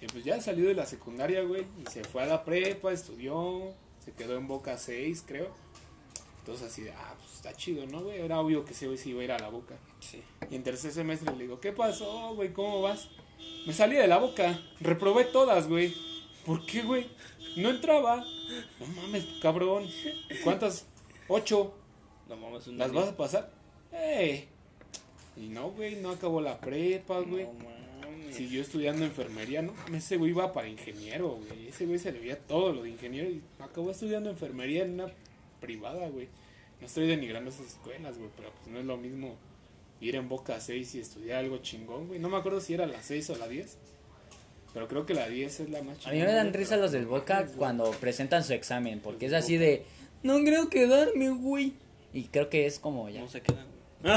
Y 0.00 0.06
pues 0.06 0.24
ya 0.24 0.40
salió 0.40 0.66
de 0.68 0.74
la 0.74 0.86
secundaria, 0.86 1.42
güey, 1.42 1.64
y 1.80 1.90
se 1.90 2.02
fue 2.02 2.22
a 2.22 2.26
la 2.26 2.44
prepa, 2.44 2.92
estudió, 2.92 3.72
se 4.04 4.12
quedó 4.12 4.36
en 4.36 4.48
Boca 4.48 4.78
6, 4.78 5.24
creo. 5.26 5.48
Entonces 6.40 6.66
así 6.66 6.82
de, 6.82 6.90
ah, 6.92 7.14
pues 7.18 7.34
está 7.34 7.54
chido, 7.54 7.86
¿no, 7.86 8.02
güey? 8.02 8.20
Era 8.20 8.40
obvio 8.40 8.64
que 8.64 8.72
ese 8.72 8.86
güey 8.86 8.98
se 8.98 9.10
iba 9.10 9.20
a 9.20 9.24
ir 9.24 9.32
a 9.32 9.38
la 9.38 9.48
Boca. 9.48 9.76
Sí. 10.00 10.22
Y 10.50 10.56
en 10.56 10.64
tercer 10.64 10.92
semestre 10.92 11.32
le 11.36 11.44
digo, 11.44 11.60
¿qué 11.60 11.72
pasó, 11.72 12.34
güey? 12.34 12.52
¿Cómo 12.52 12.82
vas? 12.82 13.08
Me 13.66 13.72
salí 13.72 13.94
de 13.94 14.08
la 14.08 14.18
Boca, 14.18 14.60
reprobé 14.80 15.24
todas, 15.24 15.68
güey. 15.68 15.94
¿Por 16.44 16.66
qué, 16.66 16.82
güey? 16.82 17.08
No 17.56 17.70
entraba. 17.70 18.24
No 18.80 18.86
mames, 19.02 19.24
cabrón. 19.40 19.84
¿Y 19.84 20.34
¿Cuántas? 20.42 20.86
Ocho. 21.28 21.72
No 22.28 22.36
mames, 22.36 22.66
un 22.66 22.78
¿Las 22.78 22.92
vas 22.92 23.08
a 23.08 23.16
pasar? 23.16 23.50
¡Eh! 23.92 24.48
Y 25.36 25.48
no, 25.48 25.70
güey, 25.70 25.96
no 25.96 26.10
acabó 26.10 26.40
la 26.40 26.60
prepa, 26.60 27.20
güey. 27.20 27.44
No. 27.44 27.81
Siguió 28.32 28.62
estudiando 28.62 29.04
enfermería, 29.04 29.62
¿no? 29.62 29.74
Ese 29.94 30.16
güey 30.16 30.30
iba 30.30 30.52
para 30.52 30.68
ingeniero, 30.68 31.30
güey. 31.30 31.68
Ese 31.68 31.86
güey 31.86 31.98
se 31.98 32.12
le 32.12 32.20
veía 32.20 32.38
todo 32.38 32.72
lo 32.72 32.82
de 32.82 32.90
ingeniero 32.90 33.30
y 33.30 33.42
acabó 33.58 33.90
estudiando 33.90 34.30
enfermería 34.30 34.84
en 34.84 34.94
una 34.94 35.12
privada, 35.60 36.08
güey. 36.08 36.28
No 36.80 36.86
estoy 36.86 37.06
denigrando 37.06 37.50
esas 37.50 37.66
escuelas, 37.66 38.18
güey, 38.18 38.30
pero 38.36 38.50
pues 38.50 38.68
no 38.68 38.80
es 38.80 38.84
lo 38.84 38.96
mismo 38.96 39.36
ir 40.00 40.16
en 40.16 40.28
Boca 40.28 40.60
6 40.60 40.94
y 40.96 41.00
estudiar 41.00 41.38
algo 41.38 41.58
chingón, 41.58 42.08
güey. 42.08 42.18
No 42.18 42.28
me 42.28 42.36
acuerdo 42.36 42.60
si 42.60 42.74
era 42.74 42.86
la 42.86 43.02
6 43.02 43.30
o 43.30 43.36
la 43.36 43.48
10. 43.48 43.78
Pero 44.74 44.88
creo 44.88 45.06
que 45.06 45.14
la 45.14 45.28
10 45.28 45.60
es 45.60 45.70
la 45.70 45.82
más 45.82 46.04
A 46.06 46.10
mí 46.10 46.18
me 46.18 46.32
dan 46.32 46.52
risa 46.54 46.76
los 46.76 46.92
del 46.92 47.06
Boca 47.06 47.46
cuando 47.56 47.90
presentan 47.92 48.42
su 48.42 48.54
examen, 48.54 49.00
porque 49.00 49.26
es 49.26 49.32
así 49.32 49.58
de, 49.58 49.84
no 50.22 50.42
creo 50.42 50.70
quedarme, 50.70 51.28
güey. 51.30 51.74
Y 52.12 52.24
creo 52.24 52.48
que 52.48 52.66
es 52.66 52.78
como 52.78 53.08
ya. 53.08 53.20
No 53.20 53.28
se 53.28 53.42
quedan, 53.42 53.66
güey. 54.02 54.14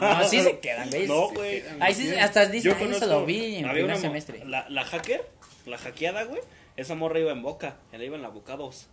No, 0.00 0.28
sí 0.28 0.40
se 0.40 0.58
quedan, 0.60 0.90
güey. 0.90 1.06
No, 1.06 1.28
güey. 1.30 1.62
Ahí 1.80 1.94
sí, 1.94 2.14
hasta 2.14 2.46
dice, 2.46 2.68
Yo 2.68 2.74
ahí 2.76 2.82
eso 2.84 2.86
conozco- 3.00 3.06
lo 3.06 3.26
vi 3.26 3.56
en 3.56 3.70
primer 3.70 3.96
semestre. 3.98 4.44
La, 4.44 4.68
la 4.68 4.84
hacker, 4.84 5.28
la 5.66 5.78
hackeada, 5.78 6.24
güey. 6.24 6.40
Esa 6.76 6.94
morra 6.94 7.18
iba 7.20 7.32
en 7.32 7.42
boca. 7.42 7.76
Ella 7.92 8.04
iba 8.04 8.16
en 8.16 8.22
la 8.22 8.28
boca 8.28 8.56
2. 8.56 8.86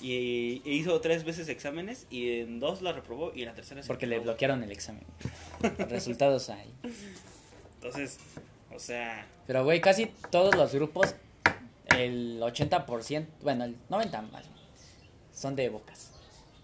Y 0.00 0.60
hizo 0.64 1.00
tres 1.00 1.24
veces 1.24 1.48
exámenes 1.48 2.06
y 2.10 2.40
en 2.40 2.60
dos 2.60 2.82
la 2.82 2.92
reprobó 2.92 3.32
y 3.34 3.40
en 3.42 3.48
la 3.48 3.54
tercera 3.54 3.80
se 3.82 3.86
Porque 3.88 4.06
le 4.06 4.18
bloquearon 4.18 4.62
el 4.62 4.70
examen. 4.70 5.04
Resultados 5.88 6.50
ahí. 6.50 6.70
Entonces, 7.76 8.18
o 8.74 8.78
sea, 8.78 9.26
Pero, 9.46 9.64
güey, 9.64 9.80
casi 9.80 10.06
todos 10.30 10.54
los 10.54 10.74
grupos, 10.74 11.14
el 11.96 12.40
80%, 12.42 13.26
bueno, 13.42 13.64
el 13.64 13.76
90% 13.88 14.30
más, 14.30 14.44
son 15.32 15.56
de 15.56 15.68
bocas. 15.70 16.10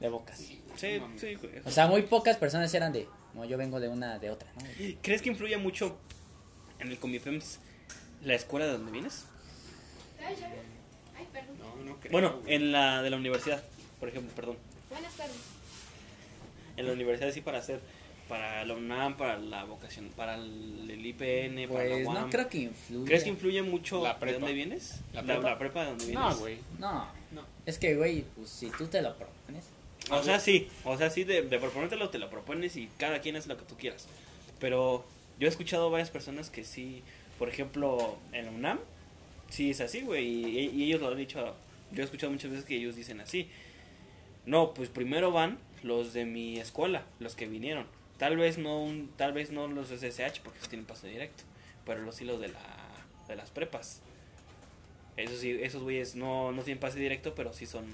De 0.01 0.09
bocas. 0.09 0.37
sí, 0.37 0.62
No 0.99 1.01
mames. 1.07 1.21
sí, 1.21 1.35
güey. 1.35 1.53
O 1.65 1.71
sea, 1.71 1.87
muy 1.87 2.03
pocas 2.03 2.37
personas 2.37 2.73
eran 2.75 2.93
de, 2.93 3.09
no, 3.35 3.45
yo 3.45 3.57
vengo 3.59 3.81
de 3.81 3.89
una, 3.89 4.19
de 4.19 4.31
otra, 4.31 4.49
¿no? 4.57 4.63
¿Crees 5.03 5.23
que 5.23 5.29
influye 5.31 5.57
mucho 5.59 5.97
en 6.79 6.89
el 6.91 6.99
Comipems 6.99 7.59
la 8.23 8.35
escuela 8.35 8.67
de 8.67 8.73
donde 8.73 8.93
vienes? 8.93 9.25
Ay, 10.25 10.37
ya 10.41 10.49
veo. 10.49 10.59
Ay, 11.17 11.27
perdón. 11.33 11.57
No, 11.59 11.85
no 11.85 11.97
creo. 12.01 12.13
Bueno, 12.13 12.39
güey. 12.43 12.55
en 12.55 12.73
la 12.73 13.03
de 13.03 13.11
la 13.11 13.17
universidad, 13.17 13.63
por 14.01 14.09
ejemplo, 14.09 14.33
perdón. 14.35 14.57
Buenas 14.91 15.15
tardes. 15.15 15.37
En 16.77 16.87
la 16.87 16.93
universidad 16.93 17.31
sí 17.33 17.41
para 17.41 17.59
hacer 17.59 17.81
para 18.29 18.65
la 18.65 18.73
UNAM, 18.75 19.17
para 19.19 19.37
la 19.39 19.65
vocación, 19.65 20.09
para 20.17 20.37
el, 20.37 20.89
el 20.91 21.05
IPN, 21.05 21.69
para 21.71 21.85
la 21.85 21.95
Pues 21.97 22.07
UAM. 22.07 22.15
no 22.23 22.31
creo 22.31 22.49
que 22.49 22.59
influya. 22.59 23.05
¿Crees 23.07 23.25
que 23.25 23.29
influye 23.29 23.61
mucho 23.63 24.03
La 24.03 24.15
de 24.15 24.33
dónde 24.33 24.53
vienes? 24.55 25.01
¿La 25.13 25.21
La, 25.21 25.35
prepa? 25.35 25.51
la 25.51 25.59
prepa 25.59 25.81
de 25.83 25.87
dónde 25.91 26.07
vienes. 26.07 26.25
No, 26.25 26.37
güey. 26.39 26.59
No, 26.79 27.09
No. 27.33 27.43
es 27.67 27.79
que, 27.79 27.95
güey, 27.95 28.23
pues 28.37 28.49
si 28.49 28.71
tú 28.71 28.87
te 28.87 29.03
lo 29.03 29.15
propones. 29.19 29.65
O 30.13 30.23
sea, 30.23 30.39
sí, 30.39 30.69
o 30.85 30.97
sea, 30.97 31.11
sí, 31.11 31.25
de, 31.25 31.43
de 31.43 31.59
proponértelo 31.59 32.11
te 32.11 32.19
lo 32.19 32.29
propones 32.29 32.77
y 32.77 32.89
cada 32.99 33.21
quien 33.21 33.37
hace 33.37 33.49
lo 33.49 33.57
que 33.57 33.65
tú 33.65 33.77
quieras. 33.77 34.07
Pero 34.61 35.05
yo 35.39 35.47
he 35.47 35.51
escuchado 35.51 35.91
varias 35.91 36.11
personas 36.11 36.51
que 36.51 36.65
sí, 36.65 37.03
por 37.39 37.49
ejemplo, 37.49 38.17
en 38.33 38.47
la 38.47 38.51
UNAM, 38.53 38.79
sí 39.49 39.71
es 39.71 39.81
así, 39.81 40.03
güey, 40.03 40.27
y, 40.27 40.71
y 40.71 40.85
ellos 40.85 41.01
lo 41.01 41.09
han 41.09 41.17
dicho, 41.17 41.55
yo 41.93 42.03
he 42.03 42.05
escuchado 42.05 42.33
muchas 42.33 42.51
veces 42.51 42.67
que 42.67 42.77
ellos 42.77 42.95
dicen 42.95 43.21
así. 43.21 43.49
No, 44.45 44.75
pues 44.75 44.89
primero 44.89 45.33
van 45.33 45.59
los 45.83 46.13
de 46.13 46.25
mi 46.25 46.59
escuela, 46.59 47.05
los 47.21 47.35
que 47.35 47.47
vinieron. 47.47 47.87
Tal 48.19 48.37
vez 48.37 48.59
no 48.59 48.83
un, 48.83 49.09
tal 49.17 49.33
vez 49.33 49.51
no 49.51 49.67
los 49.69 49.89
de 49.89 49.97
SSH 49.97 50.41
porque 50.43 50.59
tienen 50.69 50.87
paso 50.87 51.07
directo, 51.07 51.45
pero 51.85 52.03
los 52.03 52.21
hilos 52.21 52.41
de 52.41 52.49
la 52.49 52.61
de 53.29 53.37
las 53.37 53.51
prepas. 53.51 54.01
Esos 55.17 55.41
sí, 55.41 55.59
esos 55.61 55.83
güeyes 55.83 56.15
no, 56.17 56.53
no 56.53 56.63
tienen 56.63 56.81
pase 56.81 56.99
directo, 56.99 57.35
pero 57.35 57.53
sí 57.53 57.67
son 57.67 57.85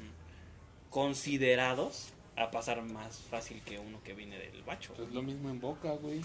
considerados 0.91 2.11
a 2.37 2.51
pasar 2.51 2.83
más 2.83 3.19
fácil 3.31 3.61
que 3.63 3.79
uno 3.79 4.01
que 4.05 4.15
viene 4.15 4.39
del 4.39 4.63
bacho. 4.63 4.93
Pues 4.95 5.11
lo 5.13 5.23
mismo 5.23 5.51
en 5.51 5.61
Boca, 5.61 5.93
güey. 5.93 6.21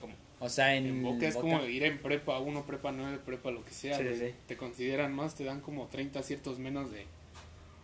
Como, 0.00 0.14
O 0.40 0.48
sea, 0.48 0.74
en, 0.76 0.86
En 0.86 1.02
Boca 1.02 1.26
es 1.26 1.34
Boca- 1.34 1.46
como 1.48 1.64
ir 1.64 1.84
en 1.84 1.98
prepa 2.00 2.38
1, 2.38 2.64
prepa 2.66 2.92
9, 2.92 3.18
prepa 3.24 3.50
lo 3.50 3.64
que 3.64 3.72
sea, 3.72 3.96
Sí, 3.98 4.04
güey. 4.04 4.18
sí, 4.18 4.26
sí. 4.28 4.34
Te 4.46 4.56
consideran 4.56 5.14
más, 5.14 5.34
te 5.34 5.44
dan 5.44 5.60
como 5.60 5.86
30 5.88 6.18
aciertos 6.20 6.58
menos 6.58 6.90
de, 6.90 7.06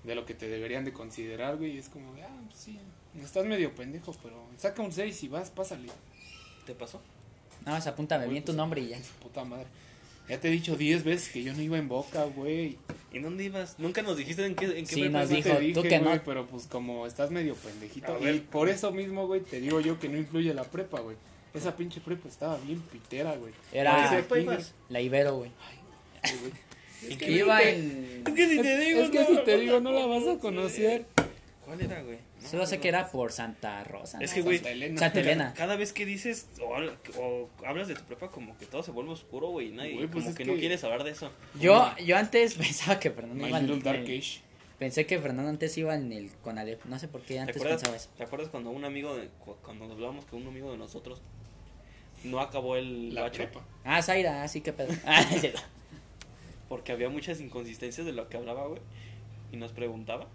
de 0.05 0.15
lo 0.15 0.25
que 0.27 0.35
te 0.35 0.49
deberían 0.49 0.85
de 0.85 0.93
considerar, 0.93 1.57
güey. 1.57 1.73
Y 1.77 1.79
es 1.79 1.89
como, 1.89 2.13
ah, 2.23 2.41
pues 2.49 2.59
sí, 2.59 2.79
estás 3.23 3.45
medio 3.45 3.75
pendejo, 3.75 4.15
pero 4.23 4.43
saca 4.57 4.83
un 4.83 4.93
6 4.93 5.23
y 5.25 5.29
vas, 5.29 5.51
pásale. 5.51 5.89
¿Te 6.67 6.75
pasó? 6.75 7.01
Nada 7.65 7.79
más 7.79 7.87
apúntame 7.87 8.27
bien 8.29 8.45
tu 8.45 8.53
nombre 8.53 8.81
y 8.81 8.89
ya. 8.89 8.99
Puta 9.21 9.45
madre. 9.45 9.67
Ya 10.29 10.39
te 10.41 10.49
he 10.49 10.51
dicho 10.51 10.77
10 10.77 11.05
veces 11.05 11.29
que 11.31 11.43
yo 11.43 11.53
no 11.53 11.61
iba 11.63 11.77
en 11.79 11.89
Boca, 11.89 12.25
güey. 12.25 12.79
¿Y 13.13 13.19
dónde 13.19 13.45
ibas? 13.45 13.79
Nunca 13.79 14.01
nos 14.03 14.17
dijiste 14.17 14.47
en 14.47 14.55
qué, 14.55 14.65
en 14.67 14.87
qué 14.87 14.95
Sí, 14.95 15.01
prepa 15.03 15.19
nos 15.21 15.29
dijo, 15.29 15.49
te 15.51 15.61
dije, 15.61 15.75
tú 15.75 15.83
que 15.83 15.99
no. 15.99 16.05
güey, 16.11 16.21
pero 16.25 16.47
pues 16.47 16.67
como 16.67 17.07
estás 17.07 17.31
medio 17.31 17.55
pendejito. 17.57 18.13
A 18.15 18.19
ver. 18.19 18.37
Y 18.37 18.41
por 18.41 18.69
eso 18.69 18.91
mismo, 18.93 19.27
güey, 19.27 19.41
te 19.43 19.61
digo 19.61 19.81
yo 19.81 19.99
que 19.99 20.09
no 20.09 20.17
influye 20.17 20.55
la 20.55 20.65
prepa, 20.65 21.01
güey. 21.01 21.17
Esa 21.53 21.77
pinche 21.77 22.01
prepa 22.01 22.29
estaba 22.29 22.57
bien 22.59 22.81
pitera, 22.81 23.37
güey. 23.37 23.53
Era- 23.73 23.93
Parecía 23.93 24.17
¿Qué 24.19 24.23
prepa 24.23 24.37
kinder, 24.37 24.55
ibas? 24.55 24.75
La 24.89 25.01
Ibero, 25.03 25.37
güey. 25.37 25.51
güey. 26.41 26.53
¿En 27.13 27.19
Que 27.19 27.27
qué? 27.27 27.33
iba 27.33 27.63
en... 27.63 28.23
Es 28.27 28.33
que 28.35 28.49
si 28.49 28.63
te 28.63 28.79
digo, 28.79 29.01
Es 29.01 29.11
que 29.11 29.19
no 29.21 29.27
si 29.27 29.37
te 29.45 29.59
digo, 29.59 29.81
no 29.81 29.93
la 29.93 30.07
vas 30.07 30.27
a 30.29 30.39
conocer. 30.39 31.05
¿Cuál 31.75 31.91
era, 31.91 32.03
güey? 32.03 32.19
No, 32.43 32.49
Solo 32.49 32.67
sé 32.67 32.81
que 32.81 32.93
no. 32.93 32.99
era 32.99 33.11
por 33.11 33.33
Santa 33.33 33.83
Rosa. 33.85 34.19
Es 34.21 34.31
¿no? 34.31 34.35
que, 34.35 34.43
güey, 34.43 34.57
Santa 34.59 34.71
Elena. 34.73 34.99
Santa 35.01 35.21
Elena. 35.21 35.55
Cada 35.57 35.77
vez 35.77 35.93
que 35.93 36.05
dices 36.05 36.49
o, 36.61 36.75
habl- 36.77 36.97
o 37.19 37.49
hablas 37.67 37.89
de 37.89 37.95
tu 37.95 38.03
prepa, 38.05 38.29
como 38.31 38.57
que 38.59 38.67
todo 38.67 38.83
se 38.83 38.91
vuelve 38.91 39.13
oscuro, 39.13 39.49
güey. 39.49 39.69
y 39.69 39.73
Nadie, 39.73 39.95
Güey, 39.95 40.07
pues 40.09 40.25
como 40.25 40.31
es 40.31 40.37
que, 40.37 40.45
que- 40.45 40.51
no 40.53 40.59
quieres 40.59 40.85
hablar 40.85 41.05
de 41.05 41.11
eso. 41.13 41.31
Yo, 41.59 41.95
yo 42.05 42.17
antes 42.17 42.55
pensaba 42.59 42.99
que 43.01 43.11
Fernando 43.11 43.47
iba 43.49 43.59
en 43.59 43.83
Dark 43.83 44.01
el- 44.01 44.19
Age. 44.19 44.41
Pensé 44.79 45.07
que 45.07 45.19
Fernando 45.21 45.49
antes 45.49 45.79
iba 45.79 45.95
en 45.95 46.13
el 46.13 46.31
Conalep. 46.43 46.85
No 46.87 46.99
sé 46.99 47.07
por 47.09 47.23
qué 47.23 47.35
¿Te 47.35 47.41
antes 47.41 47.57
acuerdas, 47.57 47.81
pensaba 47.81 47.97
eso. 47.97 48.11
¿Te 48.17 48.25
acuerdas 48.25 48.49
cuando 48.49 48.71
un 48.71 48.85
amigo, 48.85 49.17
de, 49.17 49.29
cuando 49.63 49.85
nos 49.87 49.95
hablábamos 49.95 50.25
que 50.25 50.35
un 50.37 50.47
amigo 50.47 50.73
de 50.73 50.77
nosotros 50.79 51.23
no 52.25 52.41
acabó 52.41 52.77
el 52.77 53.15
La 53.15 53.23
bacho? 53.23 53.45
prepa. 53.45 53.65
Ah, 53.85 54.03
Zaira, 54.03 54.43
así 54.43 54.61
que 54.61 54.73
pedo. 54.73 54.93
Ah. 55.07 55.25
Porque 56.69 56.93
había 56.93 57.09
muchas 57.09 57.41
inconsistencias 57.41 58.07
de 58.07 58.13
lo 58.13 58.29
que 58.29 58.37
hablaba, 58.37 58.67
güey. 58.67 58.81
Y 59.53 59.57
nos 59.57 59.73
preguntaba. 59.73 60.27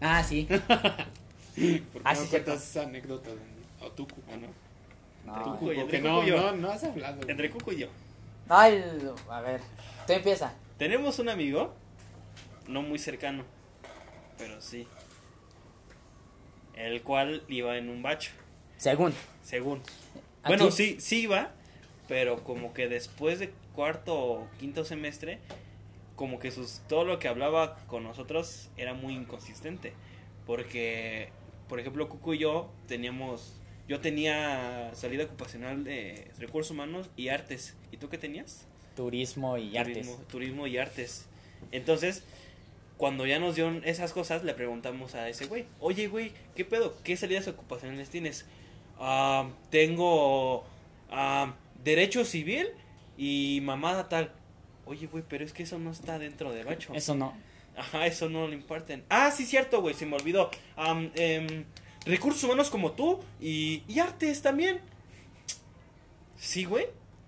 Ah, 0.00 0.22
sí. 0.22 0.44
¿Por 0.48 0.58
qué 0.58 1.82
Ah, 2.04 2.14
no 2.14 2.20
sí, 2.20 2.26
cuentas 2.28 2.28
cierto. 2.28 2.52
esa 2.54 2.82
anécdota 2.82 3.30
de 3.30 3.36
o 3.80 3.90
tú, 3.92 4.06
Cuco? 4.08 4.32
¿o 4.32 4.36
no? 4.36 4.48
No. 5.26 5.42
Tú, 5.42 5.50
Cuco, 5.52 5.64
güey, 5.66 5.80
entre 5.80 6.00
Cuco 6.00 6.12
no, 6.12 6.22
y 6.22 6.26
yo. 6.26 6.36
no, 6.36 6.52
no 6.56 6.70
has 6.70 6.84
hablado. 6.84 7.16
güey. 7.16 7.30
Entre 7.30 7.50
Cuco 7.50 7.72
y 7.72 7.78
yo. 7.78 7.88
Ay, 8.48 8.84
a 9.30 9.40
ver. 9.40 9.60
Tú 10.06 10.12
empieza. 10.12 10.52
Tenemos 10.78 11.18
un 11.18 11.28
amigo, 11.28 11.72
no 12.68 12.82
muy 12.82 12.98
cercano, 12.98 13.44
pero 14.38 14.60
sí. 14.60 14.86
El 16.74 17.02
cual 17.02 17.42
iba 17.48 17.76
en 17.78 17.88
un 17.88 18.02
bacho, 18.02 18.32
Según. 18.76 19.14
según. 19.42 19.78
Aquí- 20.42 20.48
Bueno, 20.56 20.70
sí, 20.70 20.96
sí 21.00 21.22
iba, 21.22 21.52
pero 22.08 22.42
como 22.42 22.74
que 22.74 22.88
después 22.88 23.38
de 23.38 23.50
cuarto 23.74 24.14
o 24.16 24.48
quinto 24.58 24.84
semestre, 24.84 25.38
como 26.14 26.38
que 26.38 26.50
sus, 26.50 26.80
todo 26.88 27.04
lo 27.04 27.18
que 27.18 27.28
hablaba 27.28 27.76
con 27.86 28.02
nosotros 28.04 28.70
era 28.76 28.94
muy 28.94 29.14
inconsistente. 29.14 29.92
Porque, 30.46 31.30
por 31.68 31.80
ejemplo, 31.80 32.08
Cuco 32.08 32.34
y 32.34 32.38
yo 32.38 32.70
teníamos, 32.86 33.54
yo 33.88 34.00
tenía 34.00 34.90
salida 34.94 35.24
ocupacional 35.24 35.84
de 35.84 36.30
recursos 36.38 36.70
humanos 36.70 37.08
y 37.16 37.28
artes. 37.28 37.76
¿Y 37.90 37.96
tú 37.96 38.08
qué 38.08 38.18
tenías? 38.18 38.66
Turismo 38.94 39.58
y 39.58 39.76
artes. 39.76 40.08
Turismo, 40.28 40.66
y 40.66 40.78
artes. 40.78 41.26
Entonces, 41.72 42.24
cuando 42.96 43.26
ya 43.26 43.38
nos 43.40 43.56
dieron 43.56 43.82
esas 43.84 44.12
cosas, 44.12 44.44
le 44.44 44.54
preguntamos 44.54 45.14
a 45.14 45.28
ese 45.28 45.46
güey, 45.46 45.66
oye 45.80 46.06
güey, 46.06 46.32
¿qué 46.54 46.64
pedo? 46.64 46.94
¿Qué 47.02 47.16
salidas 47.16 47.48
ocupacionales 47.48 48.08
tienes? 48.10 48.46
"Ah, 48.98 49.48
tengo 49.70 50.64
ah, 51.10 51.54
derecho 51.82 52.24
civil 52.24 52.68
y 53.18 53.60
mamada 53.62 54.08
tal. 54.08 54.32
Oye 54.86 55.06
güey, 55.06 55.24
pero 55.28 55.44
es 55.44 55.52
que 55.52 55.62
eso 55.62 55.78
no 55.78 55.90
está 55.90 56.18
dentro 56.18 56.52
de 56.52 56.64
Bacho. 56.64 56.94
Eso 56.94 57.14
no. 57.14 57.34
Ajá, 57.76 58.06
eso 58.06 58.28
no 58.28 58.46
lo 58.46 58.52
imparten. 58.52 59.04
Ah, 59.08 59.30
sí, 59.30 59.44
cierto, 59.44 59.80
güey, 59.80 59.94
se 59.94 60.06
me 60.06 60.16
olvidó. 60.16 60.50
Em, 61.14 61.64
recursos 62.06 62.44
humanos 62.44 62.70
como 62.70 62.92
tú 62.92 63.20
y, 63.40 63.82
y 63.88 63.98
artes 63.98 64.42
también. 64.42 64.80
Sí, 66.36 66.64
güey. 66.64 66.86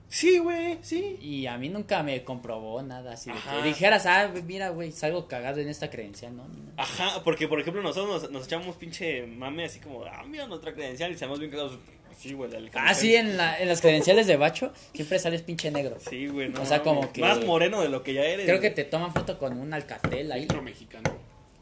Sí, 0.08 0.38
güey, 0.38 0.78
sí. 0.82 1.18
Y 1.20 1.46
a 1.46 1.58
mí 1.58 1.68
nunca 1.68 2.02
me 2.02 2.22
comprobó 2.22 2.80
nada 2.82 3.14
así. 3.14 3.30
De 3.30 3.38
que 3.38 3.62
dijeras, 3.66 4.06
ah, 4.06 4.32
mira, 4.44 4.68
güey, 4.68 4.92
salgo 4.92 5.26
cagado 5.26 5.60
en 5.60 5.68
esta 5.68 5.90
credencial, 5.90 6.36
¿no? 6.36 6.46
Ni. 6.48 6.70
Ajá, 6.76 7.22
porque 7.24 7.48
por 7.48 7.60
ejemplo 7.60 7.82
nosotros 7.82 8.22
nos, 8.22 8.30
nos 8.30 8.46
echamos 8.46 8.76
pinche 8.76 9.26
mame 9.26 9.64
así 9.64 9.80
como, 9.80 10.04
ah, 10.04 10.24
mira 10.26 10.46
nuestra 10.46 10.72
credencial 10.72 11.10
y 11.10 11.18
sabemos 11.18 11.40
bien 11.40 11.50
cagados. 11.50 11.78
Sí, 12.18 12.32
güey. 12.32 12.50
Ah, 12.74 12.94
sí, 12.94 13.14
en, 13.14 13.36
la, 13.36 13.60
en 13.60 13.68
las 13.68 13.80
credenciales 13.80 14.26
de 14.26 14.36
bacho 14.36 14.72
siempre 14.94 15.18
sales 15.18 15.42
pinche 15.42 15.70
negro. 15.70 15.96
Sí, 16.08 16.26
güey, 16.28 16.48
no 16.48 16.62
O 16.62 16.66
sea, 16.66 16.82
como 16.82 17.12
que- 17.12 17.20
Más 17.20 17.44
moreno 17.44 17.80
de 17.82 17.88
lo 17.88 18.02
que 18.02 18.14
ya 18.14 18.22
eres. 18.24 18.46
Creo 18.46 18.60
que 18.60 18.70
te 18.70 18.84
toman 18.84 19.12
foto 19.12 19.38
con 19.38 19.58
un 19.58 19.72
alcatel 19.74 20.32
ahí, 20.32 20.40
Filtro 20.40 20.62
mexicano. 20.62 21.10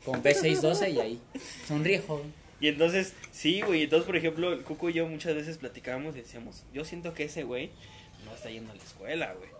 con 0.05 0.23
B612 0.23 0.93
y 0.93 1.01
ahí. 1.01 1.21
Sonríe, 1.67 1.99
joven. 2.01 2.33
Y 2.61 2.69
entonces, 2.69 3.15
sí, 3.33 3.61
güey. 3.63 3.83
Entonces, 3.83 4.07
por 4.07 4.17
ejemplo, 4.17 4.53
el 4.53 4.63
Cuco 4.63 4.89
y 4.91 4.93
yo 4.95 5.07
muchas 5.09 5.35
veces 5.35 5.59
platicábamos 5.59 6.15
y 6.17 6.21
decíamos, 6.21 6.63
yo 6.73 6.85
siento 6.85 7.13
que 7.15 7.25
ese 7.25 7.43
güey 7.43 7.71
no 8.25 8.35
está 8.35 8.49
yendo 8.49 8.73
a 8.73 8.77
la 8.77 8.83
escuela, 8.83 9.35
güey. 9.35 9.51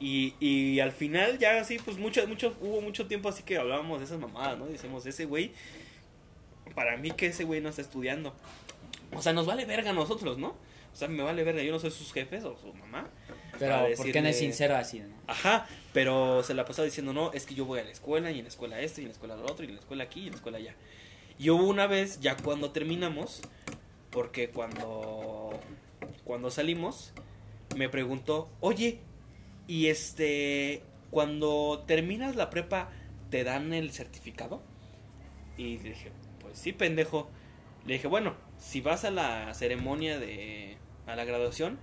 Y, 0.00 0.34
y 0.40 0.80
al 0.80 0.92
final 0.92 1.38
ya 1.38 1.60
así, 1.60 1.78
pues 1.78 1.96
mucho, 1.98 2.26
mucho, 2.26 2.56
hubo 2.60 2.80
mucho 2.80 3.06
tiempo 3.06 3.28
así 3.28 3.42
que 3.42 3.58
hablábamos 3.58 3.98
de 4.00 4.06
esas 4.06 4.18
mamadas, 4.18 4.58
¿no? 4.58 4.66
Y 4.68 4.72
decíamos, 4.72 5.04
ese 5.06 5.26
güey, 5.26 5.52
para 6.74 6.96
mí 6.96 7.10
que 7.12 7.26
ese 7.26 7.44
güey 7.44 7.60
no 7.60 7.68
está 7.68 7.82
estudiando. 7.82 8.34
O 9.12 9.22
sea, 9.22 9.32
nos 9.32 9.46
vale 9.46 9.64
verga 9.64 9.90
a 9.90 9.92
nosotros, 9.92 10.38
¿no? 10.38 10.48
O 10.92 10.96
sea, 10.96 11.08
me 11.08 11.22
vale 11.22 11.44
verga, 11.44 11.62
yo 11.62 11.72
no 11.72 11.78
soy 11.78 11.90
sus 11.90 12.12
jefes 12.12 12.44
o 12.44 12.56
su 12.56 12.72
mamá. 12.74 13.08
Pero, 13.58 13.86
¿por 13.96 14.10
qué 14.10 14.20
no 14.20 14.28
es 14.28 14.38
sincero 14.38 14.76
así? 14.76 15.00
no? 15.00 15.14
Ajá, 15.26 15.66
pero 15.92 16.42
se 16.42 16.54
la 16.54 16.64
pasaba 16.64 16.86
diciendo, 16.86 17.12
no, 17.12 17.32
es 17.32 17.46
que 17.46 17.54
yo 17.54 17.64
voy 17.64 17.80
a 17.80 17.84
la 17.84 17.90
escuela, 17.90 18.30
y 18.30 18.38
en 18.38 18.44
la 18.44 18.48
escuela 18.48 18.80
esto, 18.80 19.00
y 19.00 19.04
en 19.04 19.08
la 19.08 19.12
escuela 19.12 19.36
lo 19.36 19.44
otro, 19.44 19.64
y 19.64 19.68
en 19.68 19.74
la 19.74 19.80
escuela 19.80 20.04
aquí, 20.04 20.20
y 20.20 20.24
en 20.26 20.30
la 20.30 20.36
escuela 20.36 20.58
allá. 20.58 20.74
Y 21.38 21.50
hubo 21.50 21.64
una 21.64 21.86
vez, 21.86 22.20
ya 22.20 22.36
cuando 22.36 22.70
terminamos, 22.70 23.42
porque 24.10 24.50
cuando, 24.50 25.58
cuando 26.24 26.50
salimos, 26.50 27.12
me 27.76 27.88
preguntó, 27.88 28.48
oye, 28.60 29.00
y 29.66 29.86
este, 29.86 30.82
cuando 31.10 31.84
terminas 31.86 32.36
la 32.36 32.50
prepa, 32.50 32.90
¿te 33.30 33.44
dan 33.44 33.72
el 33.72 33.92
certificado? 33.92 34.62
Y 35.56 35.78
le 35.78 35.90
dije, 35.90 36.12
pues 36.40 36.58
sí, 36.58 36.72
pendejo. 36.72 37.30
Le 37.86 37.94
dije, 37.94 38.08
bueno, 38.08 38.34
si 38.60 38.80
vas 38.80 39.04
a 39.04 39.10
la 39.10 39.52
ceremonia 39.54 40.20
de, 40.20 40.76
a 41.06 41.16
la 41.16 41.24
graduación, 41.24 41.78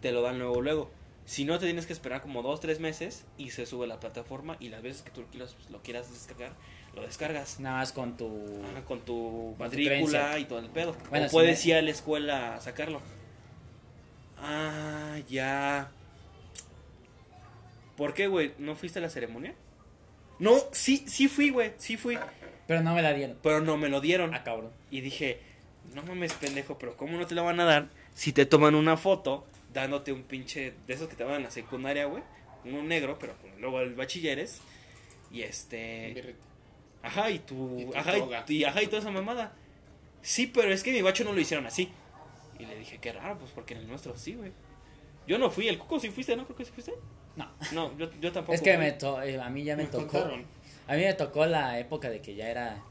te 0.00 0.12
lo 0.12 0.22
dan 0.22 0.38
luego, 0.38 0.60
luego. 0.60 0.90
Si 1.24 1.44
no, 1.44 1.58
te 1.58 1.66
tienes 1.66 1.86
que 1.86 1.92
esperar 1.92 2.20
como 2.22 2.42
dos, 2.42 2.60
tres 2.60 2.78
meses 2.80 3.24
y 3.38 3.50
se 3.50 3.66
sube 3.66 3.84
a 3.86 3.88
la 3.88 4.00
plataforma 4.00 4.56
y 4.60 4.68
las 4.68 4.82
veces 4.82 5.02
que 5.02 5.10
tú 5.10 5.24
pues, 5.32 5.54
lo 5.70 5.82
quieras 5.82 6.10
descargar, 6.12 6.52
lo 6.94 7.02
descargas. 7.02 7.58
Nada 7.60 7.78
más 7.78 7.92
con 7.92 8.16
tu... 8.16 8.62
Ajá, 8.70 8.84
con 8.84 9.00
tu 9.00 9.54
matrícula 9.58 10.38
y 10.38 10.44
todo 10.44 10.58
el 10.58 10.68
pedo. 10.70 10.94
Bueno, 11.08 11.26
o 11.26 11.28
si 11.28 11.32
puedes 11.32 11.64
me- 11.64 11.70
ir 11.70 11.76
a 11.76 11.82
la 11.82 11.90
escuela 11.90 12.54
a 12.56 12.60
sacarlo. 12.60 13.00
Ah, 14.38 15.18
ya. 15.28 15.90
¿Por 17.96 18.14
qué, 18.14 18.26
güey? 18.26 18.52
¿No 18.58 18.74
fuiste 18.74 18.98
a 18.98 19.02
la 19.02 19.10
ceremonia? 19.10 19.54
No, 20.38 20.56
sí, 20.72 21.04
sí 21.06 21.28
fui, 21.28 21.50
güey, 21.50 21.72
sí 21.76 21.96
fui. 21.96 22.18
Pero 22.66 22.82
no 22.82 22.94
me 22.94 23.02
la 23.02 23.12
dieron. 23.12 23.38
Pero 23.42 23.60
no 23.60 23.76
me 23.76 23.88
lo 23.88 24.00
dieron. 24.00 24.34
Ah, 24.34 24.42
cabrón. 24.42 24.70
Y 24.90 25.00
dije, 25.02 25.38
no 25.94 26.02
mames, 26.02 26.32
pendejo, 26.34 26.78
pero 26.78 26.96
¿cómo 26.96 27.18
no 27.18 27.26
te 27.26 27.34
la 27.34 27.42
van 27.42 27.60
a 27.60 27.64
dar 27.64 27.88
si 28.14 28.32
te 28.32 28.46
toman 28.46 28.74
una 28.74 28.96
foto 28.96 29.46
dándote 29.72 30.12
un 30.12 30.22
pinche 30.22 30.74
de 30.86 30.94
esos 30.94 31.08
que 31.08 31.16
te 31.16 31.24
van 31.24 31.36
en 31.36 31.42
la 31.44 31.50
secundaria, 31.50 32.06
güey? 32.06 32.22
Uno 32.64 32.82
negro, 32.82 33.18
pero 33.18 33.34
pues, 33.40 33.52
luego 33.58 33.80
el 33.80 33.94
bachilleres. 33.94 34.60
Y 35.32 35.42
este. 35.42 36.34
Ajá, 37.02 37.30
y 37.30 37.38
tu. 37.38 37.78
Y 37.80 37.84
tu 37.86 37.96
ajá, 37.96 38.12
y, 38.48 38.52
y- 38.54 38.64
ajá, 38.64 38.82
y 38.82 38.86
toda 38.86 38.98
esa 38.98 39.10
mamada. 39.10 39.52
Sí, 40.22 40.46
pero 40.48 40.72
es 40.72 40.82
que 40.82 40.92
mi 40.92 41.00
bacho 41.02 41.24
no 41.24 41.32
lo 41.32 41.40
hicieron 41.40 41.66
así. 41.66 41.90
Y 42.58 42.66
le 42.66 42.76
dije, 42.76 42.98
qué 42.98 43.12
raro, 43.12 43.38
pues 43.38 43.50
porque 43.52 43.74
en 43.74 43.80
el 43.80 43.88
nuestro 43.88 44.16
sí, 44.18 44.34
güey. 44.34 44.52
Yo 45.26 45.38
no 45.38 45.50
fui, 45.50 45.68
el 45.68 45.78
cuco 45.78 45.98
sí 46.00 46.10
fuiste, 46.10 46.36
¿no? 46.36 46.44
Creo 46.44 46.56
que 46.56 46.64
sí 46.64 46.72
fuiste. 46.72 46.92
No. 47.36 47.48
No, 47.72 47.96
yo, 47.96 48.10
yo 48.20 48.32
tampoco. 48.32 48.52
Es 48.54 48.60
que 48.60 48.76
me 48.76 48.92
to- 48.92 49.22
eh, 49.22 49.40
a 49.40 49.48
mí 49.48 49.64
ya 49.64 49.76
me, 49.76 49.84
Me 49.84 49.88
tocó. 49.88 50.08
contaron. 50.08 50.44
A 50.88 50.94
mí 50.94 51.02
me 51.02 51.14
tocó 51.14 51.46
la 51.46 51.78
época 51.78 52.10
de 52.10 52.20
que 52.20 52.34
ya 52.34 52.48
era. 52.50 52.82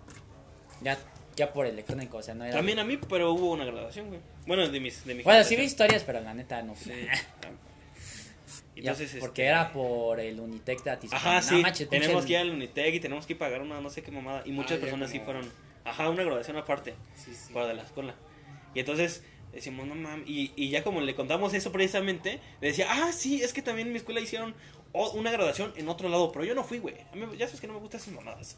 Ya, 0.82 0.97
ya 1.39 1.51
por 1.53 1.65
electrónico, 1.65 2.17
o 2.17 2.21
sea, 2.21 2.35
no 2.35 2.43
era. 2.45 2.53
También 2.55 2.77
a 2.79 2.83
mí, 2.83 2.97
pero 2.97 3.31
hubo 3.33 3.51
una 3.51 3.65
graduación, 3.65 4.07
güey. 4.09 4.19
Bueno, 4.45 4.67
de 4.67 4.79
mis. 4.79 5.05
De 5.05 5.15
mi 5.15 5.23
Bueno, 5.23 5.43
sí 5.43 5.55
vi 5.55 5.63
historias, 5.63 6.03
pero 6.03 6.19
la 6.21 6.33
neta 6.33 6.61
no 6.61 6.75
fui. 6.75 6.93
Ya, 8.75 8.91
Entonces, 8.91 9.17
porque 9.19 9.41
este, 9.41 9.49
era 9.49 9.73
por 9.73 10.21
el 10.21 10.39
Unitec 10.39 10.81
de 10.83 10.91
Atizapán. 10.91 11.37
Ajá, 11.37 11.41
sí. 11.73 11.85
tenemos 11.87 12.25
que 12.25 12.31
ir 12.31 12.37
al 12.37 12.49
Unitec 12.49 12.93
y 12.95 13.01
tenemos 13.01 13.25
que 13.25 13.35
pagar 13.35 13.61
una 13.61 13.81
no 13.81 13.89
sé 13.89 14.01
qué 14.01 14.09
mamada. 14.09 14.41
Y 14.45 14.53
muchas 14.53 14.77
Ah, 14.77 14.81
personas 14.81 15.09
sí 15.09 15.19
fueron. 15.19 15.51
Ajá, 15.83 16.07
una 16.09 16.23
graduación 16.23 16.55
aparte. 16.55 16.93
Sí, 17.13 17.33
sí. 17.35 17.51
Fuera 17.51 17.67
de 17.67 17.73
la 17.73 17.83
escuela. 17.83 18.15
Y 18.73 18.79
entonces 18.79 19.21
decimos, 19.51 19.85
no 19.85 19.95
mames. 19.95 20.29
Y, 20.29 20.53
y 20.55 20.69
ya 20.69 20.81
como 20.81 21.01
le 21.01 21.13
contamos 21.13 21.53
eso 21.53 21.73
precisamente, 21.73 22.39
le 22.61 22.67
decía, 22.69 22.87
ah, 22.89 23.11
sí, 23.11 23.41
es 23.43 23.51
que 23.51 23.61
también 23.61 23.87
en 23.87 23.91
mi 23.91 23.97
escuela 23.97 24.21
hicieron 24.21 24.55
una 24.93 25.29
graduación 25.29 25.73
en 25.75 25.89
otro 25.89 26.07
lado. 26.07 26.31
Pero 26.31 26.45
yo 26.45 26.55
no 26.55 26.63
fui, 26.63 26.77
güey. 26.79 26.95
Ya 27.37 27.47
sabes 27.47 27.59
que 27.59 27.67
no 27.67 27.73
me 27.73 27.79
gustan 27.79 27.99
esas 27.99 28.13
mamadas. 28.13 28.55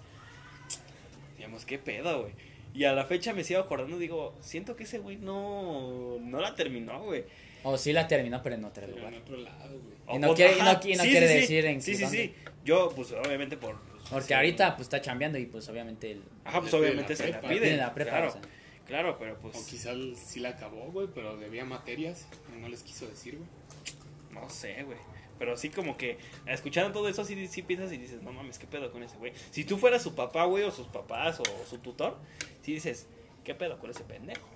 Digamos, 1.35 1.65
qué 1.65 1.79
pedo, 1.79 2.21
güey. 2.21 2.33
Y 2.73 2.85
a 2.85 2.93
la 2.93 3.05
fecha 3.05 3.33
me 3.33 3.43
sigo 3.43 3.59
acordando, 3.59 3.97
digo, 3.97 4.35
siento 4.41 4.75
que 4.75 4.83
ese 4.83 4.99
güey 4.99 5.17
no, 5.17 6.17
no 6.21 6.39
la 6.39 6.55
terminó, 6.55 7.03
güey. 7.03 7.25
O 7.63 7.77
sí 7.77 7.91
la 7.93 8.07
terminó, 8.07 8.41
pero 8.41 8.55
en 8.55 8.63
otro 8.65 8.83
Pero 8.85 8.97
lugar. 8.97 9.13
en 9.13 9.21
otro 9.21 9.37
lado, 9.37 9.79
güey. 9.79 10.15
Y 10.15 10.19
no 10.19 10.33
quiere- 10.33 10.53
y 10.57 10.61
no- 10.61 10.79
y 10.83 10.95
no 10.95 11.03
quiere 11.03 11.27
decir 11.27 11.65
en 11.65 11.81
Sí, 11.81 11.91
qué 11.91 11.97
sí, 11.97 12.03
dónde. 12.03 12.17
sí. 12.23 12.33
Yo, 12.65 12.91
pues, 12.95 13.11
obviamente 13.11 13.57
por... 13.57 13.77
pues, 13.81 14.03
Porque 14.09 14.27
sí. 14.27 14.33
ahorita 14.33 14.75
pues 14.77 14.85
está 14.87 15.01
chambeando 15.01 15.37
y 15.37 15.45
pues 15.45 15.67
obviamente 15.69 16.11
el- 16.11 16.23
Ajá, 16.45 16.61
pues 16.61 16.73
obviamente 16.73 17.13
la 17.13 17.17
se 17.17 17.29
la 17.29 17.41
pide. 17.41 17.77
La 17.77 17.93
prepa, 17.93 18.09
claro, 18.11 18.27
o 18.29 18.31
sea. 18.31 18.41
claro, 18.87 19.17
pero 19.19 19.37
pues... 19.39 19.55
O 19.57 19.65
quizás 19.67 19.97
sí 20.15 20.39
la 20.39 20.49
acabó, 20.49 20.91
güey, 20.91 21.07
pero 21.13 21.37
debía 21.37 21.65
materias. 21.65 22.25
y 22.55 22.59
No 22.61 22.67
les 22.69 22.81
quiso 22.83 23.05
decir, 23.07 23.37
güey. 23.37 23.49
No 24.31 24.49
sé, 24.49 24.83
güey. 24.83 24.97
Pero 25.41 25.57
sí 25.57 25.69
como 25.69 25.97
que 25.97 26.19
escuchando 26.45 26.91
todo 26.91 27.09
eso 27.09 27.25
sí, 27.25 27.47
sí 27.47 27.63
piensas 27.63 27.91
y 27.91 27.97
dices, 27.97 28.21
no 28.21 28.31
mames, 28.31 28.59
¿qué 28.59 28.67
pedo 28.67 28.91
con 28.91 29.01
ese 29.01 29.17
güey? 29.17 29.33
Si 29.49 29.65
tú 29.65 29.79
fueras 29.79 30.03
su 30.03 30.13
papá, 30.13 30.45
güey, 30.45 30.63
o 30.65 30.69
sus 30.69 30.85
papás, 30.85 31.39
o 31.39 31.43
su 31.67 31.79
tutor, 31.79 32.15
sí 32.61 32.75
dices, 32.75 33.07
¿qué 33.43 33.55
pedo 33.55 33.79
con 33.79 33.89
ese 33.89 34.03
pendejo? 34.03 34.47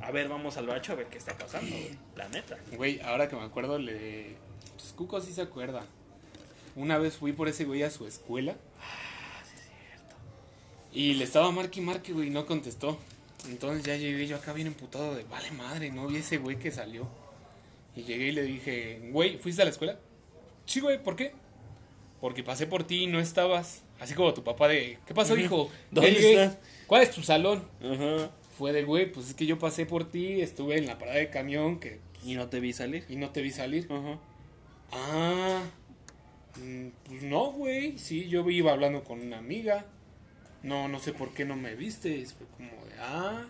A 0.00 0.12
ver, 0.12 0.28
vamos 0.28 0.56
al 0.56 0.68
bacho 0.68 0.92
a 0.92 0.94
ver 0.94 1.08
qué 1.08 1.18
está 1.18 1.36
pasando, 1.36 1.68
güey. 1.68 1.98
La 2.14 2.28
neta. 2.28 2.56
Güey, 2.76 3.00
ahora 3.00 3.28
que 3.28 3.34
me 3.34 3.42
acuerdo, 3.42 3.76
le. 3.80 4.36
Pues 4.76 4.92
Cuco 4.92 5.20
sí 5.20 5.32
se 5.32 5.42
acuerda. 5.42 5.84
Una 6.76 6.96
vez 6.98 7.16
fui 7.16 7.32
por 7.32 7.48
ese 7.48 7.64
güey 7.64 7.82
a 7.82 7.90
su 7.90 8.06
escuela. 8.06 8.54
Y 10.92 11.14
le 11.14 11.24
estaba 11.24 11.50
marque 11.50 11.80
y 11.80 11.82
marque, 11.82 12.12
güey, 12.12 12.28
y 12.28 12.30
no 12.30 12.46
contestó. 12.46 13.00
Entonces 13.48 13.82
ya 13.82 13.96
llegué 13.96 14.28
yo 14.28 14.36
acá 14.36 14.52
bien 14.52 14.68
emputado 14.68 15.16
de, 15.16 15.24
vale 15.24 15.50
madre, 15.50 15.90
no 15.90 16.06
vi 16.06 16.18
ese 16.18 16.38
güey 16.38 16.56
que 16.56 16.70
salió. 16.70 17.23
Y 17.96 18.02
llegué 18.02 18.28
y 18.28 18.32
le 18.32 18.42
dije, 18.42 19.08
güey, 19.12 19.38
¿fuiste 19.38 19.62
a 19.62 19.64
la 19.64 19.70
escuela? 19.70 19.98
Sí, 20.66 20.80
güey, 20.80 21.02
¿por 21.02 21.16
qué? 21.16 21.32
Porque 22.20 22.42
pasé 22.42 22.66
por 22.66 22.84
ti 22.84 23.04
y 23.04 23.06
no 23.06 23.20
estabas. 23.20 23.82
Así 24.00 24.14
como 24.14 24.34
tu 24.34 24.42
papá 24.42 24.68
de, 24.68 24.98
¿qué 25.06 25.14
pasó, 25.14 25.36
hijo? 25.36 25.70
¿Dónde 25.90 26.32
estás? 26.32 26.58
¿Cuál 26.86 27.02
es 27.02 27.10
tu 27.10 27.22
salón? 27.22 27.64
Ajá. 27.80 28.30
Fue 28.58 28.72
de, 28.72 28.84
güey, 28.84 29.10
pues 29.10 29.28
es 29.28 29.34
que 29.34 29.46
yo 29.46 29.58
pasé 29.58 29.86
por 29.86 30.10
ti, 30.10 30.40
estuve 30.40 30.78
en 30.78 30.86
la 30.86 30.98
parada 30.98 31.18
de 31.18 31.28
camión 31.30 31.80
que, 31.80 32.00
Y 32.24 32.34
no 32.34 32.48
te 32.48 32.60
vi 32.60 32.72
salir. 32.72 33.04
y 33.08 33.16
no 33.16 33.30
te 33.30 33.42
vi 33.42 33.50
salir. 33.50 33.86
Ajá. 33.90 34.18
Ah, 34.92 35.62
mm, 36.56 36.88
pues 37.04 37.22
no, 37.22 37.52
güey. 37.52 37.98
Sí, 37.98 38.28
yo 38.28 38.48
iba 38.50 38.72
hablando 38.72 39.04
con 39.04 39.20
una 39.20 39.38
amiga. 39.38 39.86
No, 40.62 40.88
no 40.88 40.98
sé 40.98 41.12
por 41.12 41.34
qué 41.34 41.44
no 41.44 41.56
me 41.56 41.74
viste. 41.74 42.24
Fue 42.26 42.46
como 42.56 42.70
de, 42.86 42.94
ah, 43.00 43.44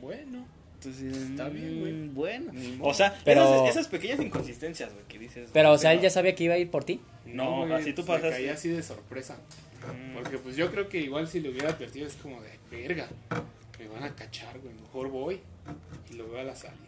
bueno. 0.00 0.46
Entonces, 0.84 1.16
Está 1.30 1.48
bien, 1.48 1.80
güey. 1.80 1.92
mm, 1.92 2.14
Bueno. 2.14 2.52
O 2.80 2.92
sea, 2.92 3.16
Pero- 3.24 3.44
esas, 3.66 3.68
esas 3.76 3.88
pequeñas 3.88 4.20
inconsistencias, 4.20 4.92
güey, 4.92 5.04
que 5.06 5.18
dices. 5.18 5.50
Pero 5.52 5.72
o 5.72 5.78
sea, 5.78 5.92
él 5.92 6.00
ya 6.00 6.10
sabía 6.10 6.34
que 6.34 6.44
iba 6.44 6.54
a 6.54 6.58
ir 6.58 6.70
por 6.70 6.84
ti. 6.84 7.00
No, 7.24 7.64
así 7.74 7.92
tú 7.92 8.04
pues, 8.04 8.20
pasaste. 8.20 8.42
caí 8.42 8.48
así 8.48 8.68
de 8.68 8.82
sorpresa. 8.82 9.36
Mm. 9.86 10.14
Porque 10.14 10.38
pues 10.38 10.56
yo 10.56 10.70
creo 10.70 10.88
que 10.88 10.98
igual 10.98 11.28
si 11.28 11.40
lo 11.40 11.50
hubiera 11.50 11.70
advertido 11.70 12.06
es 12.06 12.14
como 12.14 12.40
de, 12.42 12.50
verga. 12.70 13.08
Me 13.78 13.88
van 13.88 14.04
a 14.04 14.14
cachar, 14.14 14.58
güey. 14.60 14.74
Mejor 14.74 15.08
voy 15.10 15.40
y 16.10 16.14
lo 16.14 16.28
veo 16.30 16.40
a 16.40 16.44
la 16.44 16.54
salida. 16.54 16.78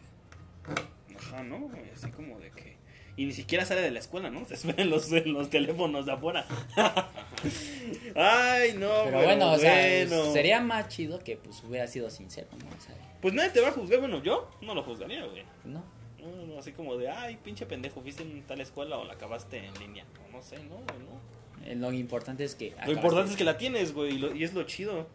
Ajá, 1.17 1.43
¿no? 1.43 1.59
güey? 1.61 1.91
Así 1.95 2.09
como 2.11 2.39
de 2.41 2.51
que... 2.51 2.74
Y 3.17 3.27
ni 3.27 3.33
siquiera 3.33 3.65
sale 3.65 3.81
de 3.81 3.91
la 3.93 4.01
escuela, 4.01 4.31
¿no? 4.31 4.45
Se 4.49 4.55
espera 4.55 4.83
en 4.83 4.91
los, 4.91 5.11
en 5.13 5.33
los 5.33 5.51
teléfonos 5.51 6.07
de 6.07 6.13
afuera. 6.13 6.47
Ay, 8.15 8.73
no, 8.79 8.91
Pero 9.05 9.23
bueno, 9.23 9.53
o 9.53 9.59
sea, 9.59 10.07
bueno. 10.07 10.33
sería 10.33 10.61
más 10.61 10.89
chido 10.89 11.19
que 11.21 11.37
pues 11.37 11.63
hubiera 11.65 11.87
sido 11.87 12.11
sincero, 12.11 12.49
¿no? 12.53 12.67
O 12.77 12.81
sea, 12.81 12.95
Pues 13.21 13.35
nadie 13.35 13.51
te 13.51 13.61
va 13.61 13.69
a 13.69 13.73
juzgar. 13.73 14.01
Bueno, 14.01 14.23
yo 14.23 14.51
no 14.63 14.75
lo 14.75 14.83
juzgaría, 14.83 15.25
güey. 15.27 15.45
no. 15.65 15.83
No, 16.25 16.47
no, 16.47 16.59
así 16.59 16.73
como 16.73 16.97
de, 16.97 17.11
ay, 17.11 17.37
pinche 17.45 17.67
pendejo, 17.67 18.01
fuiste 18.01 18.23
en 18.23 18.43
tal 18.45 18.59
escuela 18.59 18.97
o 18.97 19.05
la 19.05 19.13
acabaste 19.13 19.59
en 19.59 19.75
línea. 19.79 20.07
O 20.27 20.33
no 20.35 20.43
sé, 20.43 20.57
no, 20.57 20.77
güey, 20.77 20.87
no. 21.01 21.67
Eh, 21.71 21.75
Lo 21.77 21.93
importante 21.93 22.45
es 22.45 22.55
que. 22.55 22.75
Lo 22.87 22.93
importante 22.93 23.33
es 23.33 23.37
que 23.37 23.45
la 23.45 23.59
tienes, 23.59 23.93
güey, 23.93 24.15
y, 24.15 24.19
lo- 24.19 24.35
y 24.35 24.43
es 24.43 24.55
lo 24.55 24.63
chido. 24.63 25.07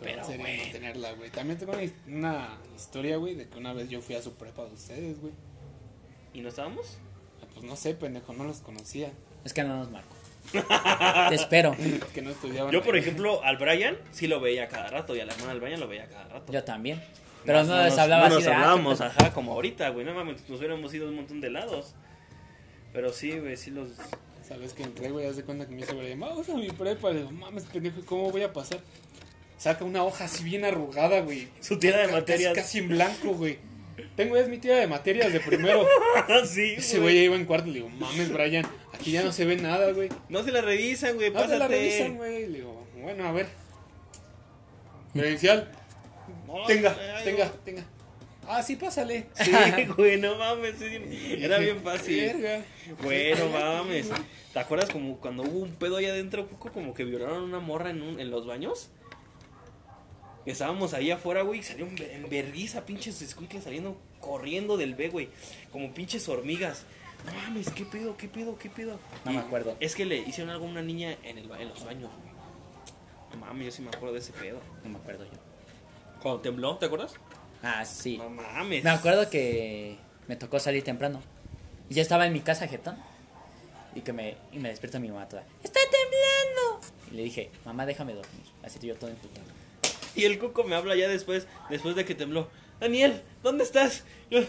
Pero, 0.00 0.16
Pero, 0.16 0.24
sería 0.24 0.44
güey. 0.44 0.66
no 0.66 0.72
tenerla, 0.72 1.12
güey. 1.12 1.30
También 1.30 1.56
tengo 1.56 1.72
una, 1.72 1.82
una 2.08 2.48
historia, 2.74 3.16
güey, 3.16 3.36
de 3.36 3.48
que 3.48 3.56
una 3.58 3.72
vez 3.72 3.88
yo 3.88 4.00
fui 4.00 4.16
a 4.16 4.22
su 4.22 4.32
prepa 4.34 4.64
de 4.64 4.72
ustedes, 4.74 5.20
güey. 5.20 5.32
¿Y 6.34 6.40
no 6.40 6.48
estábamos? 6.48 6.98
Ah, 7.42 7.46
Pues 7.52 7.64
no 7.64 7.76
sé, 7.76 7.94
pendejo, 7.94 8.32
no 8.32 8.44
los 8.44 8.58
conocía. 8.58 9.10
Es 9.44 9.52
que 9.52 9.62
no 9.64 9.76
nos 9.76 9.90
marco. 9.90 10.14
Te 11.28 11.34
espero. 11.34 11.72
Es 11.74 12.04
que 12.12 12.22
no 12.22 12.30
estudiaban. 12.30 12.72
Yo, 12.72 12.82
por 12.82 12.96
ejemplo, 12.96 13.42
al 13.44 13.56
Brian 13.58 13.96
sí 14.10 14.26
lo 14.26 14.40
veía 14.40 14.68
cada 14.68 14.88
rato 14.88 15.14
y 15.16 15.20
a 15.20 15.24
la 15.24 15.32
hermana 15.32 15.52
del 15.52 15.60
Brian 15.60 15.80
lo 15.80 15.88
veía 15.88 16.06
cada 16.08 16.24
rato. 16.28 16.52
Yo 16.52 16.64
también. 16.64 17.02
Pero 17.44 17.58
Más 17.58 17.66
no, 17.68 17.76
les 17.82 17.90
nos- 17.90 17.98
hablaba 17.98 18.22
no 18.22 18.26
así 18.26 18.34
nos 18.36 18.44
de. 18.44 18.50
ah, 18.52 18.54
hablábamos, 18.56 18.98
¿qué 18.98 19.04
ajá, 19.04 19.32
como 19.32 19.52
ahorita, 19.52 19.88
güey. 19.90 20.04
No 20.06 20.14
mames, 20.14 20.48
nos 20.48 20.58
hubiéramos 20.58 20.92
ido 20.94 21.06
a 21.06 21.10
un 21.10 21.16
montón 21.16 21.40
de 21.40 21.50
lados. 21.50 21.94
Pero 22.92 23.12
sí, 23.12 23.38
güey, 23.38 23.56
sí 23.56 23.70
los. 23.70 23.88
Sabes 24.46 24.74
que 24.74 24.82
entré, 24.82 25.10
güey, 25.10 25.26
haz 25.26 25.36
de 25.36 25.44
cuenta 25.44 25.66
que 25.66 25.74
me 25.74 25.80
hizo 25.82 25.94
güey, 25.94 26.14
vamos 26.16 26.48
a 26.48 26.54
mi 26.54 26.68
prepa. 26.70 27.10
Le 27.10 27.18
digo, 27.20 27.30
mames, 27.30 27.64
pendejo, 27.64 28.00
¿cómo 28.04 28.30
voy 28.30 28.42
a 28.42 28.52
pasar? 28.52 28.80
saca 29.58 29.84
una 29.84 30.02
hoja 30.02 30.24
así 30.24 30.42
bien 30.42 30.64
arrugada, 30.64 31.20
güey. 31.20 31.48
Su 31.60 31.78
tira 31.78 31.98
de 32.04 32.08
materias. 32.12 32.52
Casi, 32.52 32.62
casi 32.66 32.78
en 32.78 32.88
blanco, 32.88 33.28
güey. 33.34 33.58
Tengo, 34.16 34.36
es 34.36 34.48
mi 34.48 34.58
tira 34.58 34.76
de 34.76 34.86
materias 34.86 35.32
de 35.32 35.40
primero. 35.40 35.86
sí, 36.46 36.74
Ese 36.78 36.98
güey 37.00 37.16
ya 37.16 37.22
iba 37.22 37.36
en 37.36 37.44
cuarto. 37.44 37.66
Le 37.68 37.74
digo, 37.74 37.88
mames, 37.88 38.32
Brian, 38.32 38.66
aquí 38.92 39.12
ya 39.12 39.22
no 39.22 39.32
se 39.32 39.44
ve 39.44 39.56
nada, 39.56 39.92
güey. 39.92 40.08
No 40.28 40.42
se 40.42 40.52
la 40.52 40.60
revisan, 40.60 41.14
güey, 41.16 41.30
No 41.30 41.34
te 41.40 41.42
pásate. 41.44 41.58
la 41.58 41.68
revisan, 41.68 42.16
güey. 42.16 42.46
Le 42.46 42.58
digo, 42.58 42.86
bueno, 43.00 43.26
a 43.26 43.32
ver. 43.32 43.46
Credencial. 45.12 45.70
No, 46.46 46.64
Tenga, 46.66 46.96
ay, 47.16 47.24
tenga, 47.24 47.50
tenga. 47.64 47.84
Ah, 48.46 48.62
sí, 48.62 48.76
pásale. 48.76 49.26
Sí, 49.34 49.52
güey, 49.96 50.20
no 50.20 50.36
mames. 50.36 50.74
sí, 50.78 51.36
Era 51.40 51.58
bien 51.58 51.80
fácil. 51.82 52.32
Bueno, 53.02 53.48
mames. 53.52 54.10
¿Te 54.52 54.58
acuerdas 54.58 54.90
como 54.90 55.18
cuando 55.18 55.42
hubo 55.44 55.60
un 55.60 55.74
pedo 55.74 55.96
ahí 55.96 56.06
adentro, 56.06 56.46
Cuco, 56.46 56.70
como 56.72 56.92
que 56.92 57.04
violaron 57.04 57.36
a 57.38 57.44
una 57.44 57.58
morra 57.60 57.90
en, 57.90 58.02
un- 58.02 58.20
en 58.20 58.30
los 58.30 58.46
baños? 58.46 58.90
Estábamos 60.44 60.92
ahí 60.94 61.10
afuera, 61.10 61.42
güey, 61.42 61.60
y 61.60 61.62
salió 61.62 61.86
en 61.86 62.28
vergüenza, 62.28 62.84
pinches 62.84 63.22
escuincles 63.22 63.64
saliendo 63.64 63.96
corriendo 64.20 64.76
del 64.76 64.94
B, 64.94 65.08
güey. 65.08 65.28
Como 65.70 65.94
pinches 65.94 66.28
hormigas. 66.28 66.84
No 67.24 67.32
mames, 67.32 67.70
¿qué 67.70 67.84
pedo, 67.84 68.16
qué 68.16 68.28
pedo, 68.28 68.58
qué 68.58 68.68
pedo? 68.68 68.98
No 69.24 69.30
Y 69.30 69.34
me 69.34 69.40
acuerdo. 69.40 69.76
Es 69.78 69.94
que 69.94 70.04
le 70.04 70.16
hicieron 70.18 70.50
algo 70.52 70.66
a 70.66 70.68
una 70.68 70.82
niña 70.82 71.16
en, 71.22 71.38
el, 71.38 71.50
en 71.50 71.68
los 71.68 71.84
baños, 71.84 72.10
güey. 72.20 72.32
No 73.32 73.46
mames, 73.46 73.66
yo 73.66 73.70
sí 73.70 73.82
me 73.82 73.88
acuerdo 73.88 74.14
de 74.14 74.20
ese 74.20 74.32
pedo. 74.32 74.58
No 74.82 74.90
me 74.90 74.98
acuerdo 74.98 75.24
yo. 75.24 75.38
Cuando 76.20 76.40
tembló, 76.40 76.76
¿te 76.78 76.86
acuerdas? 76.86 77.14
Ah, 77.62 77.84
sí. 77.84 78.18
No 78.18 78.28
mames. 78.28 78.82
Me 78.82 78.90
acuerdo 78.90 79.30
que 79.30 79.96
me 80.26 80.34
tocó 80.36 80.58
salir 80.58 80.82
temprano. 80.82 81.22
Y 81.88 81.94
ya 81.94 82.02
estaba 82.02 82.26
en 82.26 82.32
mi 82.32 82.40
casa, 82.40 82.66
jetón. 82.66 82.96
Y 83.94 84.00
que 84.00 84.12
me, 84.12 84.36
y 84.50 84.58
me 84.58 84.70
despierta 84.70 84.98
mi 84.98 85.08
mamá 85.08 85.28
toda. 85.28 85.44
¡Está 85.62 85.78
temblando! 85.90 86.80
Y 87.12 87.14
le 87.16 87.22
dije, 87.24 87.50
mamá, 87.64 87.86
déjame 87.86 88.14
dormir. 88.14 88.46
Así 88.62 88.74
estoy 88.76 88.88
yo 88.88 88.96
todo 88.96 89.10
emputado. 89.10 89.46
Y 90.16 90.24
el 90.24 90.38
Cuco 90.38 90.64
me 90.64 90.74
habla 90.74 90.94
ya 90.94 91.08
después, 91.08 91.46
después 91.70 91.96
de 91.96 92.04
que 92.04 92.14
tembló. 92.14 92.48
Daniel, 92.80 93.22
¿dónde 93.42 93.64
estás? 93.64 94.04
Yo, 94.30 94.40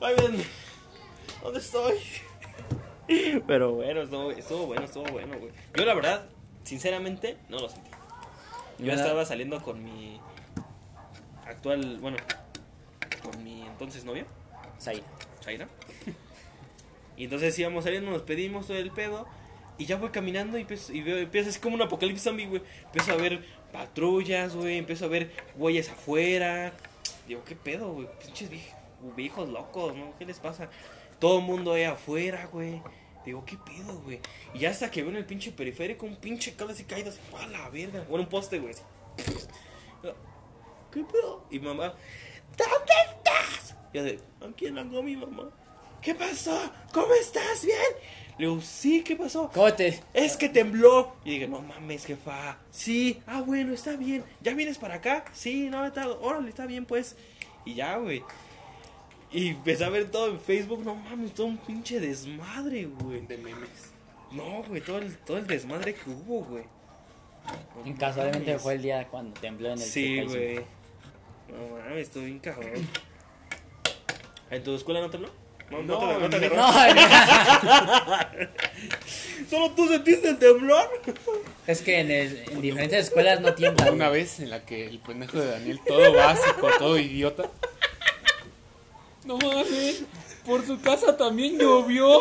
ay, 0.00 0.14
¿dónde 1.42 1.58
estoy? 1.58 1.98
Pero 3.46 3.72
bueno, 3.72 4.02
estuvo, 4.02 4.30
estuvo 4.30 4.66
bueno, 4.66 4.84
estuvo 4.84 5.04
bueno, 5.04 5.38
güey. 5.38 5.52
Yo 5.74 5.84
la 5.84 5.94
verdad, 5.94 6.26
sinceramente, 6.62 7.36
no 7.48 7.58
lo 7.58 7.68
sentí. 7.68 7.90
Yo 8.78 8.92
estaba 8.92 9.24
saliendo 9.24 9.62
con 9.62 9.82
mi 9.82 10.20
actual, 11.46 11.98
bueno, 12.00 12.16
con 13.22 13.42
mi 13.44 13.62
entonces 13.62 14.04
novia, 14.04 14.26
Zaira. 14.80 15.06
Chaira. 15.40 15.68
Y 17.16 17.24
entonces 17.24 17.56
íbamos 17.60 17.84
saliendo, 17.84 18.10
nos 18.10 18.22
pedimos 18.22 18.66
todo 18.66 18.76
el 18.76 18.90
pedo. 18.90 19.28
Y 19.76 19.86
ya 19.86 19.96
voy 19.96 20.10
caminando 20.10 20.56
y, 20.56 20.62
empiezo, 20.62 20.92
y 20.92 21.02
veo, 21.02 21.16
empieza 21.18 21.50
así 21.50 21.58
como 21.58 21.74
un 21.74 21.82
apocalipsis 21.82 22.22
zombie, 22.22 22.46
güey. 22.46 22.62
Empiezo 22.84 23.12
a 23.12 23.16
ver 23.16 23.44
patrullas, 23.72 24.54
güey. 24.54 24.78
Empiezo 24.78 25.06
a 25.06 25.08
ver 25.08 25.32
güeyes 25.56 25.88
afuera. 25.90 26.72
Digo, 27.26 27.42
¿qué 27.44 27.56
pedo, 27.56 27.92
güey? 27.92 28.08
Pinches 28.24 28.50
viej- 28.50 28.74
viejos 29.16 29.48
locos, 29.48 29.96
¿no? 29.96 30.14
¿Qué 30.18 30.24
les 30.26 30.38
pasa? 30.38 30.68
Todo 31.18 31.38
el 31.38 31.44
mundo 31.44 31.72
ahí 31.72 31.84
afuera, 31.84 32.46
güey. 32.52 32.80
Digo, 33.24 33.44
¿qué 33.46 33.56
pedo, 33.56 33.98
güey? 34.00 34.20
Y 34.52 34.58
ya 34.60 34.70
hasta 34.70 34.90
que 34.90 35.00
veo 35.02 35.10
en 35.10 35.16
el 35.16 35.24
pinche 35.24 35.50
periférico 35.50 36.04
un 36.06 36.16
pinche 36.16 36.54
cable 36.54 36.74
así 36.74 36.84
caído, 36.84 37.08
así, 37.10 37.18
¡a 37.40 37.46
la 37.46 37.68
verga! 37.70 38.04
Bueno, 38.08 38.24
un 38.24 38.28
poste, 38.28 38.58
güey. 38.58 38.74
¿Qué 40.92 41.02
pedo? 41.04 41.44
Y 41.50 41.58
mamá, 41.58 41.94
¿dónde 42.56 42.92
estás? 43.10 43.74
Y 43.92 43.96
yo 43.96 44.04
de, 44.04 44.20
aquí 44.46 44.66
en 44.66 44.76
la 44.76 44.84
mi 44.84 45.16
mamá. 45.16 45.50
¿Qué 46.02 46.14
pasó? 46.14 46.70
¿Cómo 46.92 47.12
estás? 47.14 47.64
¿Bien? 47.64 47.78
Le 48.38 48.46
digo, 48.46 48.60
sí, 48.60 49.02
¿qué 49.02 49.14
pasó? 49.16 49.50
¿Cómo 49.54 49.72
te...? 49.72 50.00
Es 50.12 50.36
que 50.36 50.48
tembló. 50.48 51.14
Y 51.24 51.30
dije, 51.34 51.48
no 51.48 51.62
mames, 51.62 52.04
jefa. 52.04 52.58
Sí, 52.70 53.20
ah, 53.26 53.42
bueno, 53.42 53.72
está 53.72 53.96
bien. 53.96 54.24
¿Ya 54.40 54.54
vienes 54.54 54.78
para 54.78 54.96
acá? 54.96 55.24
Sí, 55.32 55.68
no, 55.70 55.86
está, 55.86 56.08
órale, 56.08 56.48
está 56.48 56.66
bien, 56.66 56.84
pues. 56.84 57.16
Y 57.64 57.74
ya, 57.74 57.96
güey. 57.96 58.22
Y 59.30 59.48
empecé 59.50 59.84
a 59.84 59.88
ver 59.88 60.10
todo 60.10 60.28
en 60.30 60.40
Facebook, 60.40 60.84
no 60.84 60.94
mames, 60.96 61.32
todo 61.32 61.46
un 61.46 61.58
pinche 61.58 62.00
desmadre, 62.00 62.86
güey. 62.86 63.20
De 63.26 63.36
memes. 63.38 63.92
No, 64.32 64.62
güey, 64.64 64.80
todo 64.80 64.98
el, 64.98 65.16
todo 65.18 65.38
el 65.38 65.46
desmadre 65.46 65.94
que 65.94 66.10
hubo, 66.10 66.44
güey. 66.44 66.64
No 67.76 67.84
En 67.86 67.96
casualmente 67.96 68.46
mames. 68.50 68.62
fue 68.62 68.74
el 68.74 68.82
día 68.82 69.06
cuando 69.08 69.38
tembló 69.40 69.68
en 69.68 69.74
el 69.74 69.78
Sí, 69.80 70.16
35. 70.16 70.32
güey. 70.32 70.66
No 71.68 71.76
mames, 71.78 71.98
estuvo 72.08 72.24
bien 72.24 72.38
cabrón. 72.40 72.88
¿En 74.50 74.62
tu 74.64 74.74
escuela 74.74 75.00
no 75.00 75.10
tembló? 75.10 75.30
No, 75.82 76.00
no, 76.00 76.18
No, 76.20 76.30
te, 76.30 76.38
no 76.38 76.48
te 76.48 76.50
no. 76.50 76.56
No, 76.56 76.72
¿Solo 79.50 79.70
tú 79.72 79.88
sentiste 79.88 80.28
el 80.30 80.38
temblor? 80.38 80.88
es 81.66 81.82
que 81.82 82.00
en, 82.00 82.10
el- 82.10 82.44
en 82.50 82.62
diferentes 82.62 83.06
escuelas 83.06 83.40
no 83.40 83.54
tiemblan. 83.54 83.92
Una 83.94 84.08
vez 84.08 84.40
en 84.40 84.50
la 84.50 84.64
que 84.64 84.86
el 84.86 84.98
pendejo 84.98 85.38
de 85.38 85.46
Daniel, 85.50 85.80
todo 85.86 86.12
básico, 86.12 86.68
todo 86.78 86.98
idiota. 86.98 87.44
No 89.24 89.38
mames, 89.38 90.02
por 90.44 90.64
su 90.66 90.80
casa 90.80 91.16
también 91.16 91.58
llovió. 91.58 92.20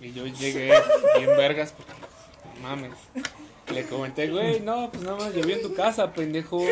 Y 0.00 0.12
yo 0.12 0.26
llegué 0.26 0.72
bien 1.18 1.30
vergas 1.36 1.72
porque, 1.76 1.92
no 2.60 2.68
mames. 2.68 2.92
Le 3.72 3.84
comenté, 3.86 4.28
güey, 4.28 4.60
no, 4.60 4.90
pues 4.90 5.02
nada 5.02 5.16
más 5.18 5.34
llovió 5.34 5.56
en 5.56 5.62
tu 5.62 5.74
casa, 5.74 6.12
pendejo. 6.12 6.64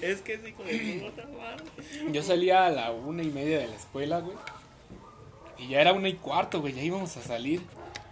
Es 0.00 0.20
que 0.22 0.38
sí, 0.38 0.52
con 0.52 0.68
el. 0.68 1.12
Yo 2.12 2.22
salía 2.22 2.66
a 2.66 2.70
la 2.70 2.92
una 2.92 3.22
y 3.22 3.28
media 3.30 3.58
de 3.58 3.68
la 3.68 3.76
escuela, 3.76 4.20
güey. 4.20 4.36
Y 5.58 5.68
ya 5.68 5.80
era 5.80 5.92
una 5.92 6.08
y 6.08 6.14
cuarto, 6.14 6.60
güey, 6.60 6.72
ya 6.74 6.82
íbamos 6.82 7.16
a 7.16 7.22
salir. 7.22 7.60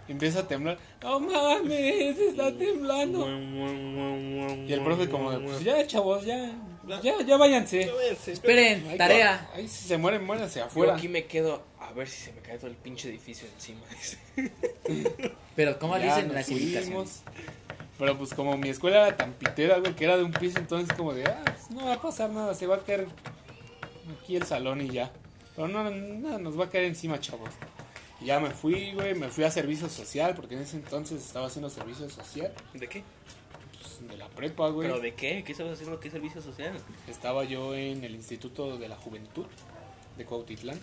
Empieza 0.07 0.39
a 0.39 0.47
temblar. 0.47 0.77
No 1.01 1.19
mames, 1.19 2.17
está 2.17 2.55
temblando. 2.57 3.25
Y 3.27 4.73
el 4.73 4.81
profe 4.83 5.09
como, 5.09 5.31
de, 5.31 5.39
pues 5.39 5.63
ya, 5.63 5.85
chavos, 5.87 6.25
ya, 6.25 6.51
ya, 7.01 7.21
ya 7.25 7.37
váyanse. 7.37 7.89
Esperen, 8.27 8.85
Ay, 8.89 8.97
tarea. 8.97 9.49
Ahí 9.53 9.67
si 9.67 9.87
se 9.87 9.97
mueren, 9.97 10.25
muéranse 10.25 10.59
Yo 10.59 10.65
afuera. 10.65 10.95
aquí 10.95 11.07
me 11.07 11.25
quedo 11.25 11.63
a 11.79 11.91
ver 11.93 12.09
si 12.09 12.21
se 12.25 12.33
me 12.33 12.41
cae 12.41 12.57
todo 12.57 12.69
el 12.69 12.75
pinche 12.75 13.09
edificio 13.09 13.47
encima. 13.55 13.81
Pero 15.55 15.79
¿cómo 15.79 15.97
Ya 15.97 16.15
dicen 16.17 16.33
las 16.33 16.47
fuimos. 16.47 17.21
Pero 17.97 18.17
pues 18.17 18.33
como 18.33 18.57
mi 18.57 18.69
escuela 18.69 19.07
era 19.07 19.17
tan 19.17 19.33
pitera, 19.33 19.79
güey, 19.79 19.95
que 19.95 20.05
era 20.05 20.17
de 20.17 20.23
un 20.23 20.31
piso, 20.31 20.59
entonces 20.59 20.95
como 20.97 21.13
de, 21.13 21.25
ah, 21.25 21.43
pues 21.45 21.69
no 21.69 21.85
va 21.85 21.93
a 21.93 22.01
pasar 22.01 22.29
nada, 22.31 22.53
se 22.53 22.65
va 22.67 22.75
a 22.75 22.79
caer 22.79 23.07
aquí 24.19 24.35
el 24.35 24.43
salón 24.43 24.81
y 24.81 24.89
ya. 24.89 25.11
Pero 25.55 25.67
no, 25.67 25.89
nada, 25.89 26.39
nos 26.39 26.59
va 26.59 26.65
a 26.65 26.69
caer 26.69 26.85
encima, 26.85 27.19
chavos. 27.19 27.49
Y 28.19 28.25
ya 28.25 28.39
me 28.39 28.49
fui, 28.49 28.93
güey, 28.93 29.13
me 29.13 29.29
fui 29.29 29.43
a 29.43 29.51
servicio 29.51 29.89
social, 29.89 30.33
porque 30.35 30.55
en 30.55 30.61
ese 30.61 30.77
entonces 30.77 31.23
estaba 31.23 31.47
haciendo 31.47 31.69
servicio 31.69 32.09
social, 32.09 32.51
¿De 32.73 32.87
qué? 32.87 33.03
pues, 33.79 34.09
de 34.09 34.17
la 34.17 34.27
prepa, 34.29 34.69
güey. 34.69 34.87
¿Pero 34.87 34.99
de 34.99 35.13
qué? 35.13 35.43
¿Qué 35.43 35.51
estabas 35.51 35.73
haciendo? 35.73 35.99
¿Qué 35.99 36.09
servicio 36.09 36.41
social? 36.41 36.73
Estaba 37.07 37.43
yo 37.43 37.75
en 37.75 38.03
el 38.03 38.15
Instituto 38.15 38.77
de 38.77 38.89
la 38.89 38.95
Juventud 38.95 39.45
de 40.17 40.25
Cuautitlán. 40.25 40.79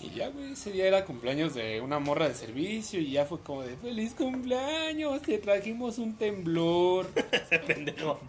Y 0.00 0.10
ya, 0.10 0.28
güey, 0.28 0.52
ese 0.52 0.70
día 0.70 0.86
era 0.86 1.04
cumpleaños 1.04 1.54
de 1.54 1.80
una 1.80 1.98
morra 1.98 2.28
de 2.28 2.34
servicio 2.34 3.00
y 3.00 3.10
ya 3.10 3.24
fue 3.24 3.40
como 3.40 3.62
de 3.62 3.76
feliz 3.76 4.14
cumpleaños, 4.14 5.20
te 5.22 5.38
trajimos 5.38 5.98
un 5.98 6.14
temblor. 6.16 7.08
Ese 7.32 7.58
pendejo. 7.58 8.20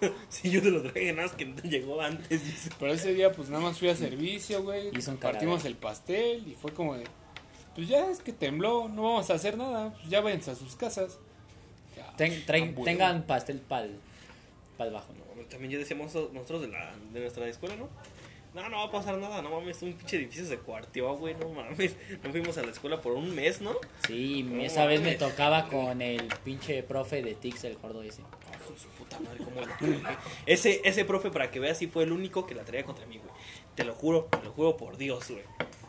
Si 0.30 0.50
yo 0.50 0.62
te 0.62 0.70
lo 0.70 0.80
traje, 0.82 1.12
nada 1.12 1.28
más 1.28 1.36
que 1.36 1.44
llegó 1.68 2.00
antes. 2.00 2.44
dice. 2.44 2.70
Pero 2.78 2.92
ese 2.94 3.12
día 3.12 3.30
pues 3.32 3.50
nada 3.50 3.62
más 3.62 3.78
fui 3.78 3.88
a 3.90 3.94
servicio, 3.96 4.62
güey. 4.62 4.88
Hizo 4.96 5.10
un 5.10 5.18
Partimos 5.18 5.64
el 5.66 5.74
pastel 5.76 6.48
y 6.48 6.54
fue 6.54 6.72
como 6.72 6.94
de, 6.96 7.04
pues 7.74 7.88
ya 7.88 8.10
es 8.10 8.20
que 8.20 8.32
tembló, 8.32 8.88
no 8.88 9.02
vamos 9.02 9.28
a 9.30 9.34
hacer 9.34 9.58
nada, 9.58 9.92
pues 9.94 10.08
ya 10.08 10.20
váyanse 10.22 10.52
a 10.52 10.54
sus 10.54 10.76
casas. 10.76 11.18
Ya, 11.94 12.10
Ten- 12.16 12.42
traen- 12.46 12.68
a 12.68 12.70
huevo. 12.70 12.84
tengan 12.84 13.22
pastel 13.26 13.58
pal, 13.60 13.90
pal 14.78 14.92
bajo. 14.92 15.12
No, 15.12 15.42
también 15.44 15.72
ya 15.72 15.78
decíamos 15.78 16.14
nosotros 16.14 16.62
de, 16.62 16.68
la, 16.68 16.94
de 17.12 17.20
nuestra 17.20 17.46
escuela, 17.48 17.76
¿no? 17.76 17.88
No, 18.58 18.68
no 18.68 18.78
va 18.78 18.84
a 18.84 18.90
pasar 18.90 19.16
nada, 19.18 19.40
no 19.40 19.50
mames, 19.50 19.80
un 19.82 19.92
pinche 19.92 20.16
edificio 20.16 20.44
se 20.44 20.58
cuarteó, 20.58 21.16
güey, 21.16 21.34
no 21.34 21.48
mames. 21.48 21.94
No 22.24 22.30
fuimos 22.30 22.58
a 22.58 22.62
la 22.62 22.72
escuela 22.72 23.00
por 23.00 23.12
un 23.12 23.32
mes, 23.32 23.60
¿no? 23.60 23.76
Sí, 24.06 24.42
No 24.42 24.60
esa 24.62 24.84
vez 24.84 25.00
me 25.00 25.14
tocaba 25.14 25.68
con 25.68 26.02
el 26.02 26.26
pinche 26.44 26.82
profe 26.82 27.22
de 27.22 27.34
Tix, 27.34 27.62
el 27.64 27.76
gordo 27.76 28.02
ese. 28.02 28.22
Hijo 28.22 28.72
de 28.72 28.78
su 28.80 28.88
puta 28.88 29.20
madre, 29.20 29.38
cómo 29.44 29.60
lo. 29.60 29.68
Ese, 30.46 30.80
ese 30.84 31.04
profe, 31.04 31.30
para 31.30 31.52
que 31.52 31.60
veas, 31.60 31.78
sí 31.78 31.86
fue 31.86 32.02
el 32.02 32.10
único 32.10 32.46
que 32.46 32.56
la 32.56 32.64
traía 32.64 32.84
contra 32.84 33.06
mí, 33.06 33.18
güey. 33.18 33.30
Te 33.76 33.84
lo 33.84 33.94
juro, 33.94 34.24
te 34.24 34.42
lo 34.42 34.50
juro 34.50 34.76
por 34.76 34.96
Dios, 34.96 35.30
güey. 35.30 35.44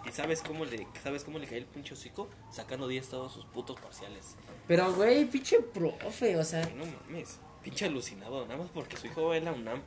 ¿Y 0.08 0.12
sabes 0.12 0.44
cómo 0.44 0.64
le, 0.66 0.86
sabes 1.02 1.24
cómo 1.24 1.40
le 1.40 1.48
caí 1.48 1.58
el 1.58 1.66
pinche 1.66 1.96
hocico? 1.96 2.30
Sacando 2.52 2.88
10 2.88 3.10
todos 3.10 3.34
sus 3.34 3.46
putos 3.46 3.80
parciales. 3.80 4.36
Pero, 4.68 4.94
güey, 4.94 5.26
pinche 5.26 5.60
profe, 5.60 6.38
o 6.38 6.44
sea. 6.44 6.64
Ay, 6.64 6.76
no 6.78 6.86
mames, 6.86 7.40
pinche 7.64 7.86
alucinado, 7.86 8.46
nada 8.46 8.58
más 8.58 8.70
porque 8.70 8.96
su 8.96 9.08
hijo 9.08 9.26
va 9.28 9.38
en 9.38 9.46
la 9.46 9.54
UNAM 9.54 9.82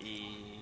y, 0.00 0.57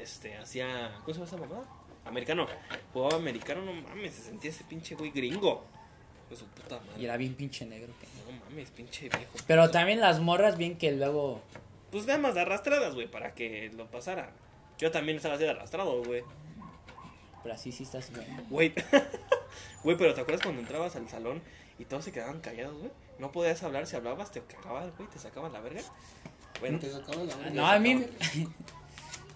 este, 0.00 0.36
hacía, 0.36 0.92
¿cómo 1.04 1.08
se 1.08 1.12
llama 1.14 1.24
esa 1.26 1.36
mamada? 1.36 1.68
Americano, 2.04 2.46
jugaba 2.92 3.16
americano, 3.16 3.62
no 3.62 3.72
mames, 3.72 4.14
se 4.14 4.22
sentía 4.22 4.50
ese 4.50 4.64
pinche 4.64 4.94
güey 4.94 5.10
gringo. 5.10 5.64
De 6.30 6.36
su 6.36 6.44
puta 6.46 6.76
Y 6.84 6.86
madre. 6.88 7.04
era 7.04 7.16
bien 7.16 7.34
pinche 7.34 7.64
negro. 7.66 7.92
que- 8.00 8.32
No 8.32 8.38
mames, 8.44 8.70
pinche 8.70 9.08
viejo. 9.08 9.32
Pero 9.46 9.70
también 9.70 10.00
las 10.00 10.20
morras, 10.20 10.56
bien 10.58 10.76
que 10.76 10.92
luego. 10.92 11.40
Pues 11.90 12.06
nada 12.06 12.18
más 12.18 12.34
de 12.34 12.42
arrastradas, 12.42 12.94
güey, 12.94 13.10
para 13.10 13.34
que 13.34 13.70
lo 13.74 13.86
pasara. 13.90 14.30
Yo 14.78 14.90
también 14.90 15.16
estaba 15.16 15.34
así 15.36 15.44
de 15.44 15.50
arrastrado, 15.50 16.02
güey. 16.04 16.22
Pero 17.42 17.54
así 17.54 17.72
sí 17.72 17.84
estás, 17.84 18.10
güey. 18.10 18.26
Güey, 18.50 18.74
güey, 19.84 19.96
pero 19.96 20.12
¿te 20.14 20.20
acuerdas 20.20 20.42
cuando 20.42 20.60
entrabas 20.60 20.96
al 20.96 21.08
salón 21.08 21.40
y 21.78 21.84
todos 21.86 22.04
se 22.04 22.12
quedaban 22.12 22.40
callados, 22.40 22.76
güey. 22.78 22.90
No 23.18 23.32
podías 23.32 23.62
hablar, 23.62 23.86
si 23.86 23.96
hablabas 23.96 24.30
te 24.30 24.40
cagabas, 24.42 24.94
güey, 24.96 25.08
te 25.08 25.18
sacaban 25.18 25.52
la 25.52 25.60
verga. 25.60 25.80
Bueno, 26.60 26.78
Te 26.78 26.90
sacaba 26.90 27.22
la 27.24 27.34
verga. 27.36 27.50
No, 27.52 27.66
a 27.66 27.78
mí. 27.78 28.04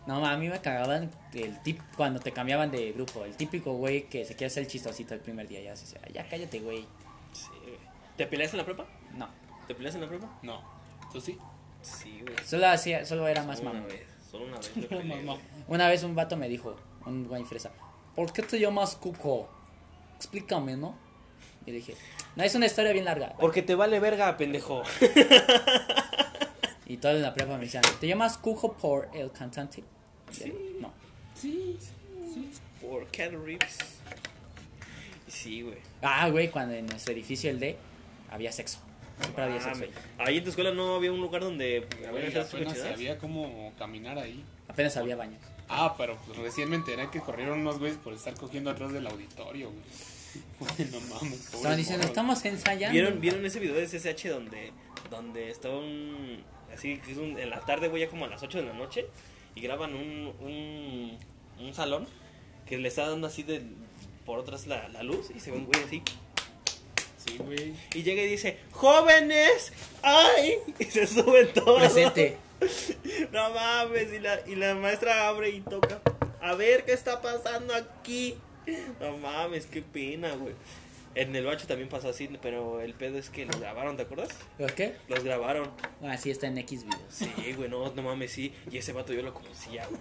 No, 0.06 0.24
a 0.26 0.36
mí 0.36 0.48
me 0.48 0.60
cagaban 0.60 1.10
el 1.32 1.62
tip 1.62 1.80
cuando 1.96 2.18
te 2.20 2.32
cambiaban 2.32 2.70
de 2.70 2.92
grupo. 2.92 3.24
El 3.24 3.36
típico 3.36 3.72
güey 3.74 4.04
que 4.08 4.24
se 4.24 4.34
quiere 4.34 4.46
hacer 4.46 4.64
el 4.64 4.68
chistosito 4.68 5.14
el 5.14 5.20
primer 5.20 5.46
día. 5.46 5.60
Ya, 5.62 5.76
se 5.76 5.84
dice, 5.84 6.00
ya 6.12 6.28
cállate, 6.28 6.58
güey. 6.60 6.86
sí, 7.32 7.48
güey. 7.62 7.76
¿Te 8.16 8.26
peleaste 8.26 8.56
en 8.56 8.58
la 8.58 8.64
prepa? 8.64 8.86
No. 9.16 9.28
¿Te 9.68 9.74
peleaste 9.74 9.98
en 9.98 10.04
la 10.04 10.08
prepa? 10.10 10.28
No. 10.42 10.60
¿Tú 11.12 11.20
sí? 11.20 11.38
Sí, 11.82 12.20
güey. 12.22 12.34
Solo, 12.44 12.66
hacía, 12.68 13.04
solo 13.06 13.28
era 13.28 13.42
más 13.44 13.58
Solo 13.58 13.70
una 13.70 13.80
mamón. 13.80 13.92
vez, 13.96 14.06
Solo 14.30 14.44
una 14.46 14.56
vez 14.58 14.68
peleé. 14.88 15.38
Una 15.68 15.88
vez 15.88 16.02
un 16.02 16.14
vato 16.14 16.36
me 16.36 16.48
dijo, 16.48 16.76
un 17.06 17.26
güey 17.28 17.44
fresa, 17.44 17.70
¿por 18.16 18.32
qué 18.32 18.42
te 18.42 18.58
llamas 18.58 18.96
Cuco? 18.96 19.48
Explícame, 20.16 20.76
¿no? 20.76 20.96
Y 21.64 21.70
dije, 21.70 21.94
no, 22.34 22.42
es 22.42 22.54
una 22.56 22.66
historia 22.66 22.92
bien 22.92 23.04
larga. 23.04 23.34
Porque 23.38 23.62
te 23.62 23.74
vale 23.76 24.00
verga, 24.00 24.36
pendejo. 24.36 24.82
Y 26.92 26.98
todos 26.98 27.16
en 27.16 27.22
la 27.22 27.32
prepa 27.32 27.56
me 27.56 27.64
decían, 27.64 27.82
¿te 28.00 28.06
llamas 28.06 28.36
Cuco 28.36 28.74
por 28.74 29.08
el 29.14 29.32
cantante? 29.32 29.82
Yo, 30.38 30.52
No. 30.78 30.92
Sí. 31.34 31.78
Por 32.82 33.06
Cat 33.06 33.32
Reeves. 33.32 33.78
Sí, 35.26 35.62
güey. 35.62 35.78
Ah, 36.02 36.28
güey, 36.28 36.50
cuando 36.50 36.74
en 36.74 36.84
nuestro 36.84 37.14
edificio, 37.14 37.48
el 37.48 37.58
D, 37.60 37.78
había 38.30 38.52
sexo. 38.52 38.80
Siempre 39.18 39.42
había 39.42 39.62
sexo. 39.62 39.84
ahí. 39.84 39.90
ahí 40.18 40.36
en 40.36 40.44
tu 40.44 40.50
escuela 40.50 40.72
no 40.72 40.96
había 40.96 41.10
un 41.12 41.20
lugar 41.22 41.40
donde 41.40 41.86
Güey, 42.10 42.36
apenas 42.36 42.76
sabía 42.76 43.16
cómo 43.16 43.72
caminar 43.78 44.18
ahí. 44.18 44.44
Apenas 44.68 44.94
había 44.98 45.16
baños. 45.16 45.40
Ah, 45.70 45.94
pero 45.96 46.18
pues 46.26 46.36
recién 46.40 46.68
me 46.68 46.76
enteré 46.76 47.08
que 47.08 47.20
corrieron 47.20 47.60
unos 47.60 47.78
güeyes 47.78 47.96
por 47.96 48.12
estar 48.12 48.34
cogiendo 48.34 48.68
atrás 48.68 48.92
del 48.92 49.06
auditorio, 49.06 49.70
güey. 49.70 49.82
Güey, 50.60 50.90
no 50.90 51.00
mames. 51.00 51.54
Estaban 51.54 51.78
diciendo, 51.78 52.06
estamos 52.06 52.44
ensayando. 52.44 52.92
¿Vieron, 52.92 53.18
¿Vieron 53.18 53.46
ese 53.46 53.60
video 53.60 53.76
de 53.76 53.86
CSH 53.86 54.28
donde, 54.28 54.72
donde 55.10 55.50
estaba 55.50 55.78
un... 55.78 56.42
Así 56.74 56.98
que 56.98 57.12
es 57.12 57.18
un- 57.18 57.38
en 57.38 57.50
la 57.50 57.60
tarde, 57.60 57.88
güey, 57.88 58.02
ya 58.02 58.08
como 58.08 58.24
a 58.24 58.28
las 58.28 58.42
8 58.42 58.58
de 58.58 58.64
la 58.66 58.72
noche, 58.72 59.06
y 59.54 59.60
graban 59.60 59.94
un, 59.94 60.32
un, 60.40 61.18
un 61.60 61.74
salón 61.74 62.06
que 62.66 62.78
le 62.78 62.88
está 62.88 63.08
dando 63.08 63.26
así 63.26 63.42
de 63.42 63.62
por 64.24 64.40
atrás 64.40 64.66
la, 64.66 64.88
la 64.88 65.02
luz 65.02 65.30
y 65.34 65.40
se 65.40 65.50
ve 65.50 65.58
un 65.58 65.66
güey 65.66 65.82
así. 65.84 66.02
Sí, 67.24 67.36
güey. 67.38 67.74
Y 67.94 68.02
llega 68.02 68.22
y 68.22 68.26
dice, 68.28 68.58
¡Jóvenes! 68.72 69.72
¡Ay! 70.02 70.54
Y 70.78 70.84
se 70.84 71.06
suben 71.06 71.52
todos. 71.52 71.80
Presente. 71.80 72.36
No 73.32 73.50
mames, 73.50 74.12
y 74.12 74.20
la, 74.20 74.40
y 74.46 74.54
la 74.54 74.74
maestra 74.76 75.26
abre 75.28 75.50
y 75.50 75.60
toca. 75.62 76.00
A 76.40 76.54
ver 76.54 76.84
qué 76.84 76.92
está 76.92 77.20
pasando 77.20 77.74
aquí. 77.74 78.36
No 79.00 79.16
mames, 79.18 79.66
qué 79.66 79.82
pena, 79.82 80.32
güey. 80.36 80.54
En 81.14 81.36
el 81.36 81.44
bacho 81.44 81.66
también 81.66 81.88
pasó 81.90 82.08
así, 82.08 82.28
pero 82.40 82.80
el 82.80 82.94
pedo 82.94 83.18
es 83.18 83.28
que 83.28 83.44
los 83.44 83.60
grabaron, 83.60 83.96
¿te 83.96 84.02
acuerdas? 84.04 84.30
¿Pero 84.56 84.74
qué? 84.74 84.94
Los 85.08 85.22
grabaron. 85.22 85.70
Ah, 86.02 86.16
sí, 86.16 86.30
está 86.30 86.46
en 86.46 86.56
X 86.58 86.84
videos. 86.84 87.02
Sí, 87.10 87.30
güey, 87.54 87.68
no, 87.68 87.92
no 87.92 88.02
mames, 88.02 88.32
sí. 88.32 88.54
Y 88.70 88.78
ese 88.78 88.92
vato 88.92 89.12
yo 89.12 89.22
lo 89.22 89.34
conocía, 89.34 89.86
güey. 89.86 90.00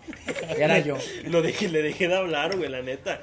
Era 0.58 0.80
yo. 0.80 0.98
Lo 1.26 1.42
dejé, 1.42 1.68
le 1.68 1.82
dejé 1.82 2.08
de 2.08 2.16
hablar, 2.16 2.56
güey, 2.56 2.70
la 2.70 2.82
neta. 2.82 3.22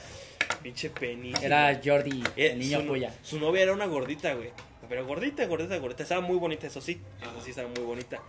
Pinche 0.62 0.90
penny. 0.90 1.32
Era 1.42 1.80
Jordi, 1.82 2.22
Eh, 2.36 2.50
el 2.52 2.58
niño 2.58 2.80
su, 2.80 2.86
polla. 2.86 3.14
Su 3.22 3.38
novia 3.40 3.62
era 3.62 3.72
una 3.72 3.86
gordita, 3.86 4.34
güey. 4.34 4.50
Pero 4.88 5.06
gordita, 5.06 5.46
gordita, 5.46 5.76
gordita. 5.78 6.02
Estaba 6.02 6.20
muy 6.20 6.36
bonita, 6.36 6.66
eso 6.66 6.80
sí. 6.80 7.00
Eso 7.20 7.42
sí, 7.44 7.50
estaba 7.50 7.68
muy 7.68 7.84
bonita. 7.84 8.20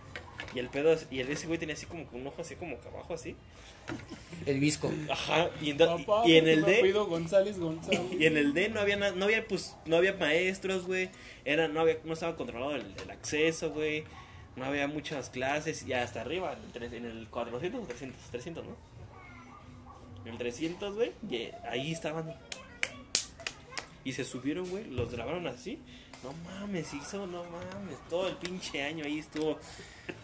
Y 0.54 0.58
el 0.58 0.68
pedo, 0.68 0.96
y 1.10 1.20
el, 1.20 1.30
ese 1.30 1.46
güey 1.46 1.58
tenía 1.58 1.74
así 1.74 1.86
como 1.86 2.08
que 2.10 2.16
un 2.16 2.26
ojo 2.26 2.42
así 2.42 2.56
como 2.56 2.80
que 2.80 2.88
abajo, 2.88 3.14
así. 3.14 3.36
El 4.46 4.58
visco. 4.60 4.90
Ajá. 5.08 5.50
Y, 5.62 5.70
en- 5.70 5.78
Papá, 5.78 6.22
y 6.26 6.36
en 6.36 6.44
¿por 6.44 6.48
el 6.52 6.64
D, 6.64 6.78
apellido 6.78 7.06
González 7.06 7.58
González. 7.58 8.00
y 8.18 8.26
en 8.26 8.36
el 8.36 8.52
D 8.54 8.68
no 8.68 8.80
había 8.80 8.96
na- 8.96 9.12
no 9.12 9.24
había 9.26 9.46
pues 9.46 9.76
no 9.86 9.96
había 9.96 10.14
maestros, 10.14 10.86
güey. 10.86 11.10
Era 11.44 11.68
no 11.68 11.80
había 11.80 11.98
no 12.04 12.12
estaba 12.14 12.34
controlado 12.36 12.74
el, 12.74 12.84
el 13.02 13.10
acceso, 13.10 13.70
güey. 13.70 14.04
No 14.56 14.64
había 14.64 14.88
muchas 14.88 15.30
clases 15.30 15.84
y 15.86 15.92
hasta 15.92 16.20
arriba 16.20 16.52
en 16.52 16.58
el, 16.64 16.72
tres- 16.72 16.92
en 16.92 17.04
el 17.04 17.28
400 17.28 17.82
o 17.82 17.86
300, 17.86 18.20
300, 18.30 18.64
¿no? 18.64 18.76
En 20.24 20.32
el 20.32 20.38
300, 20.38 20.94
güey, 20.96 21.12
y 21.30 21.48
ahí 21.68 21.92
estaban 21.92 22.34
y 24.04 24.12
se 24.12 24.24
subieron, 24.24 24.68
güey, 24.68 24.84
los 24.90 25.10
grabaron 25.12 25.46
así. 25.46 25.78
No 26.22 26.32
mames, 26.44 26.92
hizo, 26.92 27.26
no 27.26 27.42
mames, 27.44 27.96
todo 28.10 28.28
el 28.28 28.36
pinche 28.36 28.82
año 28.82 29.04
ahí 29.04 29.18
estuvo 29.20 29.58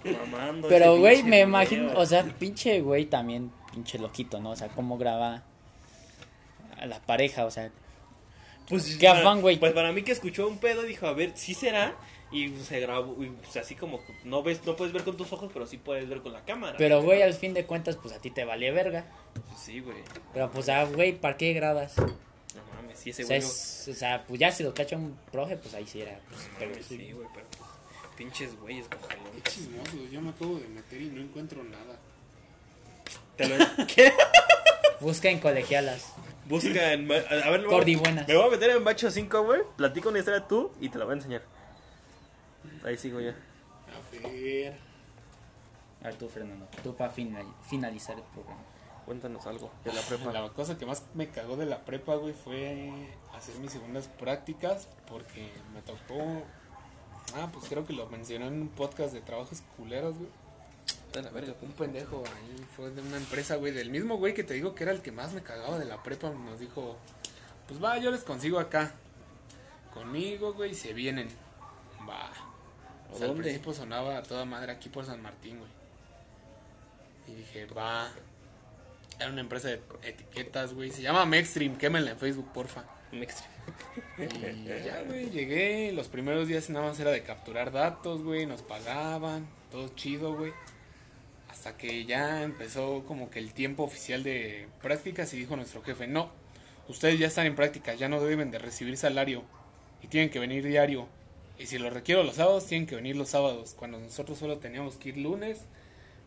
mamando. 0.04 0.68
Pero, 0.68 0.96
güey, 0.98 1.22
me 1.22 1.30
video. 1.30 1.46
imagino, 1.48 1.92
o 1.98 2.06
sea, 2.06 2.24
pinche 2.24 2.80
güey 2.80 3.06
también, 3.06 3.50
pinche 3.72 3.98
loquito, 3.98 4.40
¿no? 4.40 4.50
O 4.50 4.56
sea, 4.56 4.68
cómo 4.68 4.98
graba 4.98 5.42
a 6.78 6.86
la 6.86 7.00
pareja, 7.00 7.44
o 7.46 7.50
sea, 7.50 7.70
Pues, 8.68 8.96
Qué 8.96 9.06
para- 9.06 9.20
afán, 9.20 9.40
güey. 9.42 9.58
Pues 9.60 9.72
para 9.72 9.92
mí 9.92 10.02
que 10.02 10.10
escuchó 10.10 10.48
un 10.48 10.58
pedo 10.58 10.82
dijo, 10.82 11.06
a 11.06 11.12
ver, 11.12 11.32
sí 11.36 11.54
será. 11.54 11.94
Y 12.32 12.48
se 12.56 12.80
grabó, 12.80 13.22
y, 13.22 13.28
pues, 13.28 13.56
así 13.56 13.76
como 13.76 14.00
no 14.24 14.42
ves, 14.42 14.60
no 14.66 14.74
puedes 14.74 14.92
ver 14.92 15.04
con 15.04 15.16
tus 15.16 15.32
ojos, 15.32 15.48
pero 15.54 15.64
sí 15.68 15.76
puedes 15.78 16.08
ver 16.08 16.20
con 16.20 16.32
la 16.32 16.44
cámara. 16.44 16.74
pero, 16.76 17.00
güey, 17.00 17.22
al 17.22 17.34
fin 17.34 17.54
de 17.54 17.64
cuentas, 17.64 17.96
pues 17.96 18.12
a 18.12 18.18
ti 18.18 18.30
te 18.32 18.44
vale 18.44 18.72
verga. 18.72 19.04
Pues 19.34 19.60
sí, 19.60 19.78
güey. 19.78 19.98
Pero, 20.34 20.50
pues, 20.50 20.68
ah, 20.68 20.82
güey, 20.84 21.12
¿para 21.12 21.36
qué 21.36 21.52
grabas? 21.52 21.96
No 21.96 22.06
mames, 22.74 22.98
sí, 22.98 23.10
ese 23.10 23.22
O 23.22 23.26
sea, 23.28 23.36
güey. 23.38 23.48
es- 23.48 23.88
o 23.88 23.94
sea, 23.94 24.24
pues 24.26 24.40
ya 24.40 24.50
si 24.50 24.64
lo 24.64 24.74
cacha 24.74 24.96
un 24.96 25.16
profe, 25.30 25.56
pues 25.56 25.72
ahí 25.74 25.86
sí 25.86 26.00
era. 26.00 26.18
Pues, 26.28 26.40
no 26.48 26.54
pero, 26.58 26.70
mames, 26.72 26.86
sí, 26.86 27.12
güey, 27.12 27.28
pero 27.32 27.46
pinches 28.16 28.58
güeyes, 28.60 28.86
Qué 28.88 28.96
cojalón. 28.96 29.24
chismoso, 29.44 29.96
yo 30.10 30.20
me 30.20 30.30
acabo 30.30 30.58
de 30.58 30.68
meter 30.68 31.00
y 31.02 31.10
no 31.10 31.20
encuentro 31.20 31.62
nada. 31.64 31.96
Te 33.36 33.48
lo- 33.48 33.56
¿Qué? 33.94 34.12
Busca 35.00 35.28
en 35.28 35.40
colegialas. 35.40 36.14
Busca 36.48 36.92
en. 36.92 37.10
A 37.10 37.14
a 37.16 37.50
ver, 37.50 37.60
me 37.60 37.66
voy- 37.66 37.74
Cordy 37.74 37.96
buenas. 37.96 38.26
Me 38.28 38.36
voy 38.36 38.46
a 38.46 38.50
meter 38.50 38.70
en 38.70 38.84
Bacho 38.84 39.10
5, 39.10 39.42
güey. 39.42 39.60
Platico 39.76 40.08
una 40.08 40.18
historia 40.20 40.46
tú 40.46 40.72
y 40.80 40.88
te 40.88 40.98
la 40.98 41.04
voy 41.04 41.12
a 41.12 41.16
enseñar. 41.16 41.42
Ahí 42.84 42.96
sigo 42.96 43.20
ya. 43.20 43.30
A 43.30 44.20
ver. 44.22 44.74
A 46.02 46.04
ver, 46.04 46.14
tú, 46.16 46.28
Fernando, 46.28 46.68
tú 46.82 46.94
para 46.96 47.10
finalizar 47.10 48.16
el 48.16 48.22
programa. 48.32 48.62
Cuéntanos 49.04 49.46
algo 49.46 49.70
de 49.84 49.92
la 49.92 50.00
prepa. 50.02 50.32
La 50.32 50.48
cosa 50.50 50.76
que 50.78 50.86
más 50.86 51.04
me 51.14 51.28
cagó 51.28 51.56
de 51.56 51.66
la 51.66 51.84
prepa, 51.84 52.14
güey, 52.16 52.32
fue 52.32 53.08
hacer 53.34 53.54
mis 53.56 53.70
segundas 53.72 54.08
prácticas 54.08 54.88
porque 55.08 55.50
me 55.74 55.82
tocó. 55.82 56.42
Ah, 57.34 57.48
pues 57.52 57.66
creo 57.68 57.86
que 57.86 57.92
lo 57.92 58.08
mencioné 58.08 58.46
en 58.46 58.60
un 58.62 58.68
podcast 58.68 59.12
de 59.12 59.20
trabajos 59.20 59.62
culeros, 59.76 60.16
güey. 60.16 60.30
La 61.14 61.30
verga. 61.30 61.54
Un 61.62 61.72
pendejo 61.72 62.22
ahí 62.26 62.66
fue 62.76 62.90
de 62.90 63.00
una 63.00 63.16
empresa, 63.16 63.56
güey, 63.56 63.72
del 63.72 63.90
mismo 63.90 64.18
güey 64.18 64.34
que 64.34 64.44
te 64.44 64.54
digo 64.54 64.74
que 64.74 64.84
era 64.84 64.92
el 64.92 65.00
que 65.00 65.12
más 65.12 65.32
me 65.32 65.42
cagaba 65.42 65.78
de 65.78 65.86
la 65.86 66.02
prepa. 66.02 66.30
Nos 66.30 66.60
dijo, 66.60 66.96
pues 67.66 67.82
va, 67.82 67.96
yo 67.98 68.10
les 68.10 68.22
consigo 68.22 68.58
acá. 68.58 68.92
Conmigo, 69.94 70.52
güey, 70.52 70.74
se 70.74 70.92
vienen. 70.92 71.28
Va. 72.08 72.30
O 73.10 73.16
sea, 73.16 73.28
al 73.28 73.34
principio 73.34 73.72
sonaba 73.72 74.18
a 74.18 74.22
toda 74.22 74.44
madre 74.44 74.72
aquí 74.72 74.90
por 74.90 75.06
San 75.06 75.22
Martín, 75.22 75.58
güey. 75.58 75.70
Y 77.28 77.40
dije, 77.40 77.66
va. 77.66 78.10
Era 79.18 79.30
una 79.30 79.40
empresa 79.40 79.68
de 79.68 79.80
etiquetas, 80.02 80.74
güey. 80.74 80.90
Se 80.90 81.00
llama 81.00 81.24
Mexstream, 81.24 81.78
quémenla 81.78 82.10
en 82.10 82.18
Facebook, 82.18 82.52
porfa. 82.52 82.84
Y 83.12 84.84
ya, 84.84 85.02
güey, 85.06 85.30
llegué. 85.30 85.92
Los 85.92 86.08
primeros 86.08 86.48
días 86.48 86.70
nada 86.70 86.88
más 86.88 87.00
era 87.00 87.10
de 87.10 87.22
capturar 87.22 87.72
datos, 87.72 88.22
güey. 88.22 88.46
Nos 88.46 88.62
pagaban, 88.62 89.46
todo 89.70 89.88
chido, 89.94 90.34
güey. 90.36 90.52
Hasta 91.48 91.76
que 91.76 92.04
ya 92.04 92.42
empezó 92.42 93.04
como 93.06 93.30
que 93.30 93.38
el 93.38 93.52
tiempo 93.52 93.84
oficial 93.84 94.22
de 94.22 94.68
prácticas 94.82 95.32
y 95.32 95.38
dijo 95.38 95.56
nuestro 95.56 95.82
jefe, 95.82 96.06
no, 96.06 96.30
ustedes 96.88 97.18
ya 97.18 97.26
están 97.26 97.46
en 97.46 97.56
prácticas, 97.56 97.98
ya 97.98 98.08
no 98.08 98.20
deben 98.20 98.50
de 98.50 98.58
recibir 98.58 98.96
salario 98.96 99.42
y 100.02 100.08
tienen 100.08 100.30
que 100.30 100.38
venir 100.38 100.64
diario. 100.64 101.08
Y 101.58 101.66
si 101.66 101.78
lo 101.78 101.88
requiero 101.88 102.22
los 102.22 102.36
sábados, 102.36 102.66
tienen 102.66 102.86
que 102.86 102.96
venir 102.96 103.16
los 103.16 103.30
sábados, 103.30 103.74
cuando 103.74 103.98
nosotros 103.98 104.38
solo 104.38 104.58
teníamos 104.58 104.96
que 104.96 105.08
ir 105.10 105.16
lunes, 105.16 105.64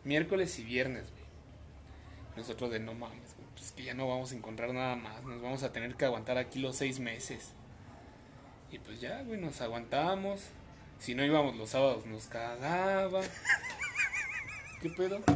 miércoles 0.04 0.58
y 0.58 0.64
viernes, 0.64 1.12
güey. 1.12 1.24
Nosotros 2.36 2.72
de 2.72 2.80
no 2.80 2.94
mames, 2.94 3.29
pues 3.70 3.76
que 3.76 3.84
ya 3.84 3.94
no 3.94 4.08
vamos 4.08 4.32
a 4.32 4.36
encontrar 4.36 4.74
nada 4.74 4.96
más, 4.96 5.24
nos 5.24 5.44
vamos 5.44 5.62
a 5.62 5.72
tener 5.72 5.94
que 5.96 6.06
aguantar 6.06 6.40
aquí 6.40 6.58
los 6.60 6.76
seis 6.76 7.00
meses. 7.00 7.54
Y 8.72 8.80
pues 8.80 9.00
ya, 9.00 9.22
güey, 9.22 9.40
nos 9.40 9.62
aguantamos. 9.62 10.42
Si 10.98 11.14
no 11.14 11.24
íbamos 11.24 11.56
los 11.56 11.70
sábados, 11.70 12.04
nos 12.08 12.26
cagaba. 12.26 13.22
¿Qué 14.82 14.90
pedo? 14.90 15.20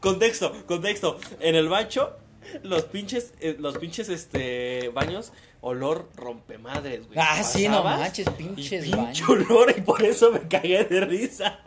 Contexto, 0.00 0.66
contexto. 0.66 1.20
En 1.40 1.56
el 1.56 1.68
bacho, 1.68 2.16
los 2.62 2.84
pinches, 2.84 3.34
eh, 3.40 3.56
los 3.58 3.76
pinches 3.76 4.08
este 4.08 4.88
baños, 4.88 5.34
olor 5.60 6.08
rompemadres, 6.16 7.06
güey. 7.06 7.18
Ah, 7.18 7.42
sí, 7.42 7.68
no 7.68 7.84
manches, 7.84 8.26
y 8.26 8.30
pinches 8.30 8.84
pinche 8.84 8.96
baños. 8.96 9.28
olor 9.28 9.74
y 9.76 9.82
por 9.82 10.02
eso 10.02 10.32
me 10.32 10.40
cagué 10.48 10.84
de 10.84 11.02
risa. 11.02 11.60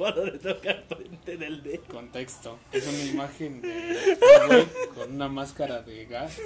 Cuando 0.00 0.24
le 0.24 0.38
toca 0.38 0.70
al 0.70 0.82
frente 0.84 1.36
del 1.36 1.62
dedo. 1.62 1.82
Contexto. 1.92 2.58
Es 2.72 2.86
una 2.88 3.02
imagen 3.04 3.60
de 3.60 3.68
un 3.68 4.46
güey 4.48 4.66
con 4.94 5.14
una 5.14 5.28
máscara 5.28 5.82
de 5.82 6.06
gas 6.06 6.38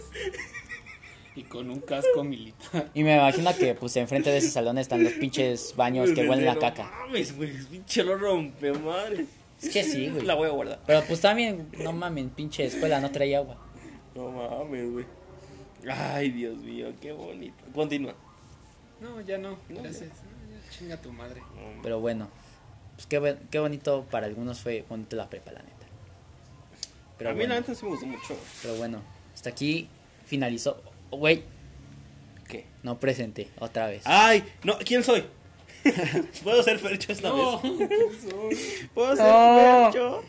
y 1.37 1.45
con 1.45 1.71
un 1.71 1.79
casco 1.79 2.25
militar. 2.25 2.91
Y 2.95 3.05
me 3.05 3.15
imagino 3.15 3.55
que, 3.57 3.75
pues, 3.77 3.97
enfrente 3.97 4.31
de 4.31 4.39
ese 4.39 4.51
salón 4.51 4.77
están 4.79 5.05
los 5.05 5.13
pinches 5.13 5.77
baños 5.77 6.11
que 6.11 6.29
huelen 6.29 6.49
a 6.49 6.55
No 6.55 6.61
caca. 6.61 6.91
mames, 7.07 7.37
güey, 7.37 7.53
pinche 7.71 8.03
olor 8.03 8.21
rompemadres. 8.23 9.29
Es 9.63 9.71
que 9.71 9.85
sí, 9.85 10.09
güey. 10.09 10.27
La 10.27 10.35
voy 10.35 10.49
a 10.49 10.51
guardar. 10.51 10.81
Pero, 10.85 11.05
pues, 11.07 11.21
también, 11.21 11.69
no 11.79 11.93
mames, 11.93 12.27
pinche 12.35 12.65
escuela 12.65 12.99
no 13.01 13.13
traía 13.13 13.39
agua. 13.39 13.57
No 14.17 14.31
mames, 14.33 14.91
güey. 14.91 15.07
Ay, 15.89 16.31
Dios 16.33 16.57
mío, 16.59 16.93
qué 17.01 17.13
bonito. 17.13 17.63
Continúa. 17.73 18.15
No, 19.01 19.21
ya 19.21 19.39
no. 19.39 19.51
No, 19.69 19.81
Gracias. 19.81 20.11
No, 20.11 20.51
ya 20.51 20.71
chinga 20.77 20.97
tu 21.01 21.13
madre. 21.13 21.41
No, 21.41 21.83
Pero 21.85 22.01
bueno, 22.01 22.29
pues 22.95 23.07
qué, 23.07 23.37
qué 23.51 23.59
bonito 23.59 24.07
para 24.11 24.27
algunos 24.27 24.61
fue 24.61 24.85
bonito 24.89 25.17
la 25.17 25.29
prepa, 25.29 25.53
la 25.53 25.61
neta. 25.63 25.75
Pero 27.19 27.31
a 27.31 27.33
mí 27.33 27.39
bueno, 27.41 27.55
la 27.55 27.61
neta 27.61 27.75
sí 27.75 27.85
me 27.85 27.91
gustó 27.91 28.07
mucho. 28.07 28.37
pero 28.63 28.75
bueno, 28.77 29.03
hasta 29.35 29.51
aquí 29.51 29.89
finalizó. 30.27 30.83
Oh, 31.11 31.19
Güey, 31.19 31.43
¿Qué? 32.49 32.67
no 32.83 32.99
presenté 32.99 33.49
otra 33.61 33.87
vez. 33.87 34.03
Ay, 34.05 34.45
no, 34.65 34.77
¿quién 34.79 35.03
soy? 35.05 35.25
¿Puedo 36.43 36.63
ser 36.63 36.79
Fercho 36.79 37.13
esta 37.13 37.29
No, 37.29 37.61
vez? 37.61 37.73
¿Puedo 38.95 39.17
ser 39.17 39.25
No. 39.27 39.91
Fercho? 39.93 40.23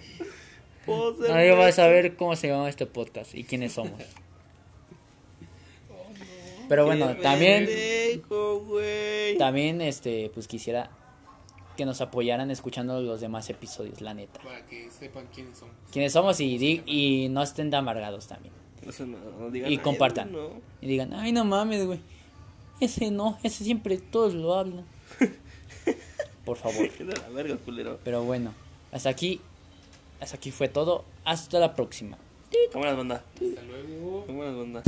¿Puedo 0.85 1.17
ser 1.17 1.29
Nadie 1.31 1.51
va 1.53 1.67
a 1.67 1.71
saber 1.71 2.15
cómo 2.15 2.35
se 2.35 2.49
llama 2.49 2.69
este 2.69 2.85
podcast 2.85 3.33
y 3.33 3.43
quiénes 3.43 3.73
somos. 3.73 3.99
Pero 6.69 6.85
bueno, 6.85 7.15
Qué 7.15 7.21
también, 7.21 7.69
también, 9.37 9.81
este, 9.81 10.31
pues 10.33 10.47
quisiera 10.47 10.89
que 11.75 11.85
nos 11.85 12.01
apoyaran 12.01 12.49
escuchando 12.51 13.01
los 13.01 13.21
demás 13.21 13.49
episodios, 13.49 14.01
la 14.01 14.13
neta. 14.13 14.39
Para 14.41 14.65
que 14.65 14.89
sepan 14.91 15.27
quiénes 15.33 15.57
somos. 15.57 15.75
Quiénes 15.91 16.13
somos 16.13 16.39
y, 16.39 16.57
di- 16.57 16.83
y 16.85 17.29
no 17.29 17.43
estén 17.43 17.73
amargados 17.75 18.27
también. 18.27 18.53
Eso 18.87 19.05
no, 19.05 19.17
no 19.39 19.49
digan, 19.49 19.71
Y 19.71 19.75
"Ay, 19.75 19.81
compartan. 19.81 20.31
no". 20.31 20.49
Y 20.81 20.87
digan, 20.87 21.13
ay, 21.13 21.31
no 21.31 21.43
mames, 21.45 21.85
güey. 21.85 21.99
Ese 22.79 23.09
no, 23.11 23.37
ese 23.43 23.63
siempre 23.63 23.97
todos 23.97 24.33
lo 24.33 24.53
hablan. 24.55 24.85
Por 26.45 26.57
favor. 26.57 26.89
Qué 26.89 27.03
de 27.03 27.13
la 27.15 27.29
verga, 27.29 27.57
culero. 27.57 27.99
Pero 28.03 28.23
bueno, 28.23 28.53
hasta 28.91 29.09
aquí, 29.09 29.41
hasta 30.19 30.35
aquí 30.37 30.51
fue 30.51 30.67
todo. 30.67 31.03
Hasta 31.23 31.59
la 31.59 31.73
próxima. 31.73 32.17
Cámaras, 32.71 32.97
banda. 32.97 33.23
Hasta 33.33 33.61
luego. 33.63 34.25
Cámaras, 34.27 34.55
banda. 34.55 34.83